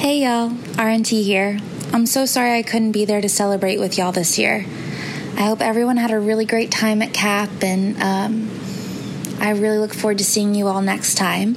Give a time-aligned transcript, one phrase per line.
[0.00, 1.58] Hey y'all, RNT here.
[1.92, 4.64] I'm so sorry I couldn't be there to celebrate with y'all this year.
[5.36, 8.50] I hope everyone had a really great time at CAP, and um,
[9.38, 11.56] I really look forward to seeing you all next time.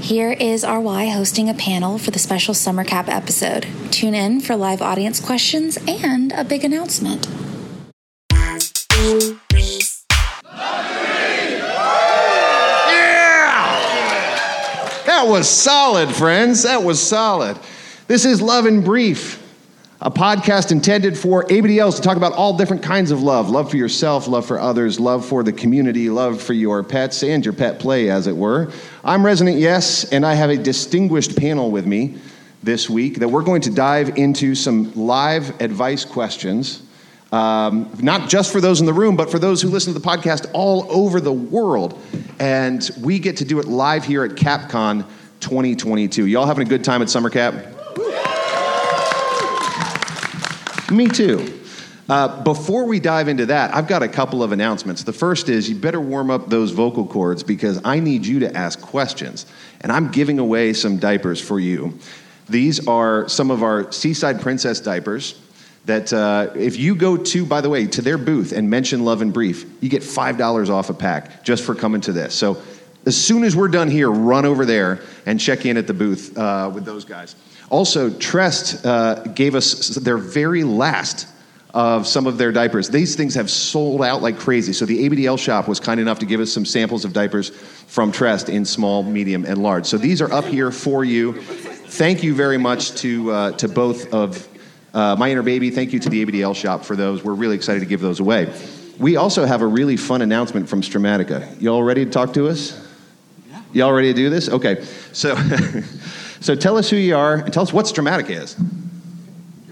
[0.00, 3.66] Here is RY hosting a panel for the special Summer Cap episode.
[3.90, 7.28] Tune in for live audience questions and a big announcement.
[15.26, 16.62] Was solid, friends.
[16.62, 17.58] That was solid.
[18.06, 19.42] This is Love and Brief,
[20.00, 23.76] a podcast intended for ABDLs to talk about all different kinds of love love for
[23.76, 27.80] yourself, love for others, love for the community, love for your pets and your pet
[27.80, 28.70] play, as it were.
[29.02, 32.18] I'm Resident Yes, and I have a distinguished panel with me
[32.62, 36.82] this week that we're going to dive into some live advice questions.
[37.32, 40.06] Um, not just for those in the room, but for those who listen to the
[40.06, 42.00] podcast all over the world.
[42.38, 45.04] And we get to do it live here at CapCon
[45.40, 46.26] 2022.
[46.26, 47.54] Y'all having a good time at Summer Cap?
[50.90, 51.60] Me too.
[52.08, 55.02] Uh, before we dive into that, I've got a couple of announcements.
[55.02, 58.56] The first is you better warm up those vocal cords because I need you to
[58.56, 59.46] ask questions.
[59.80, 61.98] And I'm giving away some diapers for you.
[62.48, 65.40] These are some of our Seaside Princess diapers
[65.86, 69.22] that uh, if you go to, by the way, to their booth and mention Love
[69.22, 72.34] and Brief, you get $5 off a pack just for coming to this.
[72.34, 72.62] So
[73.06, 76.36] as soon as we're done here, run over there and check in at the booth
[76.36, 77.36] uh, with those guys.
[77.70, 81.28] Also, Trest uh, gave us their very last
[81.72, 82.88] of some of their diapers.
[82.88, 84.72] These things have sold out like crazy.
[84.72, 88.12] So the ABDL shop was kind enough to give us some samples of diapers from
[88.12, 89.86] Trest in small, medium, and large.
[89.86, 91.34] So these are up here for you.
[91.34, 94.48] Thank you very much to, uh, to both of
[94.94, 97.22] uh, My Inner Baby, thank you to the ABDL shop for those.
[97.22, 98.52] We're really excited to give those away.
[98.98, 101.60] We also have a really fun announcement from Stramatica.
[101.60, 102.85] Y'all ready to talk to us?
[103.72, 103.84] Yeah.
[103.84, 104.48] Y'all ready to do this?
[104.48, 104.84] Okay.
[105.12, 105.36] So,
[106.40, 108.56] so tell us who you are and tell us what Stramatica is.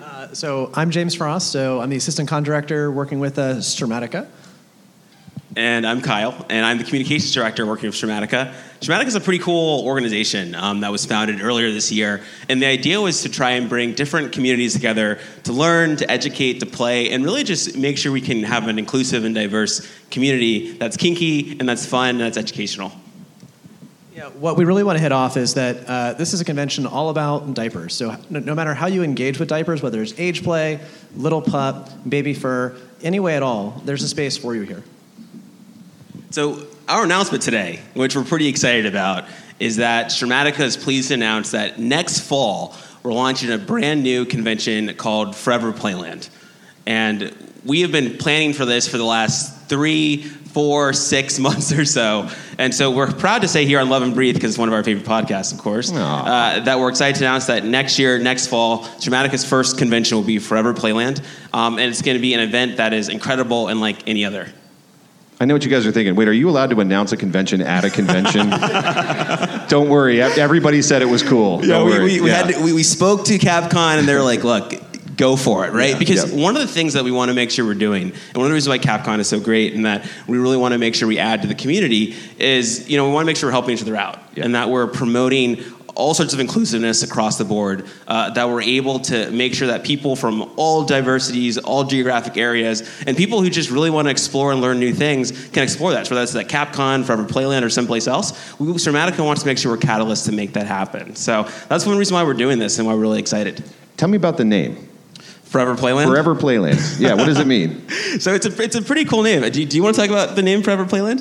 [0.01, 1.51] Uh, so I'm James Frost.
[1.51, 4.29] So I'm the assistant con director working with uh, Stramatica.
[5.57, 8.53] And I'm Kyle, and I'm the communications director working with Stramatica.
[8.81, 12.23] Stramatica is a pretty cool organization um, that was founded earlier this year.
[12.49, 16.59] And the idea was to try and bring different communities together to learn, to educate,
[16.61, 20.73] to play, and really just make sure we can have an inclusive and diverse community
[20.73, 22.91] that's kinky and that's fun and that's educational.
[24.15, 26.87] Yeah, what we really want to hit off is that uh, this is a convention
[26.87, 27.95] all about diapers.
[27.95, 30.79] So no, no, matter how you engage with diapers, whether it's age play,
[31.17, 34.85] little pup, baby fur, any way at all, there's a space for you here.
[36.31, 39.25] So, our announcement today, which we're pretty excited about,
[39.59, 44.25] is that Stramatica is pleased to announce that next fall we're launching a brand new
[44.25, 46.29] convention called Forever Playland.
[46.87, 51.85] And we have been planning for this for the last three, four, six months or
[51.85, 52.29] so.
[52.59, 54.75] And so we're proud to say here on Love and Brief, because it's one of
[54.75, 58.47] our favorite podcasts, of course, uh, that we're excited to announce that next year, next
[58.47, 61.25] fall, Stramatica's first convention will be Forever Playland.
[61.53, 64.49] Um, and it's going to be an event that is incredible and like any other.
[65.41, 66.15] I know what you guys are thinking.
[66.15, 68.51] Wait, are you allowed to announce a convention at a convention?
[69.69, 70.23] Don't worry.
[70.23, 71.61] Everybody said it was cool.
[71.61, 72.05] Yeah, Don't we, worry.
[72.05, 72.37] we, we, Yeah.
[72.45, 74.73] had to, we, we spoke to CapCon and they're like, look,
[75.17, 75.91] go for it, right?
[75.91, 76.43] Yeah, because yeah.
[76.43, 78.51] one of the things that we want to make sure we're doing, and one of
[78.51, 81.07] the reasons why CapCon is so great and that we really want to make sure
[81.09, 83.75] we add to the community is, you know, we want to make sure we're helping
[83.75, 84.45] each other out Yeah.
[84.45, 85.63] and that we're promoting
[85.97, 89.85] all sorts of inclusiveness across the board, uh, that we're able to make sure that
[89.85, 94.51] people from all diversities, all geographic areas, and people who just really want to explore
[94.51, 96.07] and learn new things can explore that.
[96.07, 99.57] So whether that's at CapCon, Forever Playland, or someplace else, we, Stramatica wants to make
[99.57, 101.15] sure we're catalysts to make that happen.
[101.15, 103.63] So that's one reason why we're doing this and why we're really excited.
[103.97, 104.89] Tell me about the name.
[105.55, 106.07] Forever Playland?
[106.07, 106.99] Forever Playland.
[106.99, 107.87] Yeah, what does it mean?
[108.19, 109.49] So it's a, it's a pretty cool name.
[109.51, 111.21] Do you, do you want to talk about the name Forever Playland?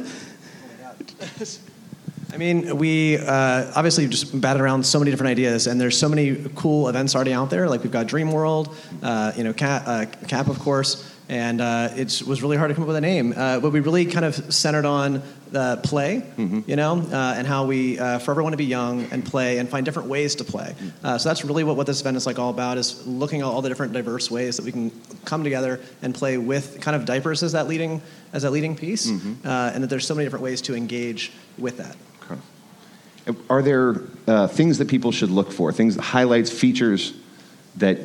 [2.34, 6.10] I mean, we uh, obviously just batted around so many different ideas, and there's so
[6.10, 7.70] many cool events already out there.
[7.70, 11.90] Like we've got Dream World, uh, you know, Cap, uh, Cap, of course, and uh,
[11.96, 13.34] it was really hard to come up with a name.
[13.36, 16.24] Uh, but we really kind of centered on the play,
[16.68, 19.70] you know, uh, and how we uh, forever want to be young and play and
[19.70, 20.76] find different ways to play.
[21.04, 23.46] Uh, so that's really what, what this event is like all about: is looking at
[23.46, 24.92] all the different diverse ways that we can
[25.26, 28.02] come together and play with kind of diapers as that leading
[28.34, 29.10] as that leading piece,
[29.46, 31.96] uh, and that there's so many different ways to engage with that.
[33.50, 35.72] Are there uh, things that people should look for?
[35.72, 37.14] Things, highlights, features
[37.78, 37.98] that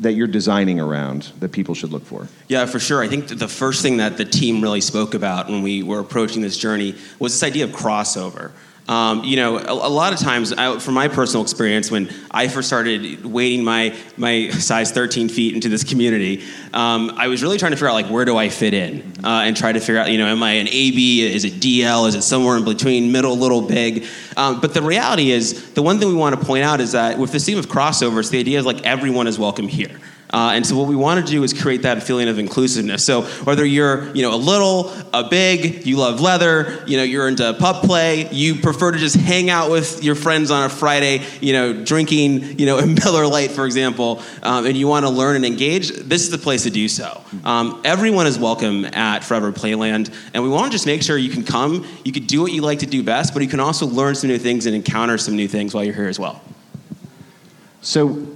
[0.00, 2.26] that you're designing around that people should look for?
[2.48, 3.02] Yeah, for sure.
[3.02, 6.42] I think the first thing that the team really spoke about when we were approaching
[6.42, 8.50] this journey was this idea of crossover.
[8.90, 12.48] Um, you know, a, a, lot of times, I, from my personal experience, when I
[12.48, 16.42] first started wading my my size 13 feet into this community,
[16.74, 19.42] um, I was really trying to figure out like where do I fit in, uh,
[19.44, 21.22] and try to figure out, you know, am I an AB?
[21.22, 22.08] Is it DL?
[22.08, 24.06] Is it somewhere in between, middle, little, big?
[24.36, 27.16] Um, but the reality is, the one thing we want to point out is that
[27.16, 30.00] with this theme of crossovers, the idea is like everyone is welcome here.
[30.32, 33.04] Uh, and so what we want to do is create that feeling of inclusiveness.
[33.04, 37.26] So whether you're, you know, a little, a big, you love leather, you know, you're
[37.26, 41.22] into pup play, you prefer to just hang out with your friends on a Friday,
[41.40, 45.10] you know, drinking, you know, a Miller Lite, for example, um, and you want to
[45.10, 47.22] learn and engage, this is the place to do so.
[47.44, 51.30] Um, everyone is welcome at Forever Playland, and we want to just make sure you
[51.30, 53.86] can come, you can do what you like to do best, but you can also
[53.86, 56.40] learn some new things and encounter some new things while you're here as well.
[57.82, 58.26] So,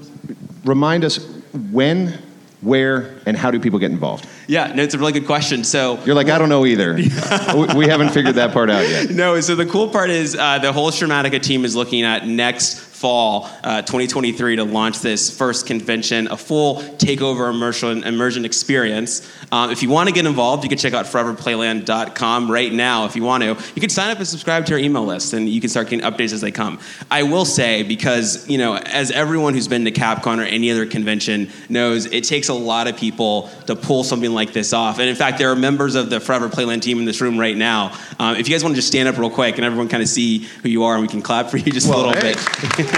[0.65, 1.19] remind us
[1.55, 2.19] when,
[2.61, 4.27] where, and how do people get involved?
[4.47, 5.65] Yeah, no, it's a really good question.
[5.65, 6.95] So you're like, I don't know either.
[7.77, 9.11] we haven't figured that part out yet.
[9.15, 12.75] No, so the cool part is uh, the whole Stramatica team is looking at next
[13.05, 19.31] fall uh, 2023 to launch this first convention, a full takeover immersion, immersion experience.
[19.53, 23.15] Um, if you want to get involved, you can check out foreverplayland.com right now if
[23.15, 23.49] you want to.
[23.75, 26.11] You can sign up and subscribe to our email list, and you can start getting
[26.11, 26.81] updates as they come.
[27.11, 30.87] I will say, because, you know, as everyone who's been to CapCon or any other
[30.87, 34.99] convention knows, it takes a lot of people to pull something like this off.
[34.99, 37.55] And in fact, there are members of the Forever Playland team in this room right
[37.57, 37.93] now.
[38.19, 40.09] Um, if you guys want to just stand up real quick and everyone kind of
[40.09, 42.33] see who you are, and we can clap for you just well, a little hey.
[42.33, 42.87] bit.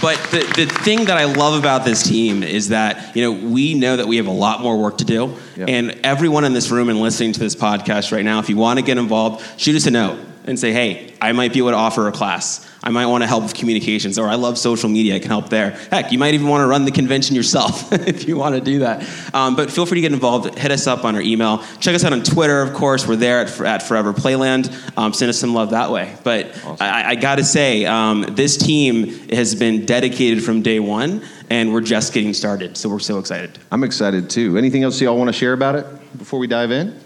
[0.00, 3.74] but the, the thing that I love about this team is that, you know, we
[3.74, 5.36] know that we have a lot more work to do.
[5.56, 5.68] Yep.
[5.68, 8.78] And everyone in this room and listening to this podcast right now, if you want
[8.78, 11.76] to get involved, shoot us a note and say, hey, I might be able to
[11.76, 12.66] offer a class.
[12.82, 15.48] I might want to help with communications, or I love social media, I can help
[15.50, 15.72] there.
[15.90, 18.80] Heck, you might even want to run the convention yourself if you want to do
[18.80, 19.06] that.
[19.34, 20.58] Um, but feel free to get involved.
[20.58, 21.58] Hit us up on our email.
[21.80, 23.06] Check us out on Twitter, of course.
[23.06, 24.72] We're there at, at Forever Playland.
[24.96, 26.16] Um, send us some love that way.
[26.24, 26.76] But awesome.
[26.80, 31.72] I, I got to say, um, this team has been dedicated from day one, and
[31.72, 32.76] we're just getting started.
[32.76, 33.58] So we're so excited.
[33.70, 34.56] I'm excited too.
[34.56, 35.86] Anything else y'all want to share about it
[36.16, 36.98] before we dive in?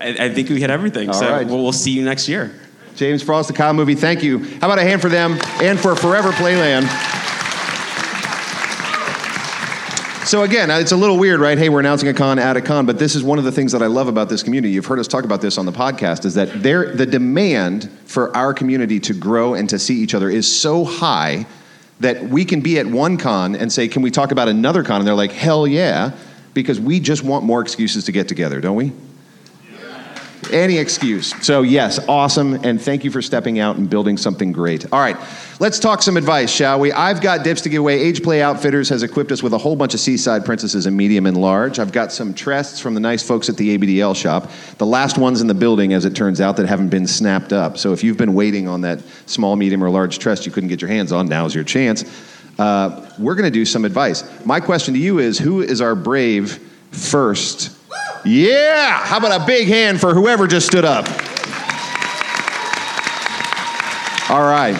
[0.00, 1.08] I, I think we hit everything.
[1.08, 1.46] All so right.
[1.46, 2.52] we'll, we'll see you next year.
[2.96, 3.94] James Frost, the Kyle movie.
[3.94, 4.38] Thank you.
[4.38, 6.88] How about a hand for them and for Forever Playland?
[10.26, 11.58] So again, uh, it's a little weird, right?
[11.58, 13.72] Hey, we're announcing a con at a con, but this is one of the things
[13.72, 14.72] that I love about this community.
[14.72, 16.24] You've heard us talk about this on the podcast.
[16.24, 20.30] Is that there the demand for our community to grow and to see each other
[20.30, 21.46] is so high
[21.98, 25.00] that we can be at one con and say, "Can we talk about another con?"
[25.00, 26.12] And they're like, "Hell yeah!"
[26.54, 28.92] Because we just want more excuses to get together, don't we?
[30.52, 31.34] Any excuse.
[31.44, 32.54] So, yes, awesome.
[32.64, 34.92] And thank you for stepping out and building something great.
[34.92, 35.16] All right,
[35.58, 36.92] let's talk some advice, shall we?
[36.92, 38.00] I've got dips to give away.
[38.00, 41.26] Age Play Outfitters has equipped us with a whole bunch of Seaside Princesses in medium
[41.26, 41.78] and large.
[41.78, 44.50] I've got some trests from the nice folks at the ABDL shop.
[44.78, 47.78] The last ones in the building, as it turns out, that haven't been snapped up.
[47.78, 50.80] So, if you've been waiting on that small, medium, or large trest you couldn't get
[50.80, 52.04] your hands on, now's your chance.
[52.58, 54.24] Uh, we're going to do some advice.
[54.44, 56.58] My question to you is who is our brave
[56.90, 57.79] first?
[58.24, 59.04] Yeah!
[59.04, 61.06] How about a big hand for whoever just stood up?
[64.30, 64.76] All right.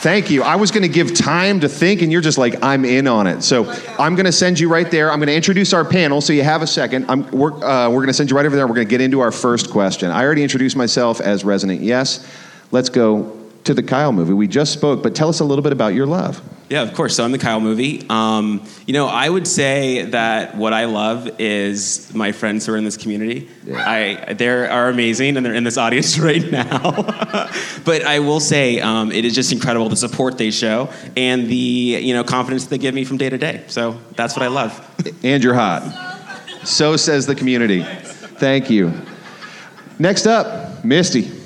[0.00, 0.42] Thank you.
[0.42, 3.26] I was going to give time to think, and you're just like, I'm in on
[3.26, 3.42] it.
[3.42, 5.10] So I'm going to send you right there.
[5.10, 8.06] I'm going to introduce our panel so you have a 2nd we're uh, we're going
[8.06, 8.66] to send you right over there.
[8.66, 10.10] We're going to get into our first question.
[10.10, 12.26] I already introduced myself as Resident Yes.
[12.70, 14.32] Let's go to the Kyle movie.
[14.32, 16.40] We just spoke, but tell us a little bit about your love.
[16.70, 17.16] Yeah, of course.
[17.16, 18.06] So I'm the Kyle movie.
[18.08, 22.76] Um, you know, I would say that what I love is my friends who are
[22.76, 23.48] in this community.
[23.64, 23.84] Yeah.
[23.84, 26.92] I they are amazing, and they're in this audience right now.
[27.84, 31.56] but I will say um, it is just incredible the support they show and the
[31.56, 33.64] you know confidence they give me from day to day.
[33.66, 34.78] So that's what I love.
[35.24, 35.82] And you're hot.
[36.64, 37.82] So says the community.
[37.82, 38.92] Thank you.
[39.98, 41.40] Next up, Misty.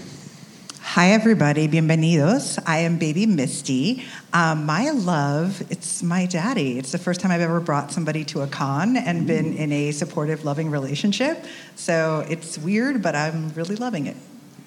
[0.95, 1.67] Hi, everybody.
[1.67, 2.63] Bienvenidos.
[2.67, 4.05] I am baby Misty.
[4.35, 6.77] Um, my love, it's my daddy.
[6.77, 9.93] It's the first time I've ever brought somebody to a con and been in a
[9.93, 11.45] supportive, loving relationship.
[11.77, 14.17] So it's weird, but I'm really loving it.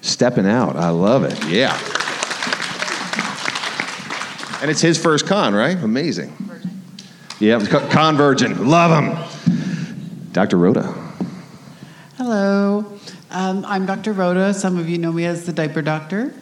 [0.00, 0.76] Stepping out.
[0.76, 1.38] I love it.
[1.44, 1.78] Yeah.
[4.62, 5.76] And it's his first con, right?
[5.76, 6.30] Amazing.
[6.30, 6.82] Virgin.
[7.38, 8.68] Yeah, con virgin.
[8.68, 10.32] Love him.
[10.32, 10.56] Dr.
[10.56, 10.94] Rhoda.
[12.16, 12.98] Hello.
[13.30, 14.14] Um, I'm Dr.
[14.14, 14.54] Rhoda.
[14.54, 16.32] Some of you know me as the diaper doctor.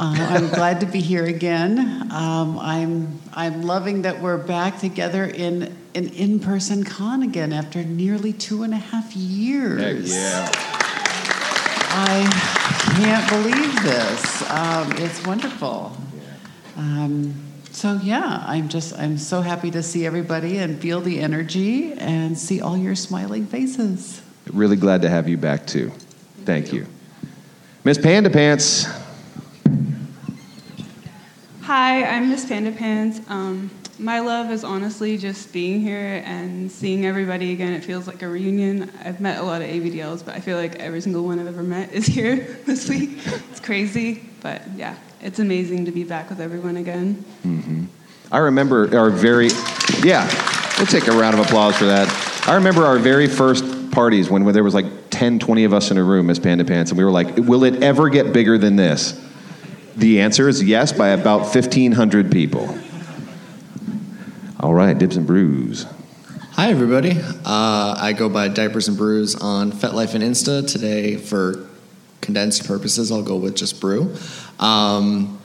[0.00, 2.10] Uh, I'm glad to be here again.
[2.10, 8.32] Um, I'm I'm loving that we're back together in an in-person con again after nearly
[8.32, 10.14] two and a half years.
[10.14, 10.50] Heck yeah!
[11.92, 12.24] I
[12.96, 14.50] can't believe this.
[14.50, 15.94] Um, it's wonderful.
[16.78, 17.34] Um,
[17.70, 22.38] so yeah, I'm just I'm so happy to see everybody and feel the energy and
[22.38, 24.22] see all your smiling faces.
[24.50, 25.92] Really glad to have you back too.
[26.46, 26.86] Thank you.
[27.84, 28.86] Miss Panda Pants.
[31.72, 33.20] Hi, I'm Miss Panda Pants.
[33.28, 37.72] Um, my love is honestly just being here and seeing everybody again.
[37.72, 38.90] It feels like a reunion.
[39.04, 41.62] I've met a lot of ABDLs, but I feel like every single one I've ever
[41.62, 43.20] met is here this week.
[43.24, 47.24] It's crazy, but yeah, it's amazing to be back with everyone again.
[48.32, 49.50] I remember our very,
[50.02, 50.26] yeah,
[50.76, 52.08] we'll take a round of applause for that.
[52.48, 55.92] I remember our very first parties when, when there was like 10, 20 of us
[55.92, 58.58] in a room, Miss Panda Pants, and we were like, will it ever get bigger
[58.58, 59.29] than this?
[60.00, 62.74] The answer is yes, by about 1,500 people.
[64.58, 65.84] All right, Dibs and Brews.
[66.52, 67.20] Hi, everybody.
[67.44, 70.66] Uh, I go by Diapers and Brews on FetLife and Insta.
[70.66, 71.68] Today, for
[72.22, 74.16] condensed purposes, I'll go with just Brew.
[74.58, 75.38] Um,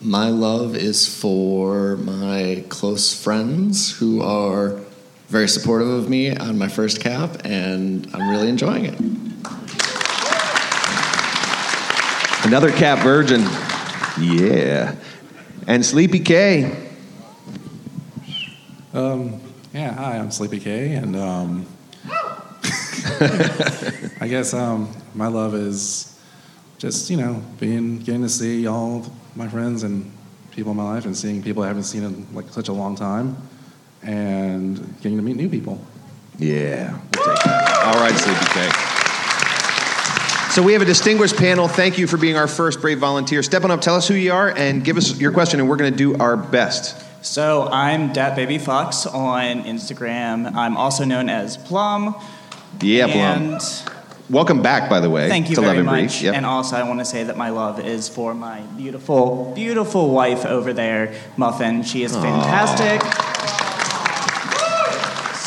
[0.00, 4.78] my love is for my close friends who are
[5.26, 9.00] very supportive of me on my first cap, and I'm really enjoying it.
[12.46, 13.44] Another Cap Virgin.
[14.20, 14.96] Yeah.
[15.66, 16.88] And Sleepy K.
[18.92, 19.40] Um,
[19.72, 21.66] yeah, hi, I'm Sleepy K, and um,
[24.20, 26.18] I guess um, my love is
[26.78, 29.06] just you know being getting to see all
[29.36, 30.10] my friends and
[30.50, 32.96] people in my life, and seeing people I haven't seen in like such a long
[32.96, 33.36] time,
[34.02, 35.80] and getting to meet new people.
[36.38, 37.82] Yeah, we'll take that.
[37.84, 39.07] All right, Sleepy K.
[40.58, 41.68] So we have a distinguished panel.
[41.68, 43.44] Thank you for being our first brave volunteer.
[43.44, 45.76] Step on up, tell us who you are, and give us your question, and we're
[45.76, 47.00] going to do our best.
[47.24, 50.52] So I'm Dat Baby Fox on Instagram.
[50.56, 52.12] I'm also known as Plum.
[52.80, 53.60] Yeah, Plum.
[54.28, 55.28] Welcome back, by the way.
[55.28, 56.22] Thank you to very Love and much.
[56.22, 56.34] Yep.
[56.34, 60.44] And also, I want to say that my love is for my beautiful, beautiful wife
[60.44, 61.84] over there, Muffin.
[61.84, 63.00] She is fantastic.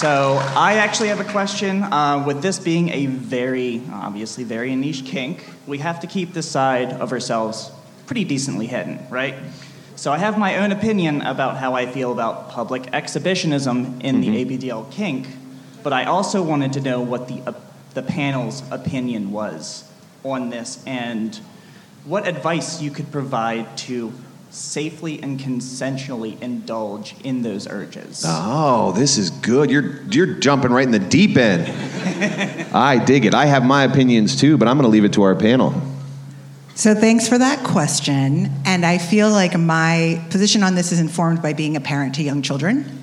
[0.02, 1.84] So I actually have a question.
[1.84, 6.50] Uh, with this being a very, obviously, very niche kink, we have to keep this
[6.50, 7.70] side of ourselves
[8.08, 9.36] pretty decently hidden, right?
[9.96, 14.44] So I have my own opinion about how I feel about public exhibitionism in the
[14.44, 15.28] ABDL kink,
[15.84, 17.54] but I also wanted to know what the uh,
[17.94, 19.84] the panel's opinion was
[20.24, 21.40] on this and
[22.06, 24.12] what advice you could provide to
[24.52, 28.24] safely and consensually indulge in those urges.
[28.28, 29.72] Oh, this is good.
[29.72, 31.68] You're you're jumping right in the deep end.
[32.76, 33.34] I dig it.
[33.34, 35.74] I have my opinions too, but I'm going to leave it to our panel.
[36.76, 38.50] So thanks for that question.
[38.66, 42.24] And I feel like my position on this is informed by being a parent to
[42.24, 43.01] young children.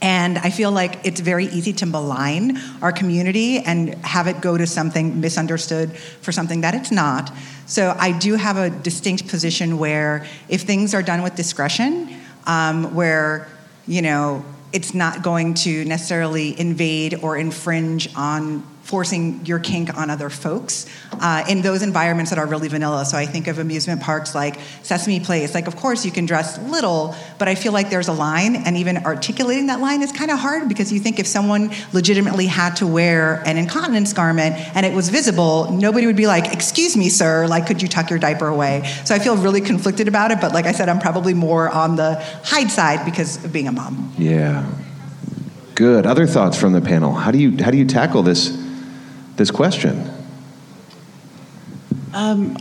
[0.00, 4.56] And I feel like it's very easy to malign our community and have it go
[4.56, 7.32] to something misunderstood for something that it's not.
[7.66, 12.94] So I do have a distinct position where if things are done with discretion, um,
[12.94, 13.48] where,
[13.86, 20.08] you know, it's not going to necessarily invade or infringe on forcing your kink on
[20.08, 20.86] other folks
[21.20, 23.04] uh, in those environments that are really vanilla.
[23.04, 25.54] So I think of amusement parks like Sesame Place.
[25.54, 28.78] Like, of course, you can dress little, but I feel like there's a line, and
[28.78, 32.76] even articulating that line is kind of hard because you think if someone legitimately had
[32.76, 37.10] to wear an incontinence garment and it was visible, nobody would be like, "Excuse me,
[37.10, 40.40] sir, like, could you tuck your diaper away?" So I feel really conflicted about it.
[40.40, 43.72] But like I said, I'm probably more on the hide side because of being a
[43.72, 44.14] mom.
[44.16, 44.64] Yeah.
[45.74, 46.06] Good.
[46.06, 47.12] Other thoughts from the panel?
[47.12, 48.67] How do you how do you tackle this
[49.38, 50.10] this question?
[52.12, 52.56] Um,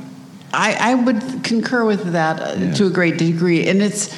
[0.54, 2.74] I, I would concur with that uh, Yeah.
[2.76, 4.16] to a great degree, and it's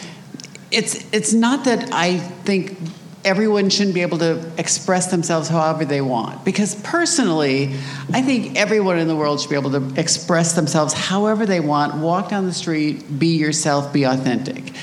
[0.71, 2.77] it's it's not that I think
[3.25, 6.45] everyone shouldn't be able to express themselves however they want.
[6.45, 7.73] Because personally,
[8.13, 11.95] I think everyone in the world should be able to express themselves however they want.
[11.95, 14.73] Walk down the street, be yourself, be authentic.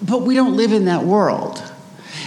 [0.00, 1.62] But we don't live in that world.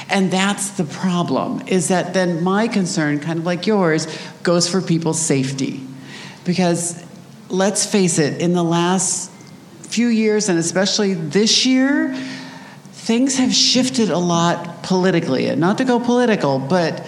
[0.09, 4.07] And that's the problem, is that then my concern, kind of like yours,
[4.43, 5.81] goes for people's safety.
[6.43, 7.03] Because
[7.49, 9.31] let's face it, in the last
[9.81, 12.13] few years, and especially this year,
[12.91, 15.47] things have shifted a lot politically.
[15.47, 17.05] And not to go political, but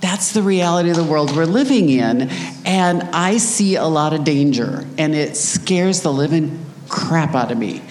[0.00, 2.30] that's the reality of the world we're living in.
[2.64, 7.58] And I see a lot of danger, and it scares the living crap out of
[7.58, 7.82] me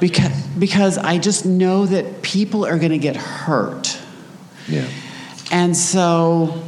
[0.00, 3.98] because, because I just know that people are going to get hurt.
[4.68, 4.88] Yeah.
[5.50, 6.62] And so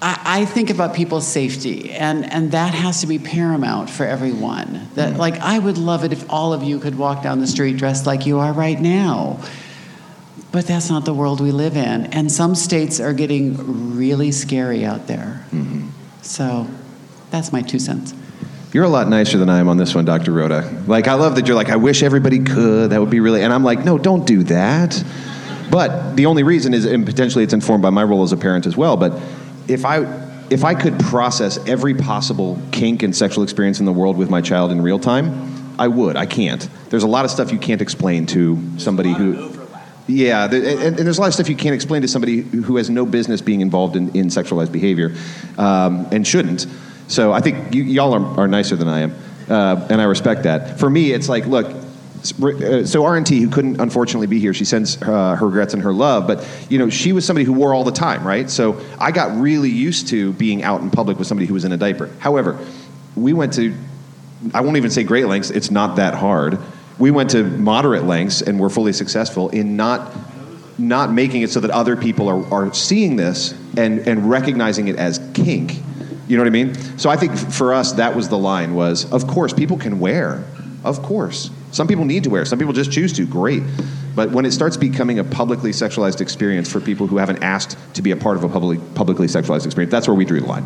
[0.00, 4.88] I, I think about people's safety, and, and that has to be paramount for everyone.
[4.94, 5.18] That, mm.
[5.18, 8.06] like, I would love it if all of you could walk down the street dressed
[8.06, 9.40] like you are right now.
[10.52, 12.06] But that's not the world we live in.
[12.06, 15.44] And some states are getting really scary out there.
[15.50, 15.88] Mm-hmm.
[16.22, 16.66] So
[17.30, 18.14] that's my two cents.
[18.72, 20.32] You're a lot nicer than I am on this one, Dr.
[20.32, 20.84] Rhoda.
[20.86, 22.90] Like, I love that you're like, I wish everybody could.
[22.90, 23.42] That would be really.
[23.42, 25.02] And I'm like, no, don't do that.
[25.70, 28.66] But the only reason is, and potentially it's informed by my role as a parent
[28.66, 28.96] as well.
[28.96, 29.20] But
[29.68, 30.04] if I,
[30.50, 34.40] if I could process every possible kink and sexual experience in the world with my
[34.40, 36.16] child in real time, I would.
[36.16, 36.68] I can't.
[36.90, 39.52] There's a lot of stuff you can't explain to somebody who.
[40.08, 42.62] Yeah, the, and, and there's a lot of stuff you can't explain to somebody who
[42.62, 45.14] who has no business being involved in, in sexualized behavior
[45.58, 46.66] um, and shouldn't.
[47.08, 49.14] So I think you, y'all are, are nicer than I am,
[49.48, 50.78] uh, and I respect that.
[50.78, 51.66] For me, it's like, look,
[52.42, 55.92] uh, so R&T, who couldn't unfortunately be here, she sends uh, her regrets and her
[55.92, 56.26] love.
[56.26, 58.50] But you know, she was somebody who wore all the time, right?
[58.50, 61.72] So I got really used to being out in public with somebody who was in
[61.72, 62.10] a diaper.
[62.18, 62.58] However,
[63.14, 63.74] we went to,
[64.52, 65.50] I won't even say great lengths.
[65.50, 66.58] It's not that hard.
[66.98, 70.12] We went to moderate lengths and were fully successful in not
[70.78, 74.96] not making it so that other people are, are seeing this and, and recognizing it
[74.96, 75.78] as kink.
[76.28, 76.74] You know what I mean?
[76.98, 80.44] So I think for us, that was the line was, of course, people can wear.
[80.84, 81.50] Of course.
[81.72, 82.44] Some people need to wear.
[82.44, 83.26] Some people just choose to.
[83.26, 83.62] Great.
[84.14, 88.02] But when it starts becoming a publicly sexualized experience for people who haven't asked to
[88.02, 90.64] be a part of a publicly, publicly sexualized experience, that's where we drew the line.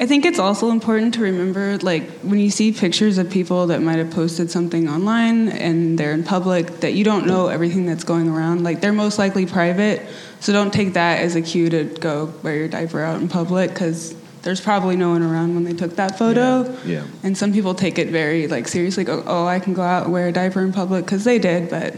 [0.00, 3.82] I think it's also important to remember, like, when you see pictures of people that
[3.82, 8.02] might have posted something online and they're in public, that you don't know everything that's
[8.02, 8.64] going around.
[8.64, 10.00] Like, they're most likely private,
[10.40, 13.74] so don't take that as a cue to go wear your diaper out in public,
[13.74, 16.74] because there's probably no one around when they took that photo.
[16.86, 17.04] Yeah.
[17.22, 20.14] And some people take it very, like, seriously, go, oh, I can go out and
[20.14, 21.94] wear a diaper in public, because they did, but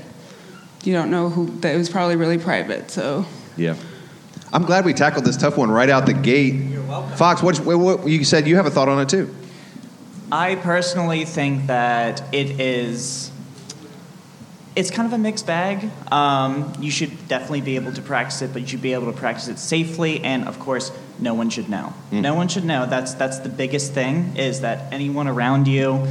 [0.83, 3.27] you don't know who, that it was probably really private, so.
[3.57, 3.77] Yeah.
[4.53, 6.55] I'm glad we tackled this tough one right out the gate.
[6.55, 7.17] You're welcome.
[7.17, 9.35] Fox, what, what, what you said you have a thought on it too.
[10.31, 13.31] I personally think that it is.
[14.75, 15.91] It's kind of a mixed bag.
[16.11, 19.19] Um, you should definitely be able to practice it, but you should be able to
[19.19, 21.93] practice it safely, and of course, no one should know.
[22.11, 22.87] No one should know.
[22.87, 24.37] That's that's the biggest thing.
[24.37, 26.07] Is that anyone around you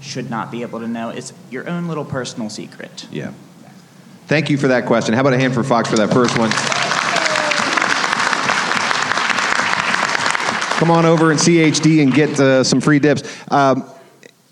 [0.00, 1.08] should not be able to know.
[1.08, 3.08] It's your own little personal secret.
[3.10, 3.32] Yeah.
[4.26, 5.14] Thank you for that question.
[5.14, 6.50] How about a hand for Fox for that first one?
[10.84, 13.22] Come on over and CHD and get uh, some free dips.
[13.50, 13.90] Um,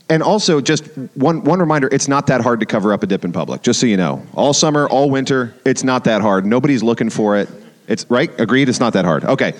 [0.08, 3.26] and also, just one, one reminder it's not that hard to cover up a dip
[3.26, 4.26] in public, just so you know.
[4.32, 6.46] All summer, all winter, it's not that hard.
[6.46, 7.50] Nobody's looking for it.
[7.86, 8.30] It's right?
[8.40, 8.70] Agreed?
[8.70, 9.24] It's not that hard.
[9.24, 9.52] Okay.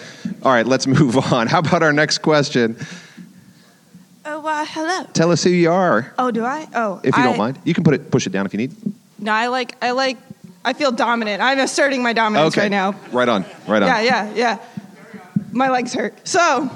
[0.43, 1.47] All right, let's move on.
[1.47, 2.79] How about our next question?
[4.25, 5.05] Oh, uh, hello.
[5.13, 6.67] Tell us who you are, Oh, do I?
[6.75, 7.59] Oh, if you I, don't mind.
[7.65, 8.75] You can put it, push it down if you need.
[9.19, 10.17] No, I like, I like,
[10.65, 11.43] I feel dominant.
[11.43, 12.63] I'm asserting my dominance okay.
[12.63, 12.95] right now.
[13.11, 13.45] Right on.
[13.67, 13.89] Right on.
[13.89, 14.59] Yeah, yeah, yeah.
[15.53, 16.27] My legs hurt.
[16.27, 16.71] So,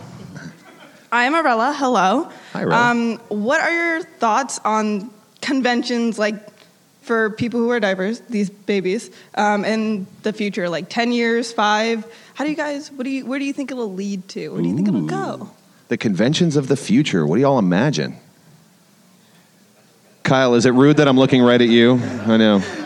[1.11, 1.75] I am Arella.
[1.75, 2.31] Hello.
[2.53, 2.73] Hi, Arella.
[2.73, 5.11] Um, what are your thoughts on
[5.41, 6.35] conventions like
[7.01, 12.05] for people who wear diapers, these babies, um, in the future, like 10 years, five?
[12.35, 14.51] How do you guys, what do you, where do you think it'll lead to?
[14.51, 15.51] Where do you think it'll go?
[15.89, 17.27] The conventions of the future.
[17.27, 18.17] What do y'all imagine?
[20.23, 21.95] Kyle, is it rude that I'm looking right at you?
[22.27, 22.86] I know.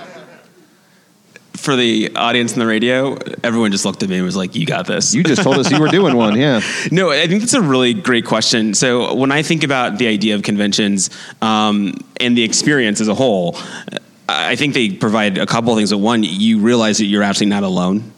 [1.60, 4.64] For the audience in the radio, everyone just looked at me and was like, "You
[4.64, 6.60] got this." You just told us you were doing one, yeah.
[6.90, 8.72] No, I think that's a really great question.
[8.72, 11.10] So when I think about the idea of conventions
[11.42, 13.58] um, and the experience as a whole,
[14.28, 15.90] I think they provide a couple of things.
[15.90, 18.12] But one, you realize that you're actually not alone.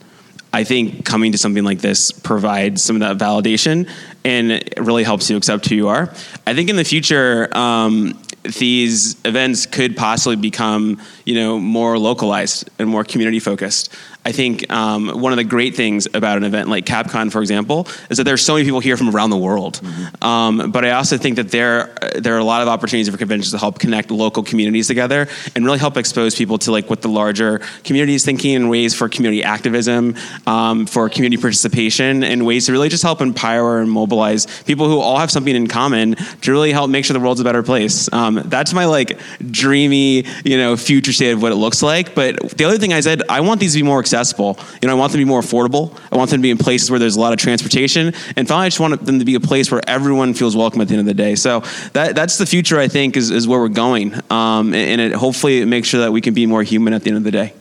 [0.52, 3.88] I think coming to something like this provides some of that validation
[4.22, 6.12] and it really helps you accept who you are.
[6.46, 8.20] I think in the future, um,
[8.58, 13.94] these events could possibly become, you know, more localized and more community focused.
[14.24, 17.88] I think um, one of the great things about an event like CapCon, for example,
[18.08, 19.80] is that there's so many people here from around the world.
[20.22, 23.50] Um, but I also think that there there are a lot of opportunities for conventions
[23.50, 27.08] to help connect local communities together and really help expose people to like what the
[27.08, 30.14] larger community is thinking and ways for community activism,
[30.46, 35.00] um, for community participation, and ways to really just help empower and mobilize people who
[35.00, 38.12] all have something in common to really help make sure the world's a better place.
[38.12, 39.18] Um, that's my like
[39.50, 42.14] dreamy, you know, future state of what it looks like.
[42.14, 44.58] But the other thing I said, I want these to be more accessible.
[44.80, 45.98] You know, I want them to be more affordable.
[46.10, 48.14] I want them to be in places where there's a lot of transportation.
[48.36, 50.88] And finally, I just want them to be a place where everyone feels welcome at
[50.88, 51.34] the end of the day.
[51.34, 51.60] So
[51.92, 52.78] that that's the future.
[52.78, 56.12] I think is, is where we're going, um, and it hopefully it makes sure that
[56.12, 57.52] we can be more human at the end of the day.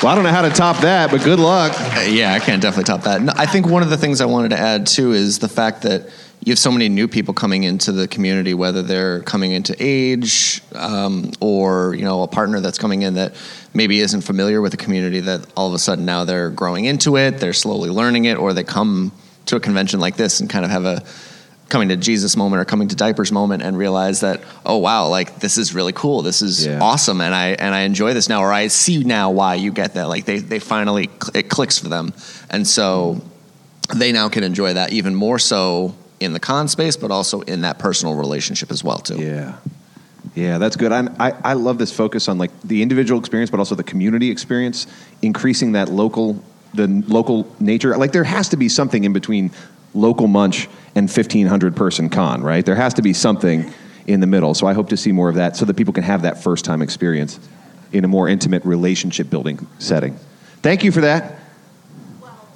[0.00, 1.72] Well, I don't know how to top that, but good luck.
[1.76, 3.20] Uh, yeah, I can't definitely top that.
[3.20, 5.82] No, I think one of the things I wanted to add too is the fact
[5.82, 6.08] that
[6.48, 10.62] you have so many new people coming into the community, whether they're coming into age
[10.74, 13.34] um, or you know a partner that's coming in that
[13.74, 15.20] maybe isn't familiar with the community.
[15.20, 18.54] That all of a sudden now they're growing into it, they're slowly learning it, or
[18.54, 19.12] they come
[19.44, 21.04] to a convention like this and kind of have a
[21.68, 25.38] coming to Jesus moment or coming to diapers moment and realize that oh wow like
[25.40, 26.78] this is really cool this is Yeah.
[26.80, 29.92] awesome and I and I enjoy this now or I see now why you get
[29.94, 32.14] that like they they finally it clicks for them
[32.48, 33.20] and so
[33.94, 37.62] they now can enjoy that even more so in the con space but also in
[37.62, 39.56] that personal relationship as well too Yeah.
[40.34, 40.92] Yeah, that's good.
[40.92, 44.30] I, I, I love this focus on like the individual experience, but also the community
[44.30, 44.86] experience,
[45.22, 46.42] increasing that local,
[46.74, 47.96] the local nature.
[47.96, 49.50] Like there has to be something in between
[49.94, 52.64] local munch and 1500 person con, right?
[52.64, 53.72] There has to be something
[54.06, 54.54] in the middle.
[54.54, 56.64] So I hope to see more of that so that people can have that first
[56.64, 57.40] time experience
[57.92, 60.18] in a more intimate relationship building setting.
[60.62, 61.38] Thank you for that.
[62.20, 62.48] Well,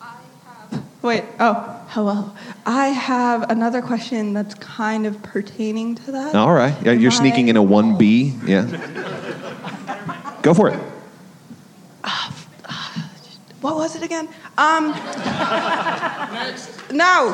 [0.00, 0.84] I have.
[1.02, 2.32] Wait, oh, hello.
[2.70, 6.36] I have another question that's kind of pertaining to that.
[6.36, 6.72] All right.
[6.84, 8.46] Yeah, you're Am sneaking I- in a 1B.
[8.46, 10.38] Yeah.
[10.42, 10.78] Go for it.
[13.60, 14.26] What was it again?
[14.56, 14.86] Um,
[16.92, 17.30] no.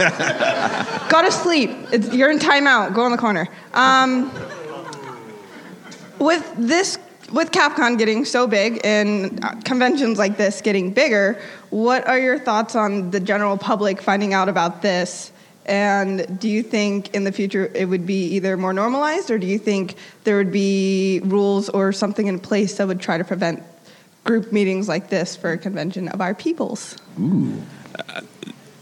[1.09, 1.71] Go to sleep.
[1.93, 2.95] It's, you're in timeout.
[2.95, 3.47] Go in the corner.
[3.75, 4.33] Um,
[6.19, 6.99] with this,
[7.33, 12.39] with CapCon getting so big and uh, conventions like this getting bigger, what are your
[12.39, 15.33] thoughts on the general public finding out about this?
[15.67, 19.47] And do you think in the future it would be either more normalized, or do
[19.49, 23.63] you think there would be rules or something in place that would try to prevent
[24.23, 26.97] group meetings like this for a convention of our peoples?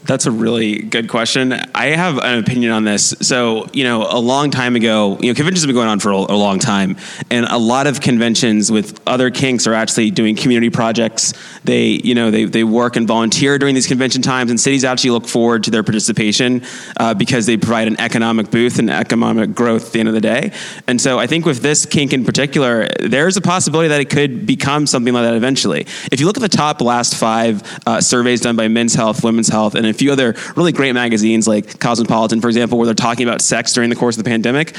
[0.05, 1.53] That's a really good question.
[1.73, 3.15] I have an opinion on this.
[3.21, 6.11] So, you know, a long time ago, you know, conventions have been going on for
[6.11, 6.97] a, a long time,
[7.31, 11.33] and a lot of conventions with other kinks are actually doing community projects.
[11.63, 15.09] They, you know, they, they work and volunteer during these convention times, and cities actually
[15.09, 16.61] look forward to their participation
[16.97, 20.21] uh, because they provide an economic boost and economic growth at the end of the
[20.21, 20.51] day.
[20.85, 24.45] And so, I think with this kink in particular, there's a possibility that it could
[24.45, 25.87] become something like that eventually.
[26.11, 29.49] If you look at the top last five uh, surveys done by Men's Health, Women's
[29.49, 33.41] Health, and few other really great magazines like Cosmopolitan, for example, where they're talking about
[33.41, 34.75] sex during the course of the pandemic.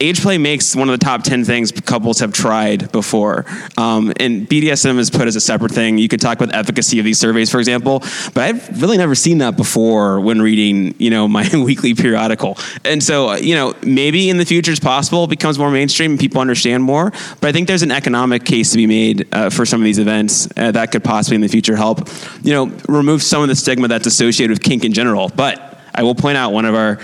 [0.00, 3.44] Age play makes one of the top 10 things couples have tried before.
[3.76, 5.98] Um, and BDSM is put as a separate thing.
[5.98, 8.00] You could talk about efficacy of these surveys, for example,
[8.32, 12.56] but I've really never seen that before when reading, you know, my weekly periodical.
[12.84, 16.12] And so, uh, you know, maybe in the future it's possible it becomes more mainstream
[16.12, 17.10] and people understand more.
[17.40, 19.98] But I think there's an economic case to be made uh, for some of these
[19.98, 22.08] events uh, that could possibly in the future help,
[22.42, 25.28] you know, remove some of the stigma that's associated with kink in general.
[25.28, 27.00] But I will point out one of our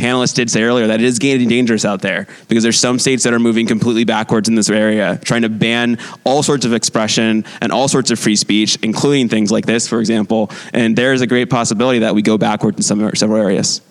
[0.00, 3.24] panelists did say earlier that it is getting dangerous out there because there's some states
[3.24, 7.44] that are moving completely backwards in this area, trying to ban all sorts of expression
[7.60, 10.50] and all sorts of free speech, including things like this, for example.
[10.72, 13.82] And there is a great possibility that we go backward in some several areas.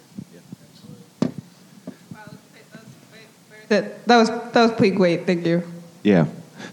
[3.68, 5.28] That, that was that was pretty great.
[5.28, 5.62] Thank you.
[6.02, 6.26] Yeah.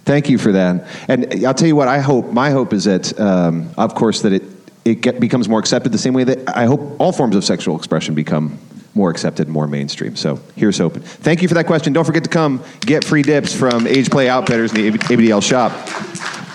[0.06, 0.86] Thank you for that.
[1.08, 4.32] And I'll tell you what, I hope, my hope is that, um, of course, that
[4.32, 4.44] it,
[4.84, 7.76] it get, becomes more accepted the same way that I hope all forms of sexual
[7.76, 8.56] expression become
[8.96, 10.16] more accepted, more mainstream.
[10.16, 11.02] So here's hoping.
[11.02, 11.92] Thank you for that question.
[11.92, 15.70] Don't forget to come get free dips from Age Play Outfitters in the ABDL shop.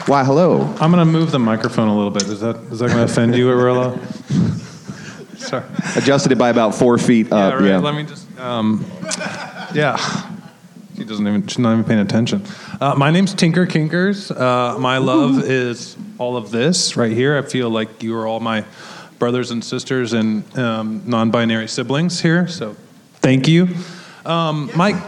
[0.08, 0.62] Why, hello.
[0.80, 2.24] I'm going to move the microphone a little bit.
[2.24, 3.96] Is that is that going to offend you, Arilla?
[5.38, 5.64] Sorry.
[5.96, 7.54] Adjusted it by about four feet up.
[7.54, 7.66] right.
[7.66, 7.78] Yeah.
[7.78, 8.28] Let me just.
[8.40, 8.84] Um,
[9.74, 9.98] yeah.
[10.98, 11.46] She doesn't even.
[11.46, 12.44] She's not even paying attention.
[12.80, 14.36] Uh, my name's Tinker Kinkers.
[14.36, 17.38] Uh, my love is all of this right here.
[17.38, 18.66] I feel like you are all my
[19.22, 22.48] brothers and sisters and um, non-binary siblings here.
[22.48, 22.76] So,
[23.22, 23.68] thank you.
[24.26, 25.00] Um, my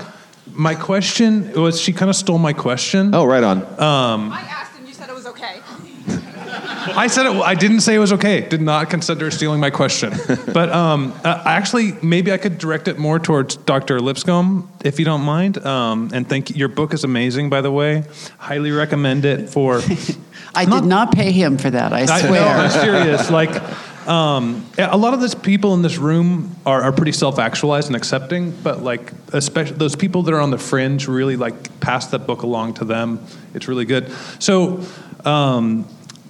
[0.51, 1.81] my question was.
[1.81, 3.15] She kind of stole my question.
[3.15, 3.57] Oh, right on.
[3.57, 5.61] Um, I asked and you said it was okay.
[6.95, 7.31] I said it.
[7.41, 8.47] I didn't say it was okay.
[8.47, 10.13] Did not consider stealing my question.
[10.53, 13.99] But um, uh, actually, maybe I could direct it more towards Dr.
[13.99, 15.57] Lipscomb, if you don't mind.
[15.65, 16.55] Um, and thank you.
[16.57, 18.03] Your book is amazing, by the way.
[18.37, 19.81] Highly recommend it for.
[20.55, 21.91] I did not pay him for that.
[21.93, 22.41] I I, swear.
[22.41, 23.31] no, I'm serious.
[23.31, 23.53] Like,
[24.07, 28.51] um, a lot of this people in this room are, are pretty self-actualized and accepting,
[28.63, 32.43] but like, especially those people that are on the fringe really like pass that book
[32.43, 33.25] along to them.
[33.53, 34.11] It's really good.
[34.39, 34.81] So.
[35.25, 35.87] Um,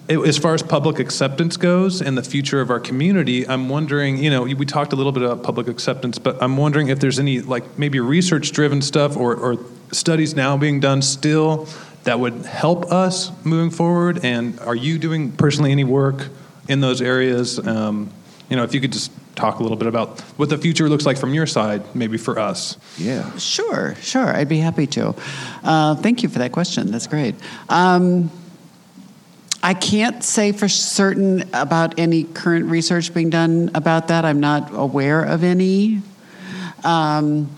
[0.07, 4.21] it- as far as public acceptance goes and the future of our community, I'm wondering,
[4.21, 7.19] you know, we talked a little bit about public acceptance, but I'm wondering if there's
[7.19, 9.57] any, like, maybe research driven stuff or, or
[9.91, 11.67] studies now being done still
[12.03, 14.19] that would help us moving forward.
[14.23, 16.27] And are you doing personally any work
[16.67, 17.59] in those areas?
[17.59, 18.11] Um,
[18.49, 21.05] you know, if you could just talk a little bit about what the future looks
[21.05, 22.77] like from your side, maybe for us.
[22.97, 23.35] Yeah.
[23.37, 24.27] Sure, sure.
[24.27, 25.15] I'd be happy to.
[25.63, 26.91] Uh, thank you for that question.
[26.91, 27.35] That's great.
[27.69, 28.31] Um,
[29.63, 34.25] I can't say for certain about any current research being done about that.
[34.25, 36.01] I'm not aware of any.
[36.83, 37.49] Um,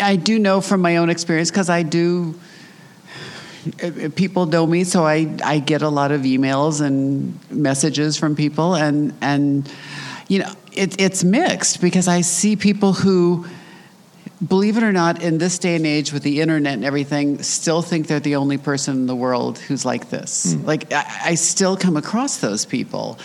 [0.00, 2.38] I do know from my own experience because I do.
[4.16, 8.74] People know me, so I, I get a lot of emails and messages from people,
[8.74, 9.70] and and
[10.28, 13.46] you know it, it's mixed because I see people who
[14.46, 17.82] believe it or not, in this day and age with the internet and everything, still
[17.82, 20.56] think they're the only person in the world who's like this.
[20.56, 23.18] Like, I, I still come across those people.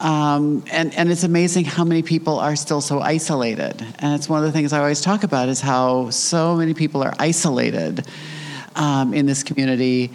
[0.00, 3.84] Um, and, and it's amazing how many people are still so isolated.
[3.98, 7.02] And it's one of the things I always talk about is how so many people
[7.02, 8.06] are isolated
[8.74, 10.10] um, in this community.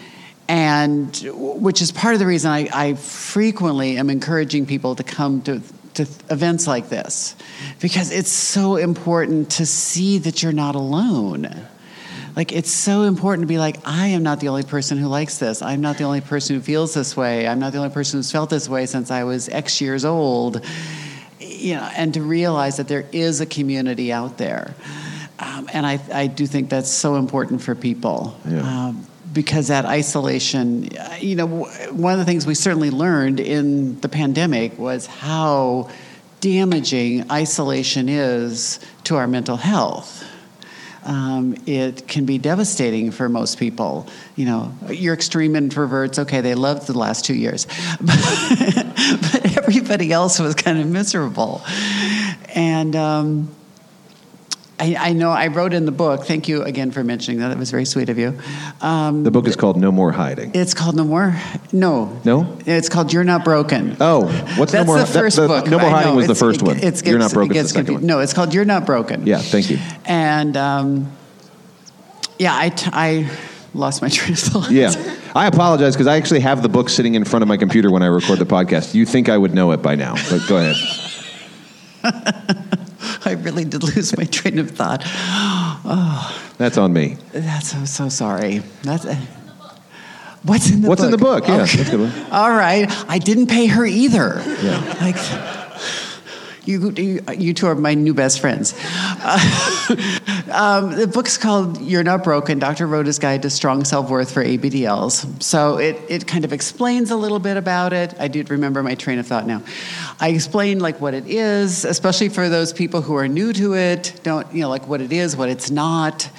[0.48, 5.42] And which is part of the reason I, I frequently am encouraging people to come
[5.44, 5.62] to,
[5.94, 7.36] to events like this
[7.80, 11.68] because it's so important to see that you're not alone.
[12.36, 15.40] Like, it's so important to be like, I am not the only person who likes
[15.40, 15.62] this.
[15.62, 17.48] I'm not the only person who feels this way.
[17.48, 20.64] I'm not the only person who's felt this way since I was X years old.
[21.40, 24.74] You know, and to realize that there is a community out there.
[25.40, 28.38] Um, and I, I do think that's so important for people.
[28.48, 28.60] Yeah.
[28.62, 31.46] Um, because that isolation, you know,
[31.92, 35.90] one of the things we certainly learned in the pandemic was how
[36.42, 40.26] damaging isolation is to our mental health
[41.04, 44.08] um, it can be devastating for most people.
[44.36, 47.66] You know, your extreme introverts, okay, they loved the last two years,
[48.02, 51.64] but everybody else was kind of miserable.
[52.54, 53.56] And um,
[54.80, 57.52] I, I, know I wrote in the book, thank you again for mentioning that.
[57.52, 58.40] It was very sweet of you.
[58.82, 60.52] Um, the book is called No More Hiding.
[60.54, 61.36] It's called No More.
[61.74, 62.20] No.
[62.24, 62.58] No?
[62.66, 63.98] It's called You're Not Broken.
[64.00, 64.26] Oh,
[64.58, 65.68] what's That's No More the first that, the, book.
[65.70, 66.80] No More Hiding was the first it- one.
[66.80, 68.04] It's, You're Not Broken it gets the second confused.
[68.04, 68.08] one.
[68.08, 69.28] No, it's called You're Not Broken.
[69.28, 69.80] Yeah, thank you.
[70.06, 71.12] And um,
[72.38, 73.30] yeah, I, t- I
[73.74, 74.72] lost my train of thought.
[74.72, 74.94] Yeah.
[75.36, 78.02] I apologize because I actually have the book sitting in front of my computer when
[78.02, 78.96] I record the podcast.
[78.96, 80.76] You think I would know it by now, but go ahead.
[83.26, 85.02] I really did lose my train of thought.
[85.06, 87.18] Oh, That's on me.
[87.32, 88.60] that's so so sorry.
[88.84, 89.16] That's uh,
[90.44, 91.02] what's in the What's book?
[91.02, 91.48] What's in the book?
[91.48, 91.78] Yeah, Okay.
[91.78, 92.32] that's good one.
[92.32, 94.42] All right, I didn't pay her either.
[94.62, 94.80] Yeah.
[95.02, 95.16] Like
[96.70, 98.76] you, you, you two are my new best friends.
[98.78, 99.90] Uh,
[100.52, 102.86] um, the book's called "You're Not Broken: Dr.
[102.86, 107.16] Rhoda's Guide to Strong Self Worth for ABDLs." So it it kind of explains a
[107.16, 108.14] little bit about it.
[108.20, 109.64] I did remember my train of thought now.
[110.20, 114.20] I explain like what it is, especially for those people who are new to it.
[114.24, 116.30] Don't you know like what it is, what it's not.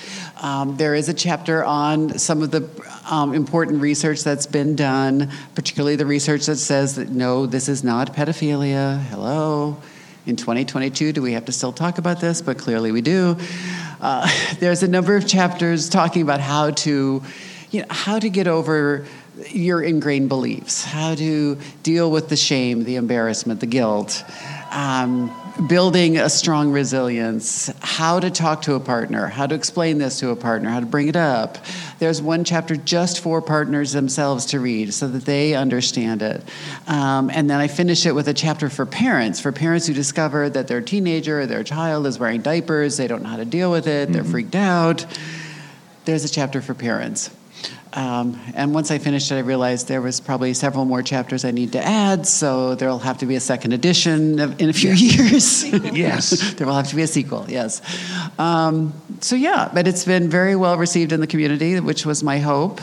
[0.41, 2.69] Um, there is a chapter on some of the
[3.11, 7.85] um, important research that's been done, particularly the research that says that no, this is
[7.85, 9.03] not pedophilia.
[9.05, 9.77] Hello.
[10.31, 12.41] In 2022, do we have to still talk about this?
[12.41, 13.37] But clearly we do.
[14.01, 17.21] Uh, there's a number of chapters talking about how to,
[17.73, 19.07] you know, how to get over
[19.49, 24.23] your ingrained beliefs, how to deal with the shame, the embarrassment, the guilt,
[24.71, 25.31] um,
[25.69, 30.31] building a strong resilience, how to talk to a partner, how to explain this to
[30.31, 31.59] a partner, how to bring it up.
[31.99, 36.43] There's one chapter just for partners themselves to read so that they understand it.
[36.87, 40.49] Um, and then I finish it with a chapter for parents, for parents who discover
[40.51, 43.71] that their teenager or their child is wearing diapers, they don't know how to deal
[43.71, 45.07] with it, they're freaked out.
[46.05, 47.31] There's a chapter for parents.
[47.93, 51.51] Um, and once I finished it, I realized there was probably several more chapters I
[51.51, 54.93] need to add, so there'll have to be a second edition of- in a few
[54.93, 55.65] years.
[55.93, 56.55] Yes.
[56.55, 57.83] there will have to be a sequel, yes.
[58.39, 62.39] Um, so, yeah, but it's been very well received in the community, which was my
[62.39, 62.81] hope.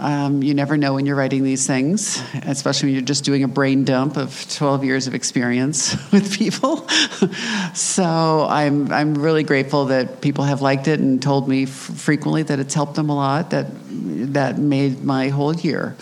[0.00, 3.48] Um, you never know when you're writing these things, especially when you're just doing a
[3.48, 6.88] brain dump of 12 years of experience with people.
[7.74, 12.44] so I'm, I'm really grateful that people have liked it and told me f- frequently
[12.44, 13.50] that it's helped them a lot.
[13.50, 13.66] That
[14.34, 15.92] that made my whole year.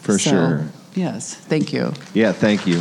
[0.00, 0.64] For So, sure.
[0.94, 1.92] Yes, thank you.
[2.14, 2.76] Yeah, thank you.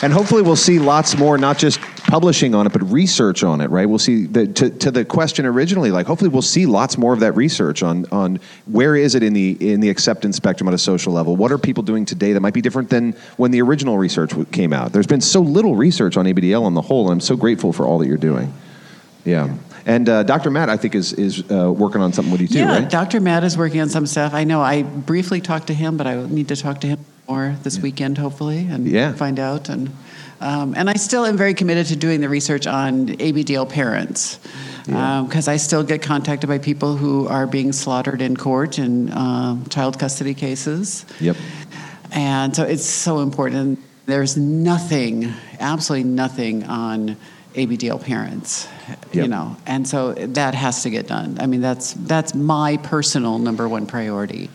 [0.00, 3.68] And hopefully we'll see lots more, not just publishing on it, but research on it,
[3.68, 3.86] right?
[3.86, 7.20] We'll see the, to, to the question originally, like hopefully we'll see lots more of
[7.20, 10.78] that research on, on where is it in the, in the acceptance spectrum at a
[10.78, 11.36] social level?
[11.36, 14.72] What are people doing today that might be different than when the original research came
[14.72, 14.92] out?
[14.92, 17.86] There's been so little research on ABDL on the whole, and I'm so grateful for
[17.86, 18.54] all that you're doing.
[19.26, 19.54] Yeah.
[19.84, 20.50] And uh, Dr.
[20.50, 22.90] Matt, I think, is, is uh, working on something with you too, yeah, right?
[22.90, 23.20] Dr.
[23.20, 24.32] Matt is working on some stuff.
[24.32, 27.56] I know I briefly talked to him, but I need to talk to him more
[27.62, 29.12] this weekend, hopefully, and Yeah.
[29.12, 29.68] find out.
[29.68, 29.90] And
[30.40, 34.38] um, and I still am very committed to doing the research on ABDL parents
[34.84, 39.66] because I still get contacted by people who are being slaughtered in court in um
[39.68, 41.04] child custody cases.
[41.20, 41.36] Yep.
[42.12, 43.80] And so it's so important.
[44.06, 47.16] There's nothing, absolutely nothing on
[47.54, 48.66] ABDL parents,
[49.12, 51.38] you know, and so that has to get done.
[51.40, 54.48] I mean, that's that's my personal number one priority,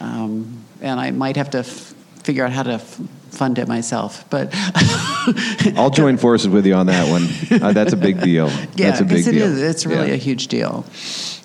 [0.00, 4.24] um, and I might have to f- figure out how to f- fund it myself.
[4.30, 4.50] But
[5.76, 7.28] I'll join forces with you on that one.
[7.62, 8.48] Uh, that's a big deal.
[8.74, 9.42] yeah, that's a big it deal.
[9.42, 9.60] is.
[9.62, 10.14] It's really Yeah.
[10.14, 10.84] a huge deal.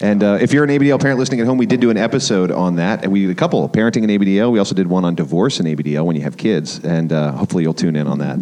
[0.02, 2.52] And uh, if you're an ABDL parent listening at home, we did do an episode
[2.52, 4.52] on that, and we did a couple parenting in ABDL.
[4.52, 7.64] We also did one on divorce in ABDL when you have kids, and uh, hopefully
[7.64, 8.38] you'll tune in on that.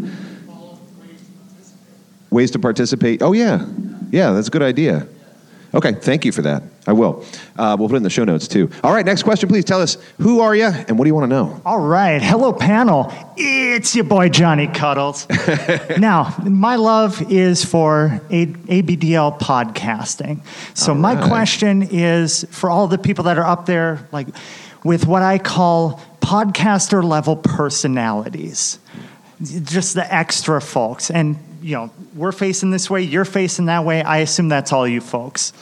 [2.32, 3.21] Ways to participate.
[3.21, 3.63] Oh yeah,
[4.10, 5.08] yeah, that's a good idea.
[5.75, 6.62] Okay, thank you for that.
[6.86, 7.25] I will.
[7.57, 8.69] Uh, we'll put it in the show notes too.
[8.83, 9.65] All right, next question, please.
[9.65, 11.62] Tell us who are you and what do you want to know?
[11.65, 12.21] All right.
[12.21, 13.12] Hello, panel.
[13.38, 15.27] It's your boy, Johnny Cuddles.
[15.97, 20.45] now, my love is for A- ABDL podcasting.
[20.75, 24.27] So, All my question is for all the people that are up there, like
[24.83, 28.77] with what I call podcaster level personalities,
[29.41, 31.09] just the extra folks.
[31.09, 34.04] And, you know, we're facing this way, you're facing that way.
[34.04, 35.54] I assume that's all you folks.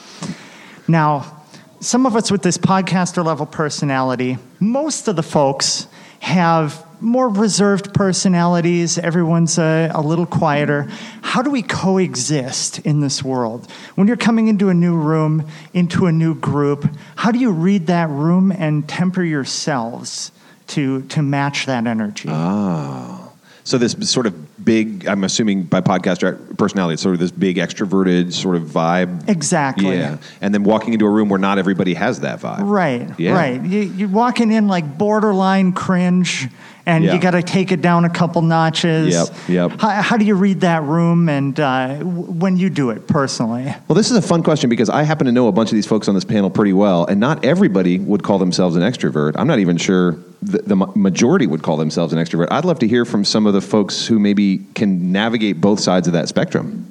[0.88, 1.44] Now,
[1.80, 5.88] some of us with this podcaster level personality, most of the folks
[6.20, 8.98] have more reserved personalities.
[8.98, 10.88] Everyone's a, a little quieter.
[11.22, 13.70] How do we coexist in this world?
[13.96, 17.88] When you're coming into a new room, into a new group, how do you read
[17.88, 20.32] that room and temper yourselves
[20.68, 22.30] to, to match that energy?
[22.32, 23.32] Ah.
[23.64, 27.58] So this sort of big, I'm assuming by podcaster personality, it's sort of this big
[27.58, 29.28] extroverted sort of vibe.
[29.30, 29.98] Exactly.
[29.98, 30.18] Yeah.
[30.42, 32.60] And then walking into a room where not everybody has that vibe.
[32.70, 33.34] Right, Yeah.
[33.34, 33.62] right.
[33.64, 36.48] You, you're walking in like borderline cringe,
[36.86, 37.14] and Yeah.
[37.14, 39.14] you got to take it down a couple notches.
[39.14, 39.28] Yep,
[39.72, 39.80] yep.
[39.80, 43.66] How, how do you read that room, and uh, w- when you do it personally?
[43.88, 45.86] Well, this is a fun question because I happen to know a bunch of these
[45.88, 49.34] folks on this panel pretty well, and not everybody would call themselves an extrovert.
[49.36, 52.48] I'm not even sure the, the majority would call themselves an extrovert.
[52.50, 56.08] I'd love to hear from some of the folks who maybe can navigate both sides
[56.08, 56.88] of that spectrum.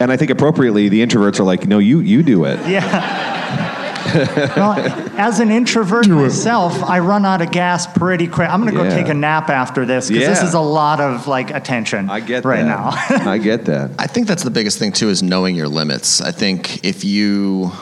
[0.00, 3.70] And I think appropriately, the introverts are like, "No, you you do it." Yeah.
[4.14, 4.72] well,
[5.18, 8.48] as an introvert myself, I run out of gas pretty quick.
[8.48, 8.94] I'm going to go Yeah.
[8.94, 12.08] take a nap after this because this is a lot of like attention.
[12.10, 12.66] I get right that.
[12.66, 12.90] now.
[13.30, 13.90] I get that.
[13.98, 16.20] I think that's the biggest thing too is knowing your limits.
[16.20, 17.72] I think if you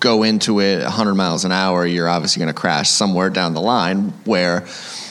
[0.00, 3.60] go into it 100 miles an hour, you're obviously going to crash somewhere down the
[3.60, 4.66] line where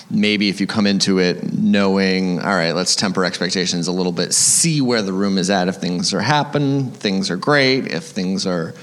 [0.09, 4.33] maybe if you come into it knowing, all right, let's temper expectations a little bit,
[4.33, 5.69] see where the room is at.
[5.69, 7.87] If things are happen, things are great.
[7.87, 8.73] If things are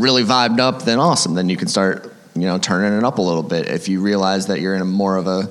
[0.00, 1.34] really vibed up, then awesome.
[1.34, 3.68] Then you can start, you know, turning it up a little bit.
[3.68, 5.50] If you realize that you're in a more of a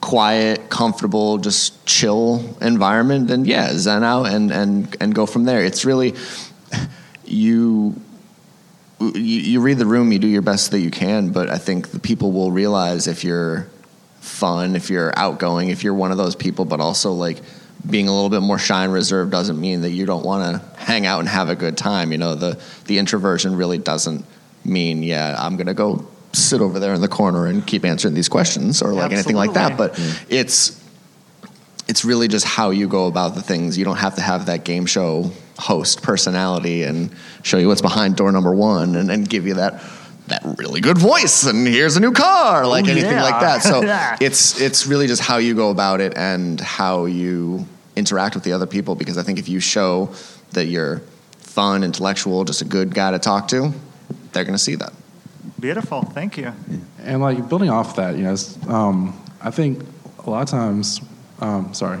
[0.00, 5.64] quiet, comfortable, just chill environment, then yeah, zen out and and and go from there.
[5.64, 6.14] It's really
[7.24, 8.00] you.
[9.02, 11.90] You, you read the room, you do your best that you can, but I think
[11.90, 13.66] the people will realize if you're
[14.20, 17.40] fun, if you're outgoing, if you're one of those people, but also like
[17.88, 20.78] being a little bit more shy and reserved doesn't mean that you don't want to
[20.78, 22.12] hang out and have a good time.
[22.12, 24.24] You know, the the introversion really doesn't
[24.64, 28.28] mean, yeah, I'm gonna go sit over there in the corner and keep answering these
[28.28, 29.76] questions or like anything like that.
[29.76, 30.80] But it's
[31.88, 33.76] it's really just how you go about the things.
[33.76, 37.10] You don't have to have that game show host personality and
[37.42, 39.82] show you what's behind door number one and, and give you that
[40.30, 43.22] that really good voice and here's a new car like Oh, anything yeah.
[43.22, 44.16] like that so Yeah.
[44.20, 47.66] it's it's really just how you go about it and how you
[47.96, 50.10] interact with the other people because i think if you show
[50.52, 51.02] that you're
[51.38, 53.72] fun intellectual just a good guy to talk to
[54.32, 54.92] they're going to see that
[55.58, 56.02] Beautiful.
[56.02, 56.52] Thank you.
[57.02, 58.36] And like building off that, you know,
[58.68, 59.82] um, I think
[60.26, 61.00] a lot of times,
[61.40, 62.00] um, sorry,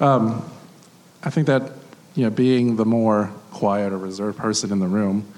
[0.00, 0.44] um,
[1.22, 1.70] I think that
[2.16, 5.32] you know, being the more quiet or reserved person in the room,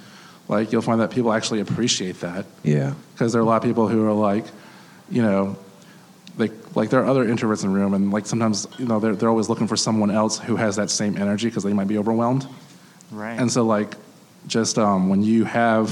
[0.50, 2.94] like you'll find that people actually appreciate that Yeah.
[3.14, 4.44] because there are a lot of people who are like,
[5.08, 5.56] you know,
[6.36, 9.14] like like there are other introverts in the room, and like sometimes you know they're
[9.14, 11.98] they're always looking for someone else who has that same energy because they might be
[11.98, 12.46] overwhelmed.
[13.10, 13.38] Right.
[13.38, 13.94] And so like,
[14.46, 15.90] just um, when you have,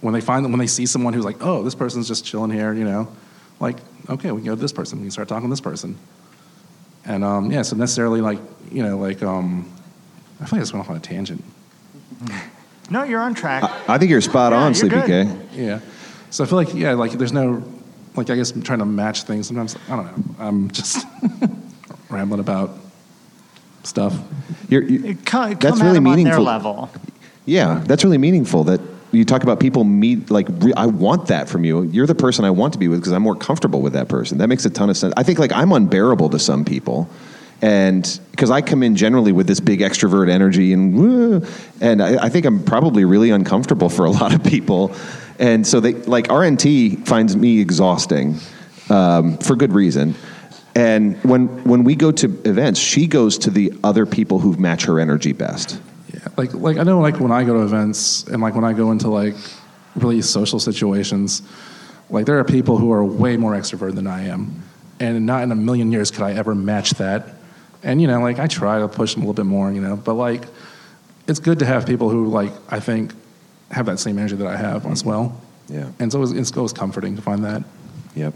[0.00, 2.72] when they find when they see someone who's like, oh, this person's just chilling here,
[2.72, 3.08] you know,
[3.60, 3.76] like
[4.10, 5.96] okay, we can go to this person, we can start talking to this person.
[7.04, 9.70] And um, yeah, so necessarily like you know like um,
[10.40, 11.42] I feel like I just went off on a tangent.
[12.90, 13.62] No, you're on track.
[13.88, 15.26] I think you're spot Yeah, on, you're Sleepy good.
[15.52, 15.62] K.
[15.62, 15.80] Yeah.
[16.30, 17.62] So I feel like yeah, like there's no
[18.16, 19.46] like I guess I'm trying to match things.
[19.46, 20.34] Sometimes I don't know.
[20.38, 21.06] I'm just
[22.10, 22.70] rambling about
[23.84, 24.16] stuff.
[24.68, 26.44] You're, you Come, That's come really them on their meaningful.
[26.44, 26.90] level.
[27.46, 28.64] Yeah, that's really meaningful.
[28.64, 28.80] That
[29.12, 31.82] you talk about people meet like re- I want that from you.
[31.82, 34.38] You're the person I want to be with because I'm more comfortable with that person.
[34.38, 35.14] That makes a ton of sense.
[35.16, 37.08] I think like I'm unbearable to some people,
[37.60, 41.44] and because I come in generally with this big extrovert energy and
[41.80, 44.94] and I, I think I'm probably really uncomfortable for a lot of people,
[45.38, 48.36] and so they like RNT finds me exhausting
[48.90, 50.14] um, for good reason.
[50.74, 54.84] And when when we go to events, she goes to the other people who match
[54.84, 55.80] her energy best.
[56.14, 58.72] Yeah, like like I know like when I go to events and like when I
[58.72, 59.34] go into like
[59.96, 61.42] really social situations,
[62.10, 64.62] like there are people who are way more extroverted than I am,
[65.00, 67.34] and not in a million years could I ever match that.
[67.82, 69.96] And you know, like I try to push them a little bit more, you know,
[69.96, 70.44] but like
[71.26, 73.14] it's good to have people who like I think
[73.70, 75.40] have that same energy that I have as well.
[75.68, 77.62] Yeah, and so it's, it's always comforting to find that.
[78.14, 78.34] Yep.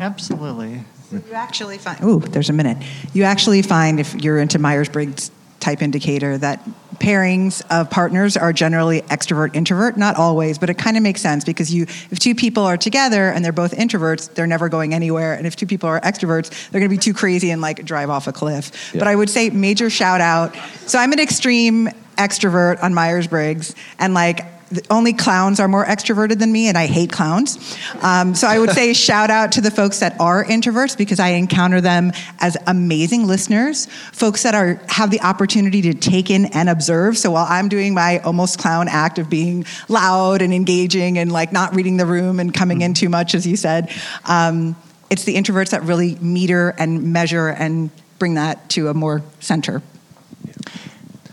[0.00, 0.84] Absolutely.
[1.12, 2.76] You actually find, ooh, there's a minute.
[3.14, 6.66] You actually find if you're into Myers Briggs type indicator that
[7.00, 11.44] pairings of partners are generally extrovert introvert not always but it kind of makes sense
[11.44, 15.34] because you if two people are together and they're both introverts they're never going anywhere.
[15.34, 18.10] And if two people are extroverts they're going to be too crazy and like drive
[18.10, 18.92] off a cliff.
[18.92, 19.00] Yeah.
[19.00, 20.56] but i would say major shout out.
[20.86, 21.88] So i'm an extreme
[22.18, 23.74] extrovert on myers-briggs.
[23.98, 24.44] And like
[24.90, 27.78] only clowns are more extroverted than me and i hate clowns.
[28.02, 31.28] Um, so i would say shout out to the folks that are introverts because i
[31.30, 36.68] encounter them as amazing listeners folks that are have the opportunity to take in and
[36.68, 37.16] observe.
[37.18, 41.52] So while i'm doing my almost clown act of being loud and engaging and like
[41.52, 43.90] not reading the room and coming in too much as you said
[44.24, 44.76] um,
[45.10, 49.82] it's the introverts that really meter and measure and bring that to a more center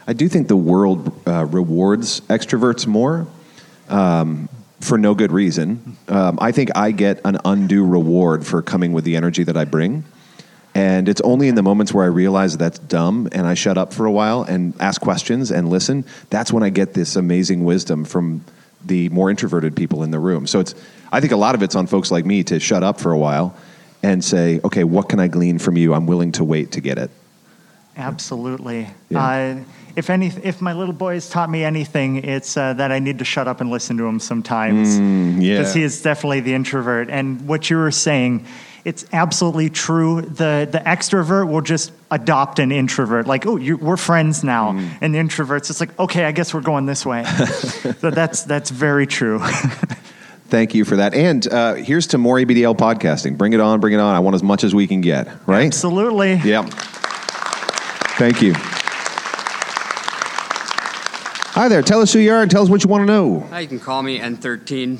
[0.07, 3.27] I do think the world uh, rewards extroverts more
[3.89, 4.49] um,
[4.79, 5.97] for no good reason.
[6.07, 9.65] Um, I think I get an undue reward for coming with the energy that I
[9.65, 10.03] bring.
[10.75, 13.93] And it's only in the moments where I realize that's dumb and I shut up
[13.93, 16.03] for a while and ask questions and listen.
[16.29, 18.43] That's when I get this amazing wisdom from
[18.83, 20.45] the more introverted people in the room.
[20.45, 20.75] So it's,
[21.11, 23.17] I think a lot of it's on folks like me to shut up for a
[23.17, 23.55] while
[24.03, 25.93] and say, okay, what can I glean from you?
[25.93, 27.09] I'm willing to wait to get it.
[27.97, 28.89] Absolutely.
[29.09, 29.25] Yeah.
[29.25, 29.63] Uh,
[29.95, 33.19] if any, if my little boy has taught me anything, it's uh, that I need
[33.19, 34.99] to shut up and listen to him sometimes.
[34.99, 35.57] Mm, yeah.
[35.57, 37.09] Because he is definitely the introvert.
[37.09, 38.45] And what you were saying,
[38.83, 40.21] it's absolutely true.
[40.21, 43.25] The the extrovert will just adopt an introvert.
[43.25, 44.73] Like, oh, you, we're friends now.
[44.73, 44.97] Mm.
[45.01, 47.23] And the introverts, it's like, okay, I guess we're going this way.
[47.99, 49.39] so that's that's very true.
[50.47, 51.15] Thank you for that.
[51.15, 53.37] And uh, here's to more ABDL podcasting.
[53.37, 54.13] Bring it on, bring it on.
[54.13, 55.65] I want as much as we can get, right?
[55.65, 56.35] Absolutely.
[56.35, 56.65] Yep.
[58.17, 58.53] Thank you.
[61.55, 61.81] Hi there.
[61.81, 63.57] Tell us who you are and tell us what you want to know.
[63.57, 64.99] You can call me N13.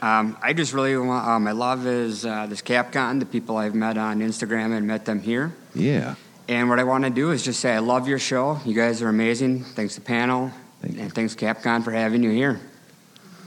[0.00, 3.74] Um, I just really want, uh, my love is uh, this CapCon, the people I've
[3.74, 5.52] met on Instagram and met them here.
[5.74, 6.14] Yeah.
[6.48, 8.60] And what I want to do is just say I love your show.
[8.64, 9.64] You guys are amazing.
[9.64, 10.52] Thanks to panel.
[10.82, 12.60] and thanks CapCon for having you here.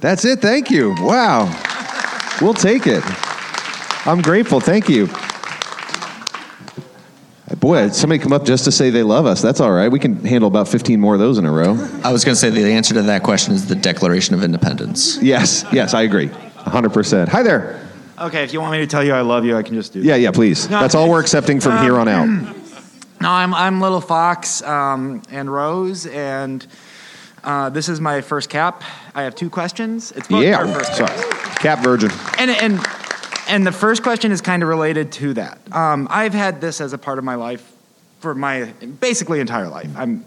[0.01, 0.39] That's it.
[0.39, 0.95] Thank you.
[0.99, 1.45] Wow.
[2.41, 3.03] We'll take it.
[4.05, 4.59] I'm grateful.
[4.59, 5.07] Thank you.
[7.69, 9.43] Boy, had somebody come up just to say they love us.
[9.43, 9.89] That's all right.
[9.89, 11.73] We can handle about 15 more of those in a row.
[12.03, 15.21] I was going to say the answer to that question is the Declaration of Independence.
[15.21, 16.29] Yes, yes, I agree.
[16.29, 17.27] 100%.
[17.27, 17.87] Hi there.
[18.17, 20.01] Okay, if you want me to tell you I love you, I can just do
[20.01, 20.07] that.
[20.07, 20.67] Yeah, yeah, please.
[20.67, 22.55] No, That's all we're accepting from here on out.
[23.21, 26.65] No, I'm, I'm Little Fox um, and Rose, and
[27.43, 28.81] uh, this is my first cap.
[29.13, 30.13] I have two questions.
[30.13, 30.73] It's both our Yeah.
[30.73, 31.59] first cap.
[31.59, 32.11] Cap Virgin.
[32.37, 32.79] And, and,
[33.49, 35.59] and the first question is kind of related to that.
[35.71, 37.69] Um, I've had this as a part of my life
[38.19, 38.65] for my
[38.99, 39.89] basically entire life.
[39.95, 40.23] I'm,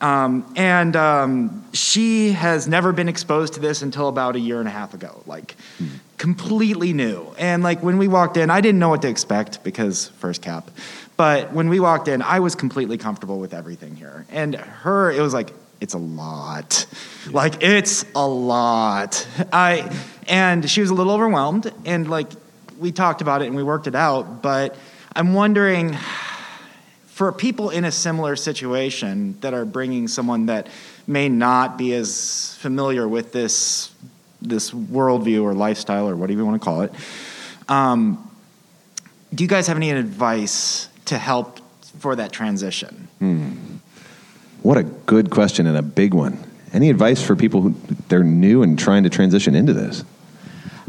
[0.00, 4.66] um, and um, she has never been exposed to this until about a year and
[4.66, 5.54] a half ago, like
[6.16, 7.34] completely new.
[7.38, 10.70] And like when we walked in, I didn't know what to expect because first cap.
[11.16, 14.24] But when we walked in, I was completely comfortable with everything here.
[14.30, 16.86] And her, it was like, it's a lot.
[17.30, 19.26] Like it's a lot.
[19.52, 19.94] I
[20.28, 22.28] and she was a little overwhelmed and like
[22.80, 24.74] we talked about it and we worked it out, but
[25.14, 25.96] I'm wondering
[27.06, 30.68] for people in a similar situation that are bringing someone that
[31.06, 33.92] may not be as familiar with this
[34.42, 36.94] this worldview or lifestyle or whatever you want to call it,
[37.68, 38.30] um,
[39.34, 41.60] do you guys have any advice to help
[41.98, 43.06] for that transition?
[43.18, 43.50] Hmm.
[44.62, 46.42] What a good question and a big one.
[46.72, 47.74] Any advice for people who
[48.08, 50.04] they're new and trying to transition into this?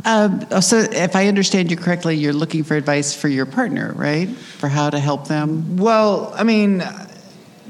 [0.05, 4.27] Um, so, if I understand you correctly, you're looking for advice for your partner, right?
[4.29, 5.77] For how to help them.
[5.77, 6.83] Well, I mean,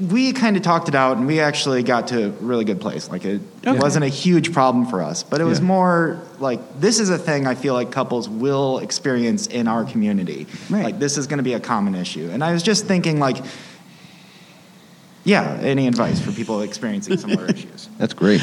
[0.00, 3.08] we kind of talked it out, and we actually got to a really good place.
[3.10, 3.78] Like it Okay.
[3.78, 5.66] wasn't a huge problem for us, but it was Yeah.
[5.66, 10.46] more like this is a thing I feel like couples will experience in our community.
[10.70, 13.36] Like this is going to be a common issue, and I was just thinking, like,
[15.24, 17.88] yeah, any advice for people experiencing similar issues?
[17.98, 18.40] That's great.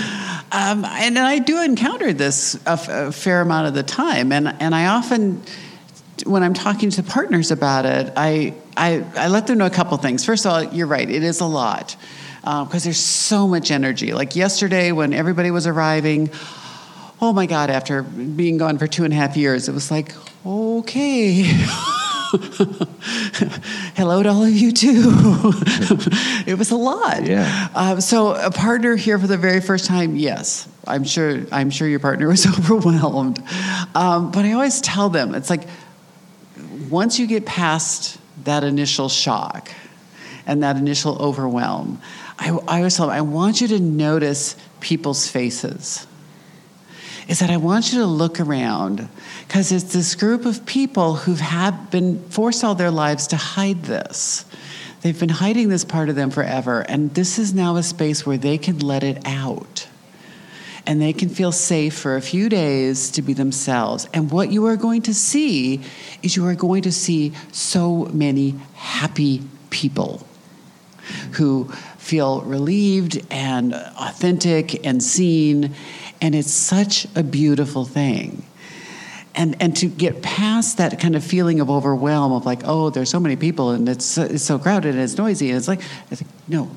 [0.51, 4.47] Um, and I do encounter this a, f- a fair amount of the time, and
[4.59, 5.43] and I often,
[6.25, 9.97] when I'm talking to partners about it, I I, I let them know a couple
[9.97, 10.23] things.
[10.23, 11.97] First of all, you're right; it is a lot
[12.41, 14.13] because there's so much energy.
[14.13, 16.29] Like yesterday, when everybody was arriving,
[17.21, 17.69] oh my God!
[17.69, 20.15] After being gone for two and a half years, it was like,
[20.45, 21.65] okay.
[23.95, 25.03] Hello to all of you too.
[26.45, 27.25] it was a lot.
[27.25, 27.69] Yeah.
[27.73, 31.45] Um, so a partner here for the very first time, yes, I'm sure.
[31.51, 33.41] I'm sure your partner was overwhelmed.
[33.95, 35.63] Um, but I always tell them it's like
[36.87, 39.71] once you get past that initial shock
[40.45, 41.99] and that initial overwhelm,
[42.37, 46.05] I, I always tell them I want you to notice people's faces
[47.29, 49.07] is that I want you to look around
[49.47, 51.41] because it's this group of people who've
[51.91, 54.45] been forced all their lives to hide this.
[55.01, 58.37] They've been hiding this part of them forever, and this is now a space where
[58.37, 59.87] they can let it out.
[60.87, 64.07] And they can feel safe for a few days to be themselves.
[64.11, 65.81] And what you are going to see
[66.23, 70.25] is you are going to see so many happy people
[71.33, 71.65] who
[71.97, 75.75] feel relieved and authentic and seen.
[76.21, 78.45] And it's such a beautiful thing.
[79.35, 83.09] And, and to get past that kind of feeling of overwhelm of like, oh, there's
[83.09, 85.49] so many people and it's, it's so crowded and it's noisy.
[85.49, 86.69] And it's like, it's like, no,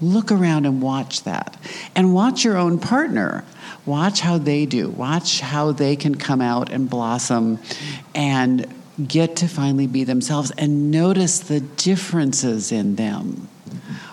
[0.00, 1.56] look around and watch that.
[1.94, 3.44] And watch your own partner.
[3.84, 4.88] Watch how they do.
[4.90, 7.58] Watch how they can come out and blossom
[8.14, 8.72] and
[9.06, 13.48] get to finally be themselves and notice the differences in them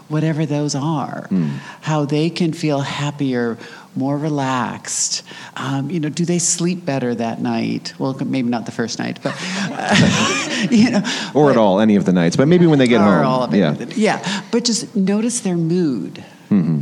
[0.09, 1.47] whatever those are, hmm.
[1.81, 3.57] how they can feel happier,
[3.95, 5.23] more relaxed.
[5.55, 7.93] Um, you know, do they sleep better that night?
[7.99, 9.35] Well, maybe not the first night, but
[10.71, 13.25] you know, or at all, any of the nights, but maybe when they get home.
[13.25, 13.57] all of it.
[13.57, 13.75] yeah.
[13.95, 14.43] yeah.
[14.51, 16.23] But just notice their mood.
[16.49, 16.81] hmm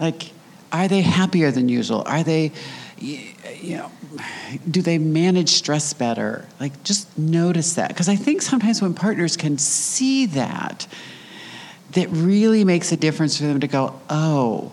[0.00, 0.32] Like,
[0.72, 2.02] are they happier than usual?
[2.06, 2.52] Are they,
[2.98, 3.90] you know,
[4.70, 6.46] do they manage stress better?
[6.60, 7.88] Like, just notice that.
[7.88, 10.86] Because I think sometimes when partners can see that,
[11.92, 14.72] that really makes a difference for them to go, oh,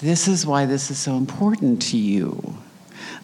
[0.00, 2.56] this is why this is so important to you.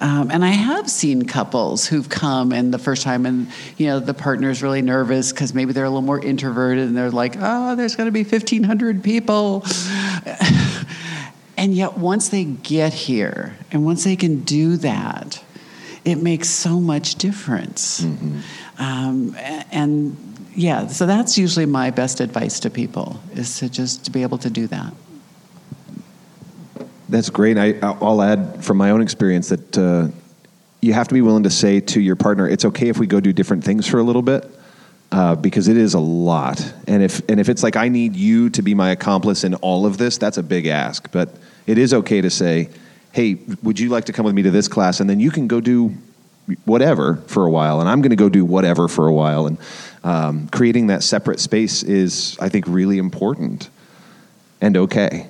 [0.00, 4.00] Um, and I have seen couples who've come and the first time, and you know,
[4.00, 7.76] the partner's really nervous because maybe they're a little more introverted and they're like, oh,
[7.76, 9.64] there's going to be 1,500 people.
[11.56, 15.42] and yet, once they get here and once they can do that,
[16.04, 18.02] it makes so much difference.
[18.78, 20.16] Um, a- and
[20.56, 24.38] yeah, so that's usually my best advice to people is to just to be able
[24.38, 24.92] to do that.
[27.12, 27.58] That's great.
[27.58, 30.08] I, I'll add from my own experience that uh,
[30.80, 33.20] you have to be willing to say to your partner, "It's okay if we go
[33.20, 34.50] do different things for a little bit,"
[35.12, 36.72] uh, because it is a lot.
[36.88, 39.84] And if and if it's like I need you to be my accomplice in all
[39.84, 41.12] of this, that's a big ask.
[41.12, 41.28] But
[41.66, 42.70] it is okay to say,
[43.12, 45.48] "Hey, would you like to come with me to this class?" And then you can
[45.48, 45.94] go do
[46.64, 49.46] whatever for a while, and I'm going to go do whatever for a while.
[49.46, 49.58] And
[50.02, 53.68] um, creating that separate space is, I think, really important
[54.62, 55.26] and okay.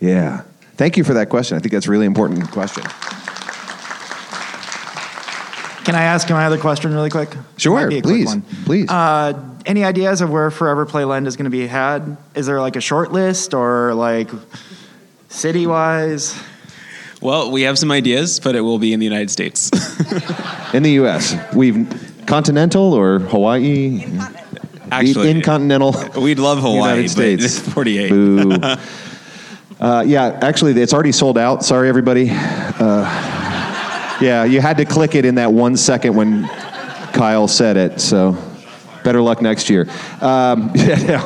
[0.00, 0.42] Yeah.
[0.76, 1.56] Thank you for that question.
[1.56, 2.84] I think that's a really important question.
[5.84, 7.30] Can I ask my other question really quick?
[7.58, 8.42] Sure, Might quick please, one.
[8.64, 8.90] please.
[8.90, 12.16] Uh, any ideas of where Forever Playland is going to be had?
[12.34, 14.28] Is there like a short list or like
[15.28, 16.36] city wise?
[17.22, 19.70] Well, we have some ideas, but it will be in the United States.
[20.74, 21.88] In the U.S., we've
[22.26, 24.04] continental or Hawaii.
[24.90, 25.94] Actually, incontinental.
[26.20, 27.44] We'd love Hawaii, United but States.
[27.44, 28.08] it's 48.
[28.10, 28.58] Boo.
[29.80, 31.64] uh, yeah, actually, it's already sold out.
[31.64, 32.28] Sorry, everybody.
[32.30, 33.04] Uh,
[34.20, 36.46] yeah, you had to click it in that one second when
[37.12, 38.00] Kyle said it.
[38.00, 38.36] So,
[39.04, 39.88] better luck next year.
[40.20, 41.20] Um, yeah,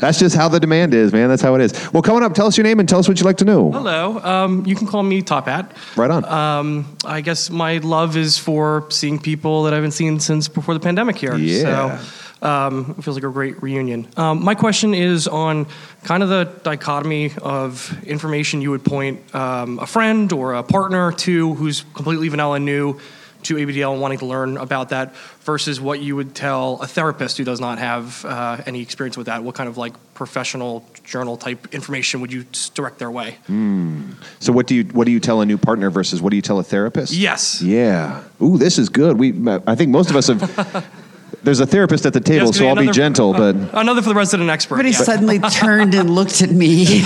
[0.00, 1.28] that's just how the demand is, man.
[1.28, 1.92] That's how it is.
[1.92, 3.70] Well, coming up, tell us your name and tell us what you'd like to know.
[3.70, 4.18] Hello.
[4.18, 5.72] Um, you can call me Top Hat.
[5.96, 6.24] Right on.
[6.24, 10.74] Um, I guess my love is for seeing people that I haven't seen since before
[10.74, 11.36] the pandemic here.
[11.36, 11.98] Yeah.
[11.98, 12.04] So
[12.42, 14.08] um, it feels like a great reunion.
[14.16, 15.66] Um, my question is on
[16.04, 21.12] kind of the dichotomy of information you would point um, a friend or a partner
[21.12, 23.00] to who's completely vanilla and new
[23.44, 27.38] to ABDL and wanting to learn about that versus what you would tell a therapist
[27.38, 29.44] who does not have uh, any experience with that.
[29.44, 33.38] What kind of like professional journal type information would you direct their way?
[33.46, 34.10] Hmm.
[34.40, 36.42] So what do you what do you tell a new partner versus what do you
[36.42, 37.12] tell a therapist?
[37.12, 37.62] Yes.
[37.62, 38.24] Yeah.
[38.42, 39.18] Ooh, this is good.
[39.18, 39.32] We
[39.66, 41.04] I think most of us have.
[41.42, 44.08] There's a therapist at the table, Yes, so I'll be another- gentle, but Another for
[44.08, 44.74] the resident expert.
[44.74, 45.04] Everybody yeah.
[45.04, 47.02] suddenly turned and looked at me.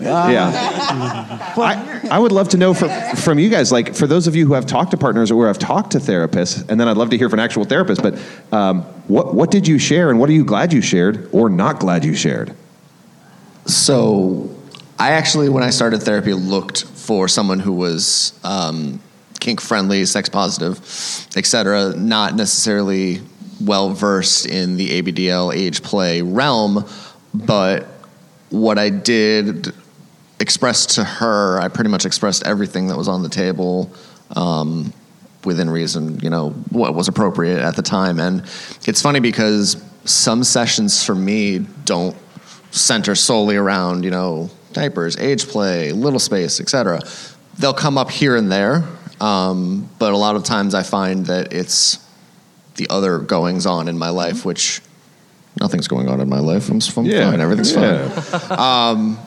[0.00, 0.50] yeah.
[1.56, 4.46] I, I would love to know from, from you guys, like for those of you
[4.46, 7.18] who have talked to partners or have talked to therapists, and then I'd love to
[7.18, 8.18] hear from an actual therapist, but
[8.52, 11.80] um, what, what did you share and what are you glad you shared or not
[11.80, 12.54] glad you shared?
[13.66, 14.50] So,
[14.98, 19.00] I actually, when I started therapy, looked for someone who was um,
[19.44, 20.78] kink friendly, sex positive,
[21.36, 23.20] etc., not necessarily
[23.60, 26.84] well versed in the ABDL age play realm,
[27.32, 27.86] but
[28.50, 29.72] what I did
[30.40, 33.92] express to her, I pretty much expressed everything that was on the table.
[34.34, 34.92] Um,
[35.44, 38.18] within reason, you know, what was appropriate at the time.
[38.18, 38.40] And
[38.86, 39.76] it's funny because
[40.06, 42.16] some sessions for me don't
[42.70, 47.00] center solely around, you know, diapers, age play, little space, etc.
[47.58, 48.84] They'll come up here and there,
[49.20, 51.98] um, but a lot of times I find that it's
[52.76, 54.80] the other goings on in my life, which
[55.60, 56.68] nothing's going on in my life.
[56.68, 57.40] I'm, I'm Yeah, fine.
[57.40, 58.08] Everything's yeah.
[58.08, 58.58] fine.
[58.58, 59.18] Um,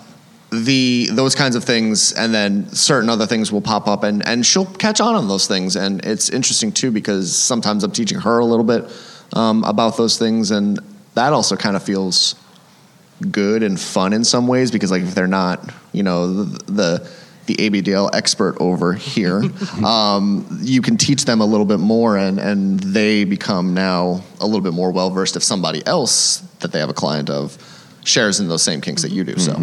[0.49, 4.45] the those kinds of things, and then certain other things will pop up, and and
[4.45, 8.39] she'll catch on on those things, and it's interesting too because sometimes I'm teaching her
[8.39, 8.89] a little bit
[9.33, 10.79] um, about those things, and
[11.15, 12.35] that also kind of feels
[13.31, 17.11] good and fun in some ways because like if they're not, you know, the the,
[17.47, 19.41] the ABDL expert over here,
[19.85, 24.45] um, you can teach them a little bit more, and and they become now a
[24.45, 27.57] little bit more well versed if somebody else that they have a client of
[28.05, 29.37] shares in those same kinks that you do.
[29.37, 29.53] So.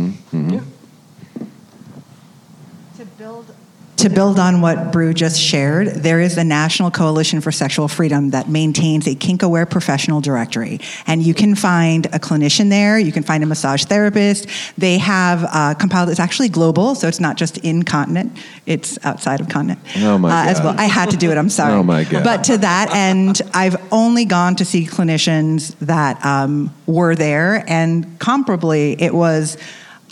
[4.04, 8.32] To build on what Brew just shared, there is the National Coalition for Sexual Freedom
[8.32, 10.78] that maintains a kink aware professional directory.
[11.06, 14.46] And you can find a clinician there, you can find a massage therapist.
[14.76, 18.36] They have uh, compiled, it's actually global, so it's not just in continent,
[18.66, 20.78] it's outside of continent Oh my uh, as well.
[20.78, 21.72] I had to do it, I'm sorry.
[21.72, 22.24] Oh my God.
[22.24, 28.04] But to that end, I've only gone to see clinicians that um, were there, and
[28.18, 29.56] comparably, it was.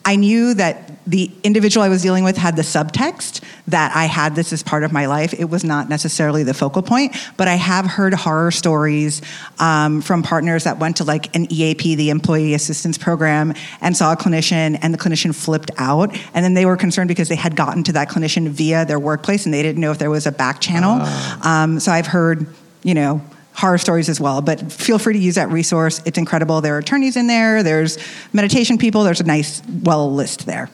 [0.05, 4.34] I knew that the individual I was dealing with had the subtext that I had
[4.34, 5.34] this as part of my life.
[5.38, 9.22] It was not necessarily the focal point, but I have heard horror stories
[9.59, 14.12] um, from partners that went to like an EAP, the Employee Assistance Program, and saw
[14.12, 16.16] a clinician, and the clinician flipped out.
[16.34, 19.44] And then they were concerned because they had gotten to that clinician via their workplace
[19.44, 21.00] and they didn't know if there was a back channel.
[21.42, 22.46] Um, so I've heard,
[22.82, 23.22] you know,
[23.55, 24.40] horror stories as well.
[24.40, 26.00] But feel free to use that resource.
[26.05, 26.61] It's incredible.
[26.61, 27.98] There are attorneys in there, there's
[28.32, 30.70] meditation people, there's a nice, well list there.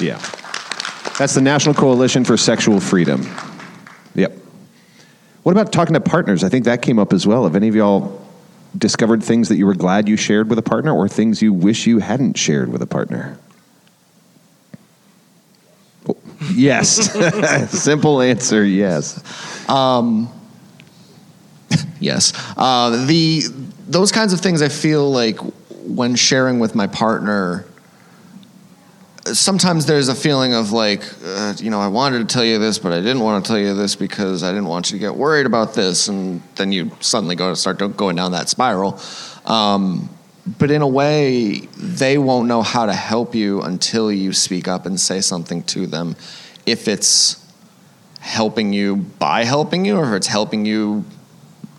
[0.00, 0.18] Yeah.
[1.18, 3.26] That's the National Coalition for Sexual Freedom.
[4.14, 4.32] Yep.
[5.42, 6.44] What about talking to partners?
[6.44, 7.44] I think that came up as well.
[7.44, 8.24] Have any of y'all
[8.76, 11.86] discovered things that you were glad you shared with a partner or things you wish
[11.86, 13.38] you hadn't shared with a partner?
[16.08, 16.16] Oh,
[16.52, 17.10] Yes.
[17.70, 19.68] Simple answer, yes.
[19.68, 20.28] Um,
[22.00, 22.32] yes.
[22.56, 23.42] Uh, the
[23.86, 25.38] those kinds of things I feel like
[25.88, 27.64] when sharing with my partner.
[29.24, 32.78] Sometimes there's a feeling of like, uh, you know, I wanted to tell you this,
[32.78, 35.14] but I didn't want to tell you this because I didn't want you to get
[35.14, 38.98] worried about this, and then you suddenly go to start going down that spiral.
[39.44, 40.08] Um,
[40.58, 44.86] but in a way, they won't know how to help you until you speak up
[44.86, 46.16] and say something to them.
[46.64, 47.44] If it's
[48.20, 51.04] helping you by helping you, or if it's helping you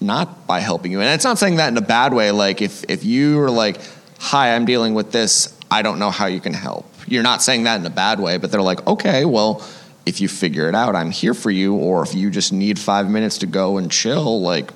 [0.01, 1.01] not by helping you.
[1.01, 2.31] And it's not saying that in a bad way.
[2.31, 3.79] Like if if you are like,
[4.19, 5.55] "Hi, I'm dealing with this.
[5.71, 8.37] I don't know how you can help." You're not saying that in a bad way,
[8.37, 9.63] but they're like, "Okay, well."
[10.05, 11.75] If you figure it out, I'm here for you.
[11.75, 14.71] Or if you just need five minutes to go and chill, like,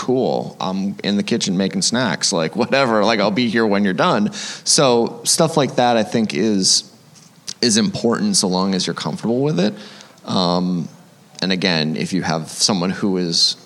[0.00, 0.56] cool.
[0.60, 3.04] I'm in the kitchen making snacks, like whatever.
[3.04, 4.32] Like I'll be here when you're done.
[4.32, 6.90] So stuff like that, I think is
[7.60, 9.74] is important so long as you're comfortable with it.
[10.24, 10.88] Um,
[11.42, 13.56] and again, if you have someone who is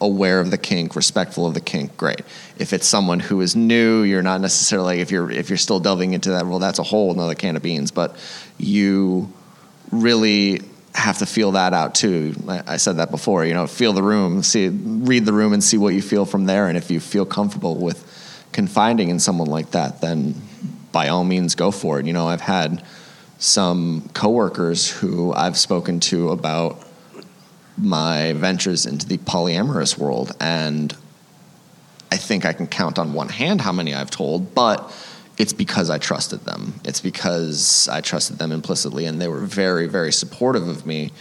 [0.00, 2.20] aware of the kink, respectful of the kink, great.
[2.58, 6.12] If it's someone who is new, you're not necessarily if you're if you're still delving
[6.12, 6.46] into that.
[6.46, 7.90] Well, that's a whole another can of beans.
[7.90, 8.16] But
[8.58, 9.32] you
[9.90, 10.62] really
[10.94, 12.34] have to feel that out too.
[12.48, 13.44] I said that before.
[13.44, 16.46] You know, feel the room, see, read the room, and see what you feel from
[16.46, 16.66] there.
[16.68, 18.06] And if you feel comfortable with
[18.52, 20.34] confiding in someone like that, then
[20.92, 22.06] by all means go for it.
[22.06, 22.82] You know, I've had
[23.38, 26.84] some coworkers who I've spoken to about
[27.82, 30.96] my ventures into the polyamorous world, and
[32.12, 34.92] I think I can count on one hand how many I've told, but
[35.38, 36.74] it's because I trusted them.
[36.84, 41.12] It's because I trusted them implicitly, and they were very, very supportive of me.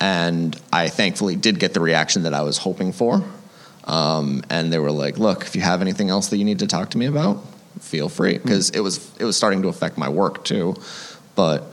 [0.00, 3.22] And I thankfully did get the reaction that I was hoping for.
[3.84, 6.66] Um, and they were like, "Look, if you have anything else that you need to
[6.66, 7.42] talk to me about,
[7.80, 10.76] feel free," because it was it was starting to affect my work too.
[11.34, 11.64] But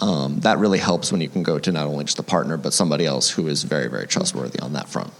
[0.00, 2.72] um, that really helps when you can go to not only just a partner, but
[2.72, 5.12] somebody else who is very, very trustworthy on that front.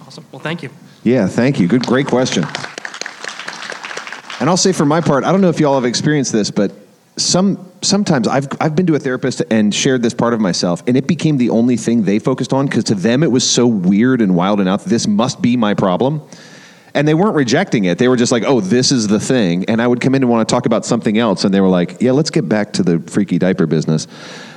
[0.00, 0.24] Awesome.
[0.32, 0.70] Well, thank you.
[1.02, 1.68] Yeah, thank you.
[1.68, 2.44] Good, great question.
[4.40, 6.72] And I'll say for my part, I don't know if y'all have experienced this, but
[7.16, 10.96] some sometimes I've I've been to a therapist and shared this part of myself, and
[10.96, 14.20] it became the only thing they focused on because to them it was so weird
[14.20, 14.84] and wild and out.
[14.84, 16.22] This must be my problem.
[16.96, 17.98] And they weren't rejecting it.
[17.98, 20.30] They were just like, "Oh, this is the thing." And I would come in and
[20.30, 22.82] want to talk about something else, and they were like, "Yeah, let's get back to
[22.84, 24.06] the freaky diaper business."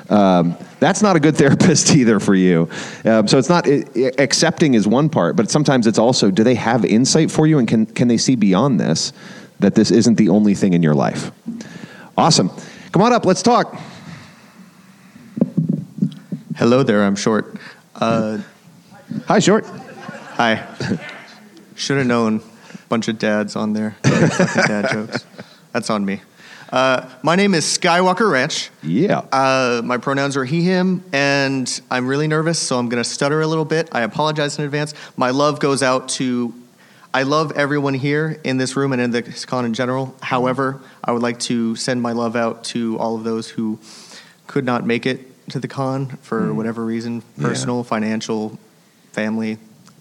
[0.09, 2.69] Um, that's not a good therapist either for you.
[3.03, 6.43] Um, so it's not it, it- accepting is one part, but sometimes it's also do
[6.43, 9.13] they have insight for you and can can they see beyond this
[9.59, 11.31] that this isn't the only thing in your life?
[12.15, 12.51] Awesome.
[12.91, 13.25] Come on up.
[13.25, 13.75] Let's talk.
[16.55, 17.55] Hello there, I'm short.
[17.95, 18.39] Uh,
[19.27, 19.65] Hi, short.
[20.35, 20.65] Hi.
[21.77, 22.41] Should have known.
[22.73, 23.95] A bunch of dads on there.
[24.03, 25.25] Dad jokes.
[25.71, 26.21] That's on me.
[26.71, 28.69] Uh, my name is Skywalker Ranch.
[28.83, 29.19] Yeah.
[29.31, 33.39] Uh, my pronouns are he, him, and I'm really nervous, so I'm going to stutter
[33.41, 33.87] a little bit.
[33.93, 34.93] I apologize in advance.
[35.15, 36.53] My love goes out to.
[37.13, 40.13] I love everyone here in this room and in the con in general.
[40.21, 43.79] However, I would like to send my love out to all of those who
[44.45, 46.55] could not make it to the con for Mm.
[46.55, 47.47] whatever reason Yeah.
[47.47, 48.59] personal, financial,
[49.13, 49.57] family,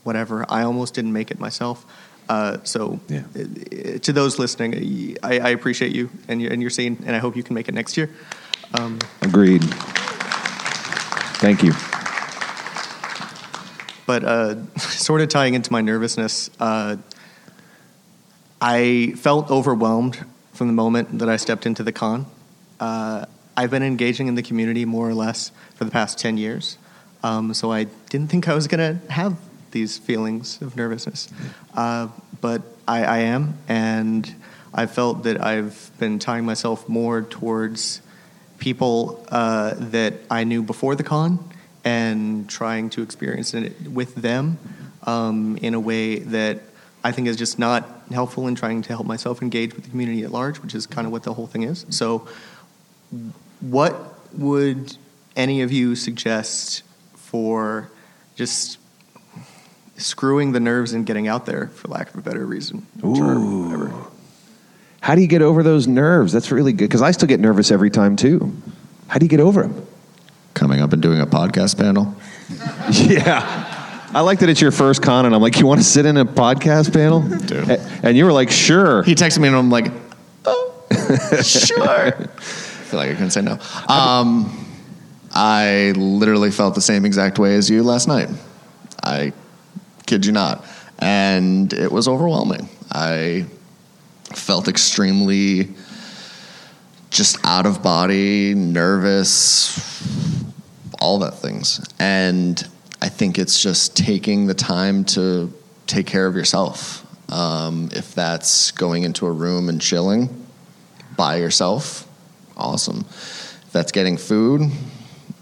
[0.07, 0.47] whatever.
[0.49, 1.85] I almost didn't make it myself.
[2.29, 6.71] Uh, so, uh, uh, to those listening, I, I appreciate you and your, and your
[6.71, 8.11] scene, and I hope you can make it next year.
[8.75, 9.63] Um, Agreed.
[11.39, 11.73] Thank you.
[14.07, 16.97] but uh, sort of tying into my nervousness, uh,
[18.61, 22.27] I felt overwhelmed from the moment that I stepped into the con.
[22.81, 23.27] Uh,
[23.57, 26.77] I've been engaging in the community more or less for the past 10 years,
[27.23, 29.39] um, so I didn't think I was going to have
[29.77, 31.29] these feelings of nervousness.
[31.75, 32.09] Uh,
[32.41, 34.35] but I, I am, and
[34.73, 38.01] I felt that I've been tying myself more towards
[38.57, 41.47] people uh, that I knew before the con
[41.85, 44.59] and trying to experience it with them
[45.03, 46.63] um, in a way that
[47.05, 50.23] I think is just not helpful in trying to help myself engage with the community
[50.25, 51.85] at large, which is kind of what the whole thing is.
[51.91, 52.27] So,
[53.61, 53.95] what
[54.33, 54.97] would
[55.37, 56.83] any of you suggest
[57.15, 57.91] for
[58.37, 58.79] just
[59.97, 62.87] screwing the nerves and getting out there, for lack of a better reason?
[63.01, 64.07] term.
[65.01, 66.33] How do you get over those nerves?
[66.33, 68.53] That's really good because I still get nervous every time too.
[69.09, 69.87] How do you get over them?
[70.55, 72.15] Coming up and doing a podcast panel.
[72.91, 73.73] yeah.
[74.13, 76.17] I like that it's your first con, and I'm like, you want to sit in
[76.17, 77.23] a podcast panel?
[77.71, 79.03] A- And you were like, sure.
[79.03, 79.93] He texted me, and I'm like,
[80.47, 80.85] oh,
[81.43, 81.89] sure.
[81.89, 82.11] I
[82.89, 83.59] feel like I couldn't say no.
[83.89, 84.67] Um,
[85.33, 88.31] I literally felt the same exact way as you last night.
[89.03, 89.33] I
[90.07, 90.65] kid you not.
[90.99, 92.69] And it was overwhelming.
[92.91, 93.47] I
[94.35, 95.69] felt extremely
[97.11, 100.05] just out of body, nervous,
[101.01, 101.87] all that things.
[101.99, 102.67] And
[103.01, 105.53] I think it's just taking the time to
[105.87, 107.03] take care of yourself.
[107.33, 110.47] Um, if that's going into a room and chilling
[111.17, 112.07] by yourself,
[112.57, 113.01] awesome.
[113.09, 114.71] If that's getting food,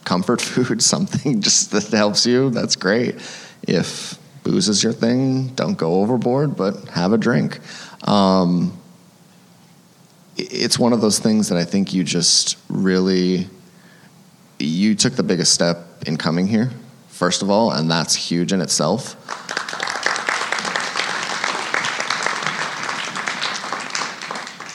[0.05, 3.17] comfort food, something just that helps you, that's great.
[3.63, 7.59] If booze is your thing, don't go overboard, but have a drink.
[8.07, 8.79] Um,
[10.37, 13.49] it's one of those things that I think you just really
[14.59, 16.71] you took the biggest step in coming here,
[17.09, 19.17] first of all, and that's huge in itself.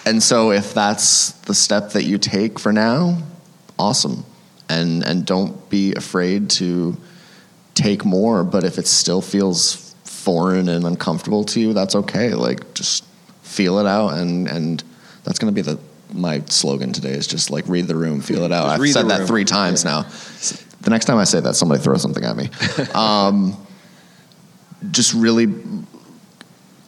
[0.05, 3.19] And so if that's the step that you take for now,
[3.77, 4.25] awesome.
[4.67, 6.97] And and don't be afraid to
[7.79, 12.33] take more, but if it still feels foreign and uncomfortable to you, that's okay.
[12.33, 13.05] Like just
[13.41, 14.83] feel it out and and
[15.23, 15.79] that's going to be the
[16.13, 18.79] my slogan today is just like read the room, feel it out.
[18.79, 20.03] Just I've said that 3 times now.
[20.81, 22.49] The next time I say that somebody throw something at me.
[22.93, 23.55] um,
[24.91, 25.47] just really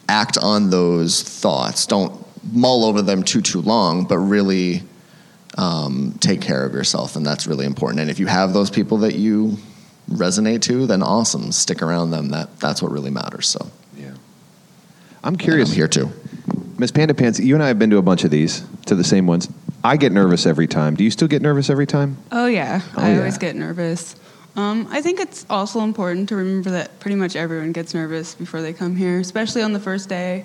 [0.08, 1.86] act on those thoughts.
[1.86, 2.12] Don't
[2.52, 4.82] mull over them too too long, but really
[5.56, 8.00] um, take care of yourself, and that's really important.
[8.00, 9.58] And if you have those people that you
[10.10, 11.52] resonate to, then awesome.
[11.52, 12.30] Stick around them.
[12.30, 13.48] That that's what really matters.
[13.48, 14.14] So yeah,
[15.24, 15.70] I'm curious.
[15.70, 16.10] I'm here too.
[16.78, 19.04] Miss Panda Pants, you and I have been to a bunch of these, to the
[19.04, 19.48] same ones.
[19.84, 20.94] I get nervous every time.
[20.96, 22.16] Do you still get nervous every time?
[22.32, 23.18] Oh yeah, Oh, I yeah.
[23.18, 24.16] always get nervous.
[24.56, 28.60] Um, I think it's also important to remember that pretty much everyone gets nervous before
[28.62, 30.44] they come here, especially on the first day.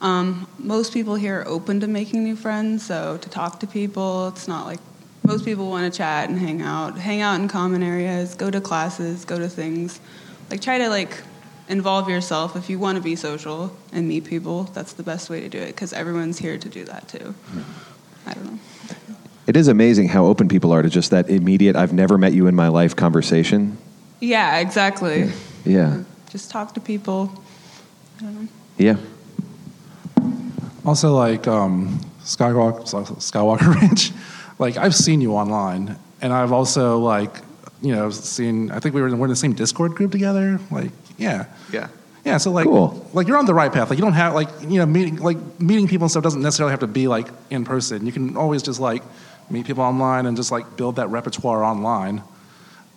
[0.00, 4.28] Um, most people here are open to making new friends, so to talk to people,
[4.28, 4.80] it's not like
[5.24, 8.60] most people want to chat and hang out, hang out in common areas, go to
[8.60, 10.00] classes, go to things.
[10.50, 11.22] Like try to like
[11.68, 14.64] involve yourself if you want to be social and meet people.
[14.64, 17.34] That's the best way to do it because everyone's here to do that too.
[18.26, 18.58] I don't know.
[19.46, 22.46] It is amazing how open people are to just that immediate, I've never met you
[22.46, 23.76] in my life conversation.
[24.20, 25.30] Yeah, exactly.
[25.64, 26.04] Yeah.
[26.30, 27.42] Just talk to people.
[28.22, 28.48] I.
[28.78, 28.96] Yeah.
[30.84, 32.84] Also, like um, Skywalker,
[33.18, 34.12] Skywalker Ranch,
[34.58, 37.30] like I've seen you online, and I've also like,
[37.82, 38.70] you know, seen.
[38.70, 40.58] I think we were in, we're in the same Discord group together.
[40.70, 41.88] Like, yeah, Yeah.
[42.24, 42.38] yeah.
[42.38, 42.66] So like,
[43.14, 43.90] like you're on the right path.
[43.90, 46.70] Like you don't have like you know meeting like meeting people and stuff doesn't necessarily
[46.72, 48.06] have to be like in person.
[48.06, 49.02] You can always just like
[49.50, 52.22] meet people online and just like build that repertoire online,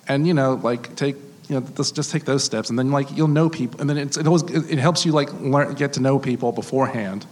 [0.08, 1.16] and you know like take.
[1.50, 3.98] You know, just, just take those steps, and then like you'll know people, and then
[3.98, 7.26] it's, it always it, it helps you like learn get to know people beforehand,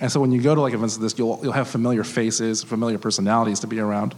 [0.00, 2.62] and so when you go to like events like this, you'll you'll have familiar faces,
[2.62, 4.14] familiar personalities to be around,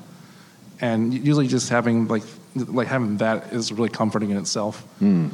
[0.80, 2.22] and usually just having like
[2.54, 4.80] like having that is really comforting in itself.
[4.98, 5.28] Hmm.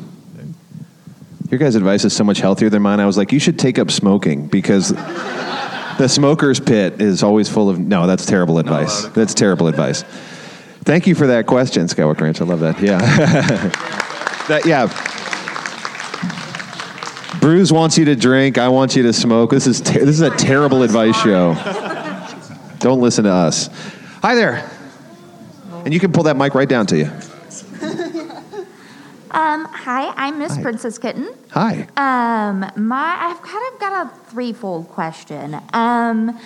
[1.50, 3.00] Your guys' advice is so much healthier than mine.
[3.00, 7.68] I was like, you should take up smoking because the smoker's pit is always full
[7.70, 7.78] of.
[7.78, 9.06] No, that's terrible advice.
[9.08, 10.02] That's terrible advice.
[10.84, 12.40] Thank you for that question, Skywalker Ranch.
[12.40, 12.80] I love that.
[12.80, 12.98] Yeah.
[14.48, 14.86] that, yeah.
[17.48, 18.58] Bruce wants you to drink.
[18.58, 19.48] I want you to smoke.
[19.52, 21.54] This is ter- this is a terrible advice show.
[22.78, 23.70] Don't listen to us.
[24.20, 24.70] Hi there.
[25.82, 27.10] And you can pull that mic right down to you.
[29.30, 30.62] Um, hi, I'm Miss Hi.
[30.62, 31.28] Princess Kitten.
[31.50, 31.86] Hi.
[31.96, 35.60] Um, my I've kind of got a threefold question.
[35.74, 36.38] Um,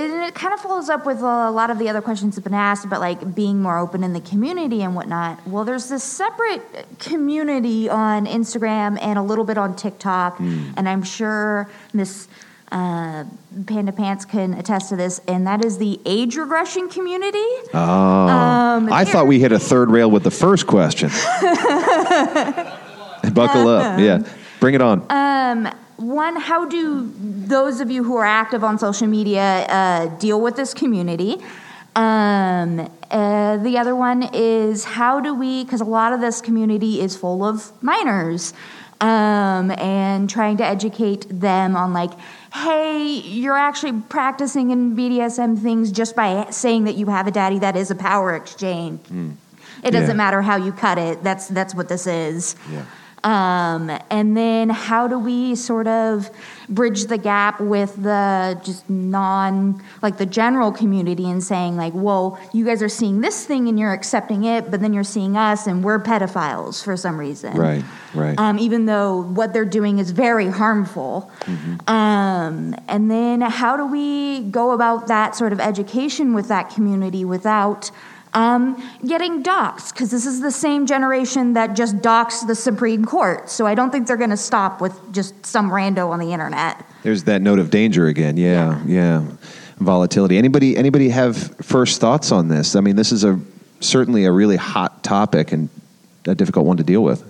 [0.00, 2.58] it kind of follows up with a lot of the other questions that have been
[2.58, 5.46] asked about like being more open in the community and whatnot.
[5.46, 6.62] Well, there's this separate
[6.98, 10.70] community on Instagram and a little bit on TikTok, Hmm.
[10.76, 12.28] and I'm sure Miss
[12.70, 13.24] uh,
[13.66, 17.38] Panda Pants can attest to this, and that is the age regression community.
[17.72, 21.08] Oh, Um, I thought we hit a third rail with the first question.
[23.32, 23.98] Buckle up.
[23.98, 24.22] Yeah.
[24.60, 25.04] Bring it on.
[25.10, 25.68] Um,
[25.98, 30.56] one, how do those of you who are active on social media uh, deal with
[30.56, 31.36] this community?
[31.96, 37.00] Um, uh, the other one is how do we, because a lot of this community
[37.00, 38.54] is full of minors,
[39.00, 42.10] um, and trying to educate them on like,
[42.54, 47.58] hey, you're actually practicing in BDSM things just by saying that you have a daddy
[47.58, 49.00] that is a power exchange.
[49.82, 50.12] It doesn't Yeah.
[50.14, 51.22] matter how you cut it.
[51.22, 52.56] That's that's what this is.
[52.72, 52.82] Yeah.
[53.24, 56.30] Um, and then how do we sort of
[56.68, 62.38] bridge the gap with the just non, like the general community and saying, like, whoa,
[62.52, 65.66] you guys are seeing this thing and you're accepting it, but then you're seeing us
[65.66, 67.56] and we're pedophiles for some reason.
[67.56, 68.38] Right, right.
[68.38, 71.30] Um, even though what they're doing is very harmful.
[71.86, 77.24] Um, and then how do we go about that sort of education with that community
[77.24, 77.90] without
[78.38, 79.92] um, getting doxxed?
[79.92, 83.50] Because this is the same generation that just doxed the Supreme Court.
[83.50, 86.86] So I don't think they're going to stop with just some rando on the internet.
[87.02, 88.36] There's that note of danger again.
[88.36, 89.26] Yeah, yeah.
[89.78, 90.38] Volatility.
[90.38, 92.76] Anybody anybody have first thoughts on this?
[92.76, 93.40] I mean, this is a
[93.80, 95.68] certainly a really hot topic and
[96.26, 97.24] a difficult one to deal with.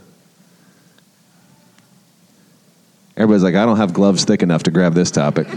[3.17, 5.49] Everybody's like, I don't have gloves thick enough to grab this topic.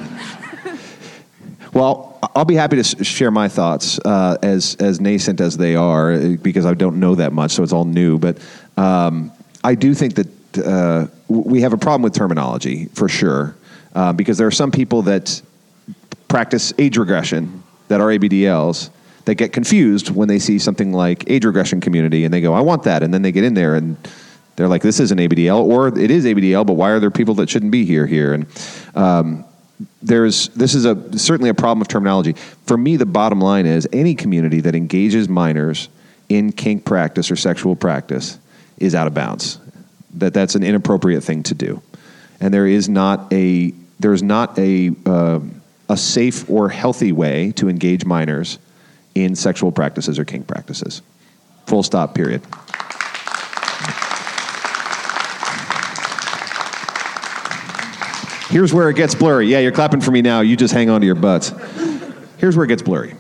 [1.74, 6.14] well, I'll be happy to share my thoughts uh, as as nascent as they are
[6.14, 8.18] uh, because I don't know that much, so it's all new.
[8.18, 8.38] But
[8.78, 9.32] um,
[9.64, 10.28] I do think that
[10.58, 13.56] uh, we have a problem with terminology for sure
[13.96, 15.42] uh, because there are some people that
[16.28, 18.90] practice age regression that are ABDLs
[19.26, 22.62] that get confused when they see something like age regression community and they go, I
[22.62, 23.04] want that.
[23.04, 23.98] And then they get in there and
[24.56, 27.36] they're like, this is an ABDL or it is ABDL, but why are there people
[27.36, 28.34] that shouldn't be here here?
[28.34, 28.46] And
[28.96, 29.46] um,
[30.02, 32.34] there's this is a certainly a problem of terminology.
[32.66, 35.90] For me, the bottom line is any community that engages minors
[36.30, 38.40] in kink practice or sexual practice
[38.78, 39.60] is out of bounds.
[40.16, 41.82] That that's an inappropriate thing to do,
[42.40, 45.40] and there is not a there is not a uh,
[45.90, 48.60] a safe or healthy way to engage minors
[49.14, 51.02] in sexual practices or kink practices.
[51.68, 52.16] Full stop.
[52.16, 52.42] Period.
[58.52, 59.48] Here's where it gets blurry.
[59.48, 60.42] Yeah, you're clapping for me now.
[60.42, 61.54] You just hang on to your butts.
[62.38, 63.16] Here's where it gets blurry.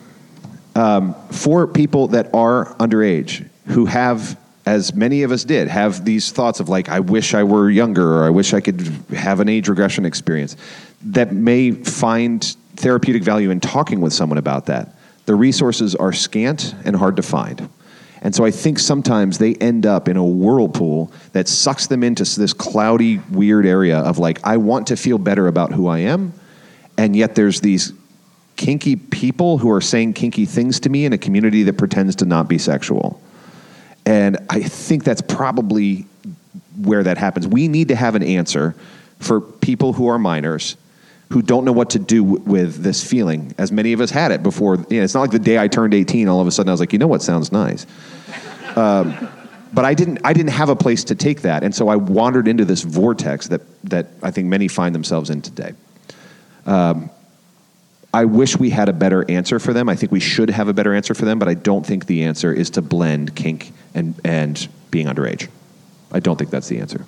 [0.75, 6.33] Um, for people that are underage who have, as many of us did, have these
[6.33, 8.81] thoughts of like, I wish I were younger or I wish I could
[9.15, 10.57] have an age regression experience,
[11.03, 12.43] that may find
[12.75, 14.97] therapeutic value in talking with someone about that.
[15.27, 17.69] The resources are scant and hard to find.
[18.21, 22.23] And so I think sometimes they end up in a whirlpool that sucks them into
[22.23, 26.33] this cloudy, weird area of like, I want to feel better about who I am.
[26.97, 27.93] And yet there's these
[28.57, 32.25] kinky people who are saying kinky things to me in a community that pretends to
[32.25, 33.19] not be sexual.
[34.05, 36.05] And I think that's probably
[36.79, 37.47] where that happens.
[37.47, 38.75] We need to have an answer
[39.19, 40.77] for people who are minors
[41.31, 44.31] who don't know what to do w- with this feeling, as many of us had
[44.31, 44.75] it before.
[44.89, 46.73] You know, it's not like the day I turned 18, all of a sudden I
[46.73, 47.85] was like, you know what sounds nice.
[48.75, 49.29] Um,
[49.73, 51.63] but I didn't, I didn't have a place to take that.
[51.63, 55.41] And so I wandered into this vortex that, that I think many find themselves in
[55.41, 55.73] today.
[56.65, 57.09] Um,
[58.13, 59.87] I wish we had a better answer for them.
[59.87, 62.23] I think we should have a better answer for them, but I don't think the
[62.23, 65.47] answer is to blend kink and, and being underage.
[66.11, 67.05] I don't think that's the answer.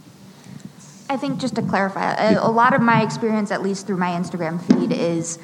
[1.14, 4.10] I think just to clarify, a, a lot of my experience, at least through my
[4.10, 5.38] Instagram feed, is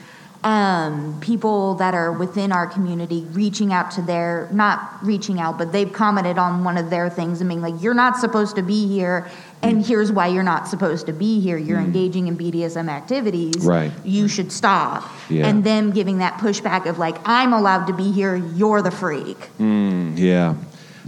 [0.43, 5.71] um, people that are within our community reaching out to their, not reaching out, but
[5.71, 8.87] they've commented on one of their things and being like, you're not supposed to be
[8.87, 9.29] here,
[9.61, 11.57] and here's why you're not supposed to be here.
[11.57, 13.57] You're engaging in BDSM activities.
[13.57, 13.91] Right.
[14.03, 15.07] You should stop.
[15.29, 15.47] Yeah.
[15.47, 19.37] And them giving that pushback of like, I'm allowed to be here, you're the freak.
[19.59, 20.55] Mm, yeah.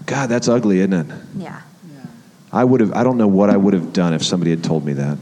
[0.05, 1.18] God, that's ugly, isn't it?
[1.36, 1.62] Yeah.
[2.53, 2.93] I would have.
[2.93, 5.17] I don't know what I would have done if somebody had told me that.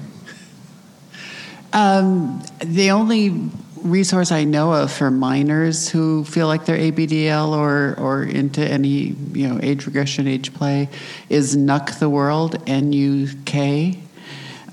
[1.72, 3.52] Um, the only
[3.84, 9.16] resource I know of for minors who feel like they're ABDL or, or into any
[9.34, 10.90] you know age regression, age play,
[11.30, 14.00] is Nuck the World, N-U-K,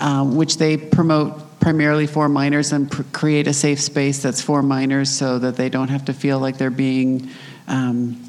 [0.00, 4.62] um, which they promote primarily for minors and pr- create a safe space that's for
[4.62, 7.28] minors so that they don't have to feel like they're being
[7.68, 8.22] um,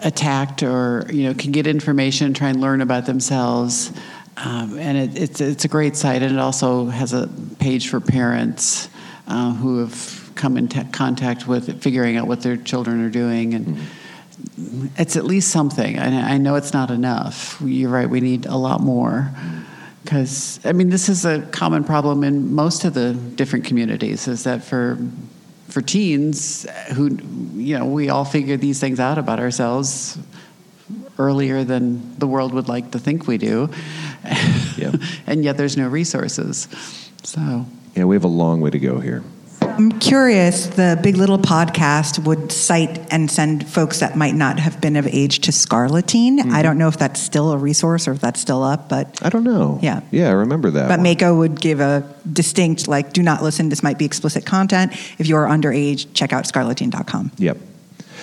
[0.00, 3.92] attacked or you know can get information, try and learn about themselves.
[4.36, 7.28] Um, and it, it's it's a great site, and it also has a
[7.58, 8.88] page for parents
[9.26, 13.54] uh, who have come in te- contact with figuring out what their children are doing,
[13.54, 13.78] and
[14.96, 15.96] it's at least something.
[15.96, 17.60] And I know it's not enough.
[17.60, 18.08] You're right.
[18.08, 19.32] We need a lot more.
[20.04, 24.28] Because I mean, this is a common problem in most of the different communities.
[24.28, 24.96] Is that for
[25.68, 27.18] for teens who
[27.54, 30.18] you know we all figure these things out about ourselves
[31.18, 33.70] earlier than the world would like to think we do,
[35.26, 36.68] and yet there's no resources.
[37.22, 39.22] So Yeah, we have a long way to go here.
[39.78, 44.80] I'm curious, the Big Little podcast would cite and send folks that might not have
[44.80, 46.50] been of age to Scarleteen.
[46.50, 49.26] I don't know if that's still a resource or if that's still up, but Mm-hmm.
[49.26, 49.78] I don't know.
[49.80, 50.00] Yeah.
[50.10, 50.88] Yeah, I remember that.
[50.88, 51.04] but one.
[51.04, 54.92] Mako would give a distinct, like, do not listen, this might be explicit content.
[55.18, 57.30] If you are underage, check out scarleteen.com.
[57.38, 57.58] Yep.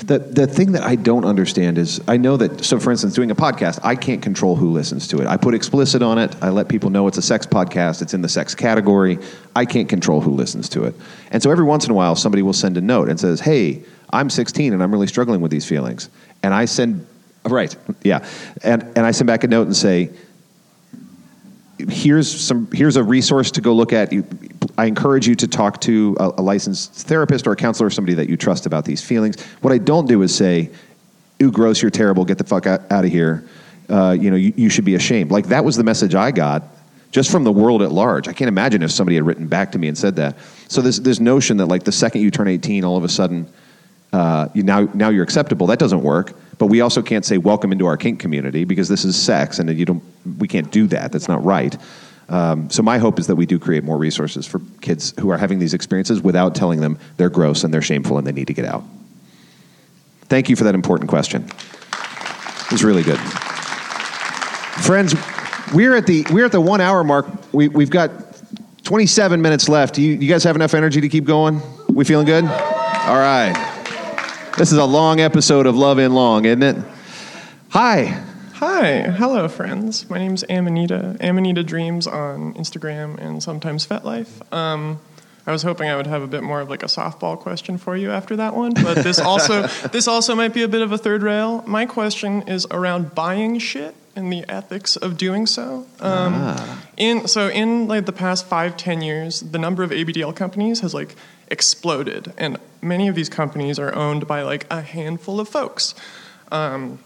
[0.02, 3.32] The the thing that I don't understand is I know that so for instance doing
[3.32, 5.28] a podcast I can't control who listens to it.
[5.28, 6.36] I put explicit on it.
[6.42, 8.02] I let people know it's a sex podcast.
[8.02, 9.20] It's in the sex category.
[9.56, 10.96] I can't control who listens to it.
[11.32, 13.84] And so every once in a while somebody will send a note and says, "Hey,
[14.12, 16.10] I'm 16 and I'm really struggling with these feelings."
[16.44, 17.06] And I send
[17.46, 17.76] right.
[18.04, 18.26] Yeah.
[18.64, 20.12] And and I send back a note and say,
[21.78, 24.26] here's some here's a resource to go look at you,
[24.78, 28.14] i encourage you to talk to a, a licensed therapist or a counselor or somebody
[28.14, 30.70] that you trust about these feelings what i don't do is say
[31.42, 33.44] ooh gross you're terrible get the fuck out, out of here
[33.90, 36.64] uh, you know you, you should be ashamed like that was the message i got
[37.12, 39.78] just from the world at large i can't imagine if somebody had written back to
[39.78, 40.36] me and said that
[40.68, 43.48] so this this notion that like the second you turn 18 all of a sudden
[44.16, 45.68] uh, you now now you're acceptable.
[45.68, 46.34] That doesn't work.
[46.58, 49.78] But we also can't say welcome into our kink community because this is sex, and
[49.78, 50.02] you don't.
[50.40, 51.12] We can't do that.
[51.12, 51.76] That's not right.
[52.28, 55.38] Um, so my hope is that we do create more resources for kids who are
[55.38, 58.54] having these experiences without telling them they're gross and they're shameful and they need to
[58.54, 58.84] get out.
[60.24, 61.46] Thank you for that important question.
[62.72, 63.20] It's really good,
[64.82, 65.14] friends.
[65.74, 67.28] We're at the we're at the one hour mark.
[67.54, 68.12] We, we've got
[68.86, 69.98] 27 minutes left.
[69.98, 71.62] You, you guys have enough energy to keep going?
[71.90, 72.44] We feeling good?
[72.44, 73.54] All right.
[74.58, 76.78] This is a long episode of Love in Long, isn't it?
[77.70, 78.24] Hi.
[78.60, 80.10] Hi, hello, friends.
[80.10, 81.18] My name's Amanita.
[81.20, 84.30] Amanita Dreams on Instagram and sometimes FetLife.
[84.54, 85.02] Um,
[85.46, 87.98] I was hoping I would have a bit more of like a softball question for
[87.98, 90.98] you after that one, but this also this also might be a bit of a
[90.98, 91.66] third rail.
[91.68, 95.86] My question is around buying shit and the ethics of doing so.
[96.00, 96.82] Um, Ah.
[96.96, 100.94] In so in like the past five ten years, the number of ABDL companies has
[100.94, 101.16] like
[101.52, 105.94] exploded, and many of these companies are owned by like a handful of folks.
[106.54, 107.00] Um,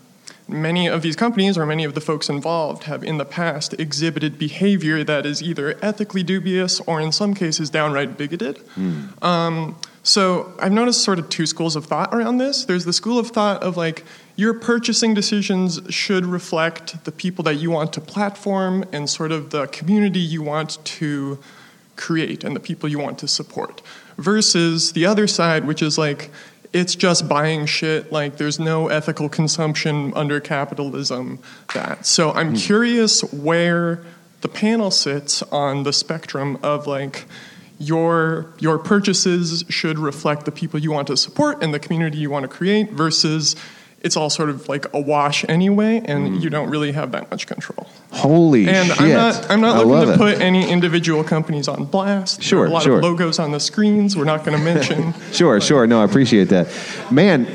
[0.49, 4.37] many of these companies or many of the folks involved have in the past exhibited
[4.37, 8.59] behavior that is either ethically dubious or in some cases downright bigoted.
[9.21, 12.65] Um, so I've noticed sort of two schools of thought around this.
[12.65, 14.03] There's the school of thought of like
[14.35, 19.49] your purchasing decisions should reflect the people that you want to platform and sort of
[19.51, 21.37] the community you want to
[21.95, 23.81] create and the people you want to support.
[24.17, 26.31] Versus the other side, which is like
[26.71, 31.39] it's just buying shit, like there's no ethical consumption under capitalism.
[31.73, 32.05] That.
[32.05, 32.55] So I'm hmm.
[32.55, 34.03] curious where
[34.41, 37.25] the panel sits on the spectrum of like
[37.79, 42.29] your your purchases should reflect the people you want to support and the community you
[42.29, 43.55] want to create versus
[44.01, 46.35] it's all sort of like a wash anyway and hmm.
[46.35, 47.87] you don't really have that much control.
[48.11, 49.01] Holy and shit.
[49.01, 50.17] I'm not I'm not looking to it.
[50.17, 52.41] put any individual companies on blast.
[52.41, 52.97] Sure, there a lot sure.
[52.97, 55.13] of logos on the screens we're not going to mention.
[55.31, 55.87] Sure, sure.
[55.87, 56.67] No, I appreciate that.
[57.11, 57.47] Man,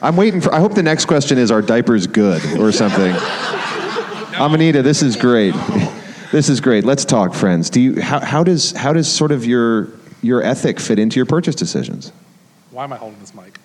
[0.00, 0.54] I'm waiting for.
[0.54, 3.14] I hope the next question is Are diapers good or something?
[4.34, 5.54] Amanita, this is great.
[6.32, 6.84] This is great.
[6.84, 7.68] Let's talk, friends.
[7.68, 9.88] Do you how, how does how does sort of your
[10.22, 12.12] your ethic fit into your purchase decisions?
[12.70, 13.58] Why am I holding this mic?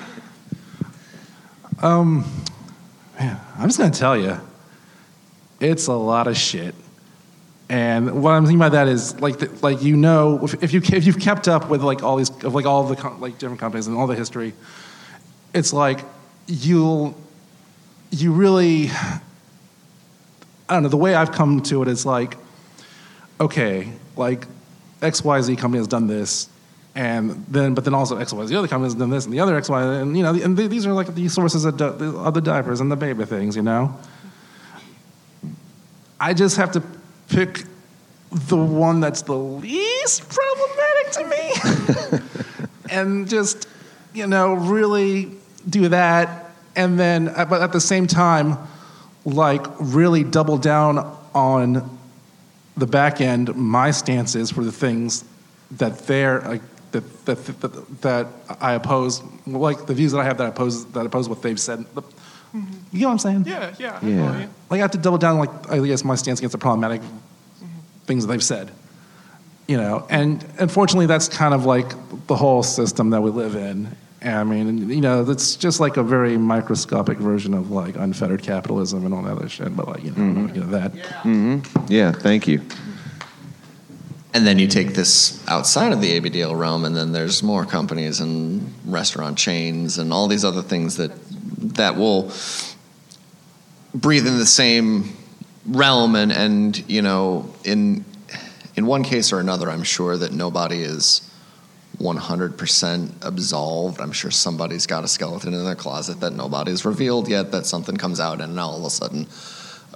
[1.82, 2.24] um,
[3.18, 4.40] man, I'm just gonna tell you,
[5.60, 6.74] it's a lot of shit.
[7.68, 10.80] And what I'm thinking about that is like, the, like you know, if, if you
[10.96, 13.60] if you've kept up with like all these of like all the com- like different
[13.60, 14.54] companies and all the history,
[15.52, 16.00] it's like
[16.46, 17.16] you'll
[18.10, 18.90] you really
[20.68, 22.36] I don't know the way I've come to it is like
[23.40, 24.46] okay like
[25.00, 26.48] XYZ company has done this
[26.96, 30.00] and then but then also XYZ other company has done this and the other XY
[30.00, 32.80] and you know and th- these are like the sources of, di- of the diapers
[32.80, 33.96] and the baby things you know?
[36.18, 36.82] I just have to
[37.28, 37.64] pick
[38.30, 42.20] the one that's the least problematic to me
[42.90, 43.68] and just
[44.14, 45.30] you know really
[45.68, 48.56] do that and then uh, but at the same time
[49.26, 50.98] like really double down
[51.34, 51.98] on
[52.78, 55.24] the back end my stances for the things
[55.72, 56.62] that they're like
[57.00, 58.26] that that, that, that
[58.60, 61.60] I oppose, like the views that I have that I oppose that oppose what they've
[61.60, 61.84] said.
[61.94, 62.02] The-
[62.92, 63.44] You know what I'm saying?
[63.46, 63.98] Yeah, yeah.
[64.02, 64.20] I Yeah.
[64.32, 64.48] follow.
[64.70, 67.02] Like I have to double down, like I guess my stance against the problematic
[68.06, 68.70] things that they've said.
[69.68, 71.88] You know, and unfortunately, that's kind of like
[72.28, 73.88] the whole system that we live in.
[74.22, 78.42] And I mean, you know, it's just like a very microscopic version of like unfettered
[78.42, 79.76] capitalism and all that other shit.
[79.76, 80.92] But like, you know, you know that.
[81.22, 82.60] hmm Yeah, thank you.
[84.36, 88.20] And then you take this outside of the ABDL realm, and then there's more companies
[88.20, 91.10] and restaurant chains and all these other things that
[91.76, 92.30] that will
[93.94, 95.16] breathe in the same
[95.64, 96.14] realm.
[96.16, 98.04] And, and you know, in
[98.76, 101.32] in one case or another, I'm sure that nobody is
[101.96, 104.02] 100% absolved.
[104.02, 107.52] I'm sure somebody's got a skeleton in their closet that nobody's revealed yet.
[107.52, 109.28] That something comes out, and now all of a sudden,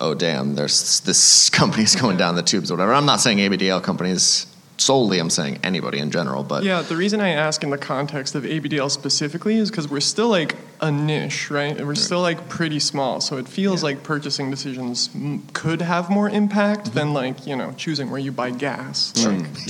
[0.00, 2.94] oh damn, there's this company's going down the tubes or whatever.
[2.94, 4.46] I'm not saying ABDL companies
[4.78, 5.18] solely.
[5.18, 6.42] I'm saying anybody in general.
[6.42, 10.00] But yeah, the reason I ask in the context of ABDL specifically is because we're
[10.00, 11.76] still like a niche, right?
[11.76, 13.20] And we're still like pretty small.
[13.20, 16.94] So it feels like purchasing decisions m- could have more impact Mm-hmm.
[16.98, 19.12] than like, you know, choosing where you buy gas.
[19.16, 19.66] Mm, Like,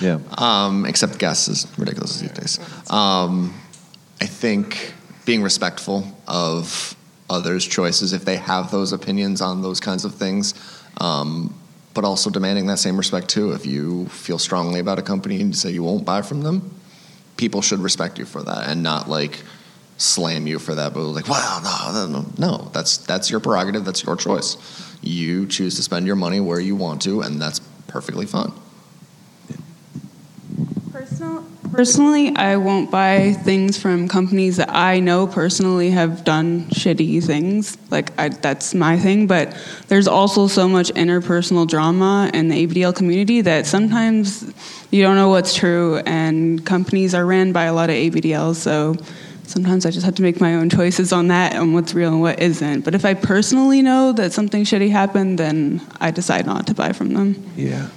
[0.00, 0.18] yeah, yeah.
[0.66, 2.58] Um, except gas is ridiculous these days.
[2.90, 3.54] Um,
[4.20, 4.92] I think
[5.24, 6.95] being respectful of
[7.28, 10.54] others' choices if they have those opinions on those kinds of things,
[11.00, 11.54] um,
[11.94, 13.52] but also demanding that same respect too.
[13.52, 16.78] If you feel strongly about a company and say you won't buy from them,
[17.36, 19.42] people should respect you for that and not like
[19.98, 20.94] slam you for that.
[20.94, 21.60] But like, wow,
[21.92, 23.84] no, no, no, that's that's your prerogative.
[23.84, 24.56] That's your choice.
[25.02, 28.52] You choose to spend your money where you want to, and that's perfectly fine.
[31.72, 37.76] Personally, I won't buy things from companies that I know personally have done shitty things.
[37.90, 39.26] Like I, that's my thing.
[39.26, 39.54] But
[39.88, 44.54] there's also so much interpersonal drama in the ABDL community that sometimes
[44.90, 48.56] you don't know what's true, and companies are ran by a lot of ABDLs.
[48.56, 48.96] So
[49.44, 52.20] sometimes I just have to make my own choices on that and what's real and
[52.20, 52.84] what isn't.
[52.84, 56.92] But if I personally know that something shitty happened, then I decide not to buy
[56.92, 57.50] from them.
[57.56, 57.88] Yeah.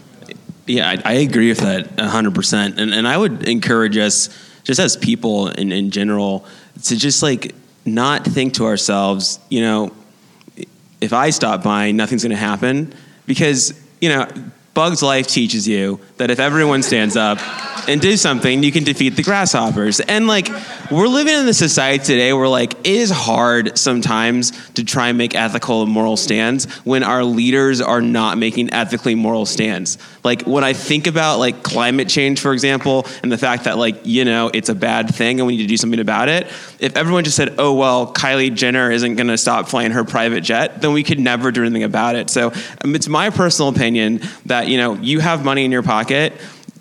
[0.70, 2.78] Yeah, I, I agree with that 100%.
[2.78, 4.30] And, and I would encourage us,
[4.64, 6.46] just as people in, in general,
[6.84, 7.56] to just like
[7.86, 9.92] not think to ourselves, you know,
[11.02, 12.94] if I stop buying, nothing's going to happen.
[13.26, 14.28] Because, you know,
[14.76, 17.40] Bug's Life teaches you that if everyone stands up
[17.88, 20.00] and do something, you can defeat the grasshoppers.
[20.00, 20.50] And like,
[20.92, 25.18] we're living in a society today where like it is hard sometimes to try and
[25.18, 29.98] make ethical and moral stands when our leaders are not making ethically moral stands.
[30.24, 34.02] Like when I think about like climate change, for example, and the fact that like,
[34.04, 36.48] you know, it's a bad thing and we need to do something about it.
[36.80, 40.42] If everyone just said, oh, well, Kylie Jenner isn't going to stop flying her private
[40.42, 42.30] jet, then we could never do anything about it.
[42.30, 42.52] So
[42.84, 46.34] um, it's my personal opinion that, you know, you have money in your pocket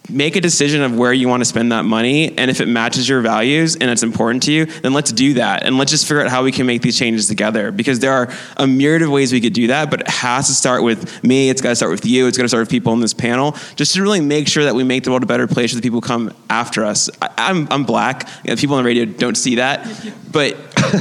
[0.09, 3.09] make a decision of where you want to spend that money and if it matches
[3.09, 5.65] your values and it's important to you then let's do that.
[5.65, 7.71] And let's just figure out how we can make these changes together.
[7.71, 10.55] Because there are a myriad of ways we could do that but it has to
[10.55, 12.93] start with me it's got to start with you it's got to start with people
[12.93, 15.47] in this panel just to really make sure that we make the world a better
[15.47, 17.11] place for the people who come after us.
[17.21, 18.29] I, I'm, I'm black.
[18.45, 19.87] People on the radio don't see that.
[20.31, 20.57] But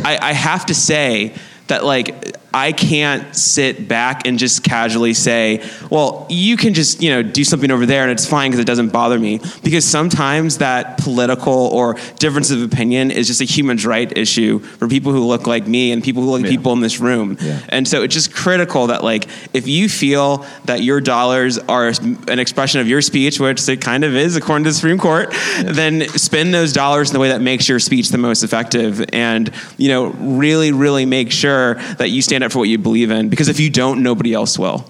[0.06, 1.36] I, I have to say
[1.68, 7.10] that like I can't sit back and just casually say, well, you can just, you
[7.10, 9.40] know, do something over there and it's fine because it doesn't bother me.
[9.64, 14.88] Because sometimes that political or difference of opinion is just a human right issue for
[14.88, 17.38] people who look like me and people who look like people in this room.
[17.70, 21.92] And so it's just critical that like if you feel that your dollars are
[22.28, 25.34] an expression of your speech, which it kind of is according to the Supreme Court,
[25.64, 29.52] then spend those dollars in the way that makes your speech the most effective and,
[29.78, 33.30] you know, really, really make sure that you stand up for what you believe in
[33.30, 34.90] because if you don't, nobody else will.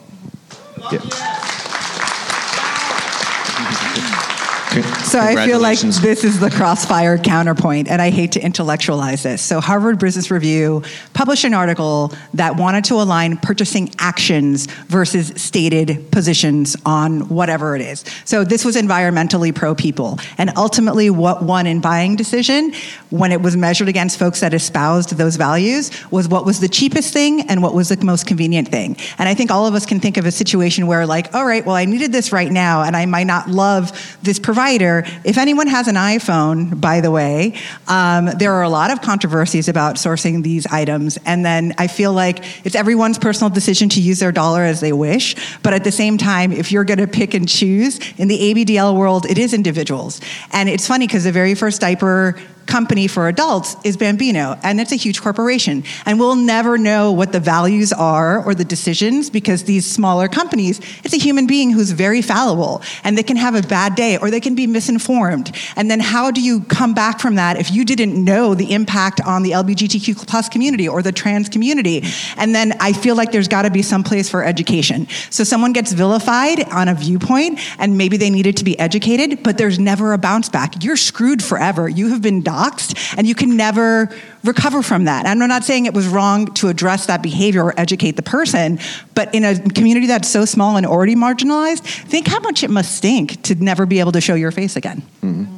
[5.17, 9.41] So I feel like this is the crossfire counterpoint, and I hate to intellectualize this.
[9.41, 16.11] So Harvard Business Review published an article that wanted to align purchasing actions versus stated
[16.11, 18.05] positions on whatever it is.
[18.25, 22.73] So this was environmentally pro people, and ultimately, what won in buying decision
[23.09, 27.11] when it was measured against folks that espoused those values was what was the cheapest
[27.11, 28.95] thing and what was the most convenient thing.
[29.17, 31.65] And I think all of us can think of a situation where, like, all right,
[31.65, 35.05] well, I needed this right now, and I might not love this provider.
[35.23, 37.53] If anyone has an iPhone, by the way,
[37.87, 41.17] um, there are a lot of controversies about sourcing these items.
[41.25, 44.93] And then I feel like it's everyone's personal decision to use their dollar as they
[44.93, 45.35] wish.
[45.63, 48.95] But at the same time, if you're going to pick and choose, in the ABDL
[48.95, 50.21] world, it is individuals.
[50.51, 52.35] And it's funny because the very first diaper
[52.67, 55.83] company for adults is Bambino, and it's a huge corporation.
[56.05, 60.79] And we'll never know what the values are or the decisions because these smaller companies,
[61.03, 64.29] it's a human being who's very fallible, and they can have a bad day or
[64.29, 65.55] they can be misinformed.
[65.75, 69.21] And then how do you come back from that if you didn't know the impact
[69.21, 72.03] on the LGBTQ plus community or the trans community?
[72.37, 75.07] And then I feel like there's got to be some place for education.
[75.29, 79.57] So someone gets vilified on a viewpoint, and maybe they needed to be educated, but
[79.57, 80.83] there's never a bounce back.
[80.83, 81.87] You're screwed forever.
[81.87, 84.09] You have been doxxed, and you can never
[84.43, 85.25] recover from that.
[85.25, 88.79] And I'm not saying it was wrong to address that behavior or educate the person,
[89.13, 92.95] but in a community that's so small and already marginalized, think how much it must
[92.95, 95.01] stink to never be able to show your face again.
[95.21, 95.57] Mm-hmm.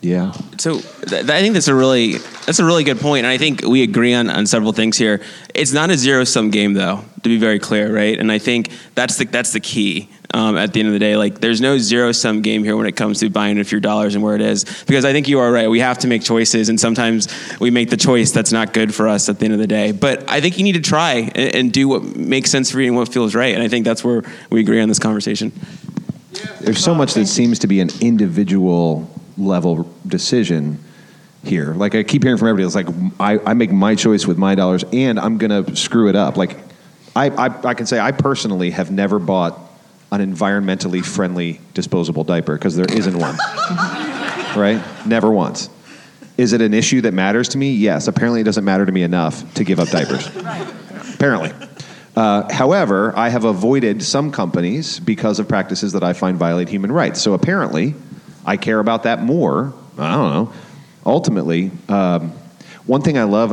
[0.00, 0.32] Yeah.
[0.58, 3.38] So th- th- I think that's a really that's a really good point, and I
[3.38, 5.20] think we agree on, on several things here.
[5.54, 8.18] It's not a zero sum game, though, to be very clear, right?
[8.18, 10.08] And I think that's the that's the key.
[10.36, 12.86] Um, at the end of the day, like there's no zero sum game here when
[12.86, 15.38] it comes to buying a few dollars and where it is, because I think you
[15.38, 15.70] are right.
[15.70, 17.26] We have to make choices, and sometimes
[17.58, 19.92] we make the choice that's not good for us at the end of the day.
[19.92, 22.88] But I think you need to try and, and do what makes sense for you
[22.88, 25.52] and what feels right, and I think that's where we agree on this conversation.
[26.60, 29.08] There's so much that seems to be an individual
[29.38, 30.78] level decision
[31.44, 31.72] here.
[31.72, 32.88] Like I keep hearing from everybody, it's like
[33.18, 36.36] I, I make my choice with my dollars, and I'm gonna screw it up.
[36.36, 36.58] Like
[37.14, 39.62] I, I, I can say I personally have never bought
[40.12, 43.36] an environmentally friendly disposable diaper because there isn't one.
[44.56, 44.82] right?
[45.06, 45.68] Never once.
[46.38, 47.72] Is it an issue that matters to me?
[47.72, 48.08] Yes.
[48.08, 50.28] Apparently, it doesn't matter to me enough to give up diapers.
[51.14, 51.52] Apparently.
[52.14, 56.92] Uh, however, I have avoided some companies because of practices that I find violate human
[56.92, 57.20] rights.
[57.20, 57.94] So apparently,
[58.44, 59.74] I care about that more.
[59.98, 60.52] I don't know.
[61.04, 62.32] Ultimately, um,
[62.86, 63.52] one thing I love,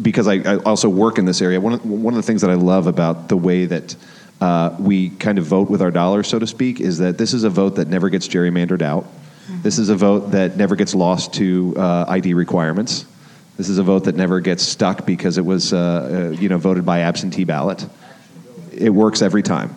[0.00, 2.50] because I, I also work in this area, one of, one of the things that
[2.50, 3.96] I love about the way that
[4.40, 7.44] uh, we kind of vote with our dollars, so to speak, is that this is
[7.44, 9.06] a vote that never gets gerrymandered out.
[9.62, 13.04] This is a vote that never gets lost to uh, ID requirements.
[13.56, 16.56] This is a vote that never gets stuck because it was, uh, uh, you know,
[16.56, 17.84] voted by absentee ballot.
[18.72, 19.74] It works every time.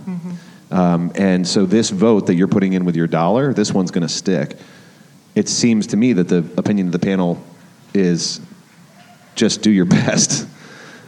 [0.72, 4.03] Um, and so this vote that you're putting in with your dollar, this one's going
[4.03, 4.56] to stick.
[5.35, 7.44] It seems to me that the opinion of the panel
[7.94, 8.40] is
[9.35, 10.48] just do your best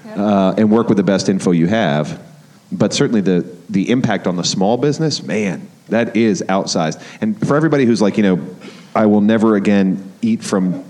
[0.06, 2.22] uh, and work with the best info you have.
[2.72, 7.02] But certainly the the impact on the small business, man, that is outsized.
[7.22, 8.56] And for everybody who's like, you know,
[8.94, 10.84] I will never again eat from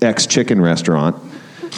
[0.00, 1.16] X chicken restaurant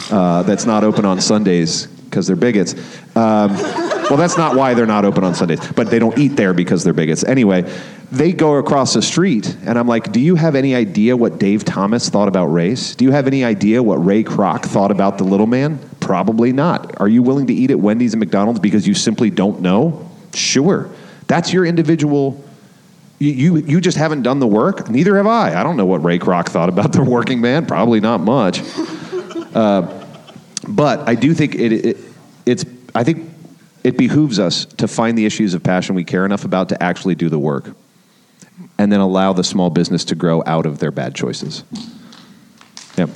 [0.09, 2.73] uh, that's not open on Sundays because they're bigots.
[3.15, 3.53] Um,
[4.09, 6.83] well, that's not why they're not open on Sundays, but they don't eat there because
[6.83, 7.23] they're bigots.
[7.23, 7.63] Anyway,
[8.11, 11.63] they go across the street, and I'm like, do you have any idea what Dave
[11.63, 12.93] Thomas thought about race?
[12.93, 15.79] Do you have any idea what Ray Kroc thought about the little man?
[16.01, 16.99] Probably not.
[16.99, 20.09] Are you willing to eat at Wendy's and McDonald's because you simply don't know?
[20.33, 20.89] Sure.
[21.27, 22.43] That's your individual.
[23.19, 24.89] You, you, you just haven't done the work.
[24.89, 25.57] Neither have I.
[25.57, 27.65] I don't know what Ray Kroc thought about the working man.
[27.65, 28.61] Probably not much.
[29.51, 30.07] Uh,
[30.65, 31.97] but I do think it, it,
[32.45, 32.63] it's.
[32.95, 33.29] I think
[33.83, 37.15] it behooves us to find the issues of passion we care enough about to actually
[37.15, 37.75] do the work,
[38.81, 41.63] and then allow the small business to grow out of their bad choices.
[42.97, 43.09] Yep.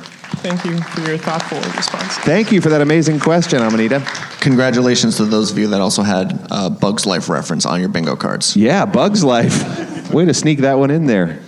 [0.44, 2.14] Thank you for your thoughtful response.
[2.20, 4.02] Thank you for that amazing question, Amanita.
[4.42, 8.16] Congratulations to those of you that also had uh, Bugs Life reference on your bingo
[8.16, 8.56] cards.
[8.56, 10.14] Yeah, Bugs Life.
[10.14, 11.40] Way to sneak that one in there.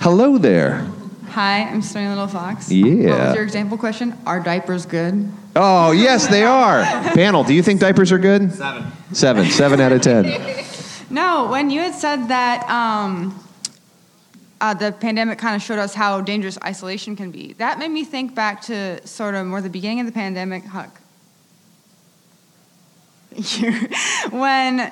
[0.00, 0.84] Hello there.
[1.28, 2.72] Hi, I'm Stony Little Fox.
[2.72, 3.10] Yeah.
[3.10, 4.18] What was your example question?
[4.26, 5.30] Are diapers good?
[5.54, 6.82] Oh, yes, they are.
[7.14, 8.52] Panel, do you think diapers are good?
[8.52, 8.92] Seven.
[9.12, 9.50] Seven.
[9.50, 10.24] Seven out of ten.
[11.12, 13.38] No, when you had said that um,
[14.62, 18.02] uh, the pandemic kind of showed us how dangerous isolation can be, that made me
[18.02, 20.64] think back to sort of more the beginning of the pandemic.
[20.64, 21.02] Huck.
[24.30, 24.90] when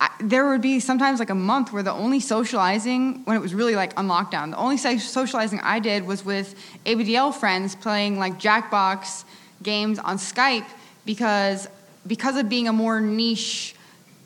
[0.00, 3.52] I, there would be sometimes like a month where the only socializing, when it was
[3.52, 8.38] really like on lockdown, the only socializing I did was with ABDL friends playing like
[8.38, 9.24] Jackbox
[9.64, 10.66] games on Skype
[11.04, 11.68] because
[12.06, 13.75] because of being a more niche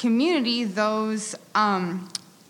[0.01, 2.09] community, those um,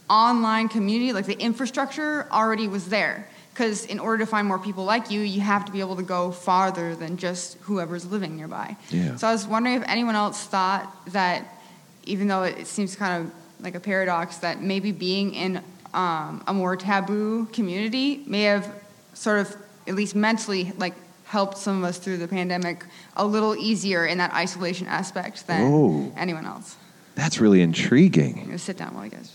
[0.09, 3.29] online community, like the infrastructure, already was there.
[3.53, 6.03] Because in order to find more people like you, you have to be able to
[6.03, 8.77] go farther than just whoever's living nearby.
[8.91, 9.17] Yeah.
[9.17, 11.61] So I was wondering if anyone else thought that,
[12.05, 15.61] even though it, seems kind of like a paradox, that maybe being in
[15.93, 18.73] um, a more taboo community may have
[19.13, 19.55] sort of,
[19.89, 20.95] at least mentally, like
[21.25, 22.85] helped some of us through the pandemic
[23.17, 26.13] a little easier in that isolation aspect than Oh.
[26.17, 26.77] anyone else.
[27.15, 28.39] That's really intriguing.
[28.39, 29.35] I'm gonna sit down while you guys.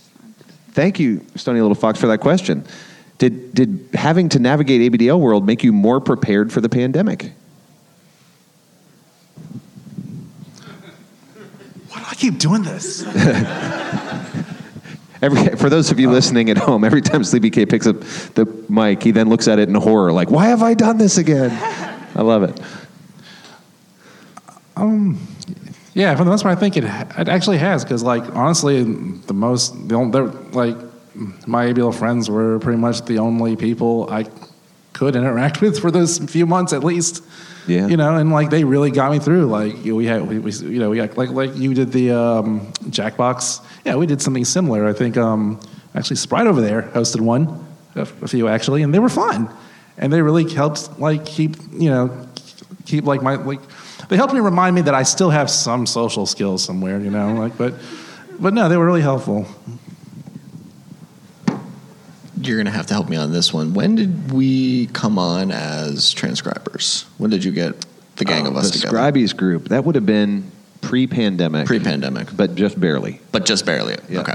[0.71, 2.65] Thank you, Stony Little Fox, for that question.
[3.17, 7.31] Did, did having to navigate ABDL world make you more prepared for the pandemic?
[11.87, 13.05] Why do I keep doing this?
[15.21, 18.01] Every, for those of you listening at home, every time Sleepy K picks up
[18.35, 21.17] the mic, he then looks at it in horror, like, "Why have I done this
[21.17, 21.51] again?"
[22.15, 22.59] I love it.
[24.75, 25.17] Um,
[25.95, 29.33] yeah, for the most part, I think it it actually has because, like, honestly, the
[29.33, 30.75] most the only, they're, like
[31.47, 34.25] my ABL friends were pretty much the only people I
[34.91, 37.23] could interact with for those few months at least.
[37.65, 39.45] Yeah, you know, and like they really got me through.
[39.45, 42.73] Like we had, we, we you know, we had, like like you did the um,
[42.89, 43.65] Jackbox.
[43.85, 44.85] Yeah, we did something similar.
[44.85, 45.61] I think um,
[45.95, 47.65] actually Sprite over there hosted one,
[47.95, 49.49] a, a few actually, and they were fun,
[49.97, 52.27] and they really helped like keep you know
[52.85, 53.61] keep like my like
[54.09, 57.33] they helped me remind me that I still have some social skills somewhere, you know,
[57.33, 57.73] like but
[58.39, 59.45] but no, they were really helpful.
[62.41, 63.73] You're gonna have to help me on this one.
[63.73, 67.05] When did we come on as transcribers?
[67.17, 67.85] When did you get
[68.17, 68.97] the gang Oh, of uh, us the together?
[68.97, 69.69] Scribies group.
[69.69, 70.51] That would have been
[70.81, 71.65] pre-pandemic.
[71.65, 73.19] Pre-pandemic, but just barely.
[73.31, 73.95] But just barely.
[74.11, 74.33] Okay.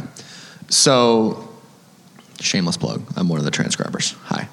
[0.68, 1.48] So,
[2.40, 3.02] shameless plug.
[3.16, 4.12] I'm one of the transcribers.
[4.24, 4.48] Hi.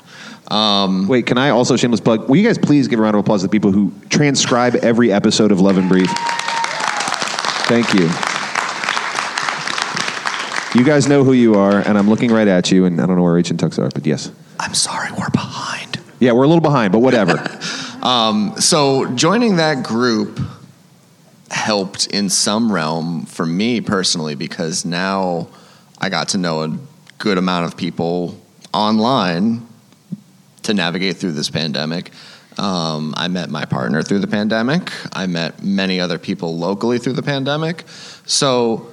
[0.49, 2.29] Um, Wait, can I also shameless plug?
[2.29, 5.11] Will you guys please give a round of applause to the people who transcribe every
[5.11, 6.09] episode of Love and Brief?
[7.67, 8.09] Thank you.
[10.73, 13.17] You guys know who you are, and I'm looking right at you, and I don't
[13.17, 14.31] know where H and Tux are, but yes.
[14.59, 15.99] I'm sorry, we're behind.
[16.19, 17.43] Yeah, we're a little behind, but whatever.
[17.97, 20.39] Um, so joining that group
[21.49, 25.49] helped in some realm for me personally because now
[25.99, 26.77] I got to know a
[27.17, 28.39] good amount of people
[28.73, 29.66] online
[30.67, 32.11] to navigate through this pandemic.
[32.57, 34.91] Um, I met my partner through the pandemic.
[35.13, 37.83] I met many other people locally through the pandemic.
[38.25, 38.87] So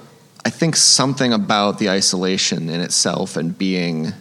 [0.45, 4.13] I think something about the isolation in itself and being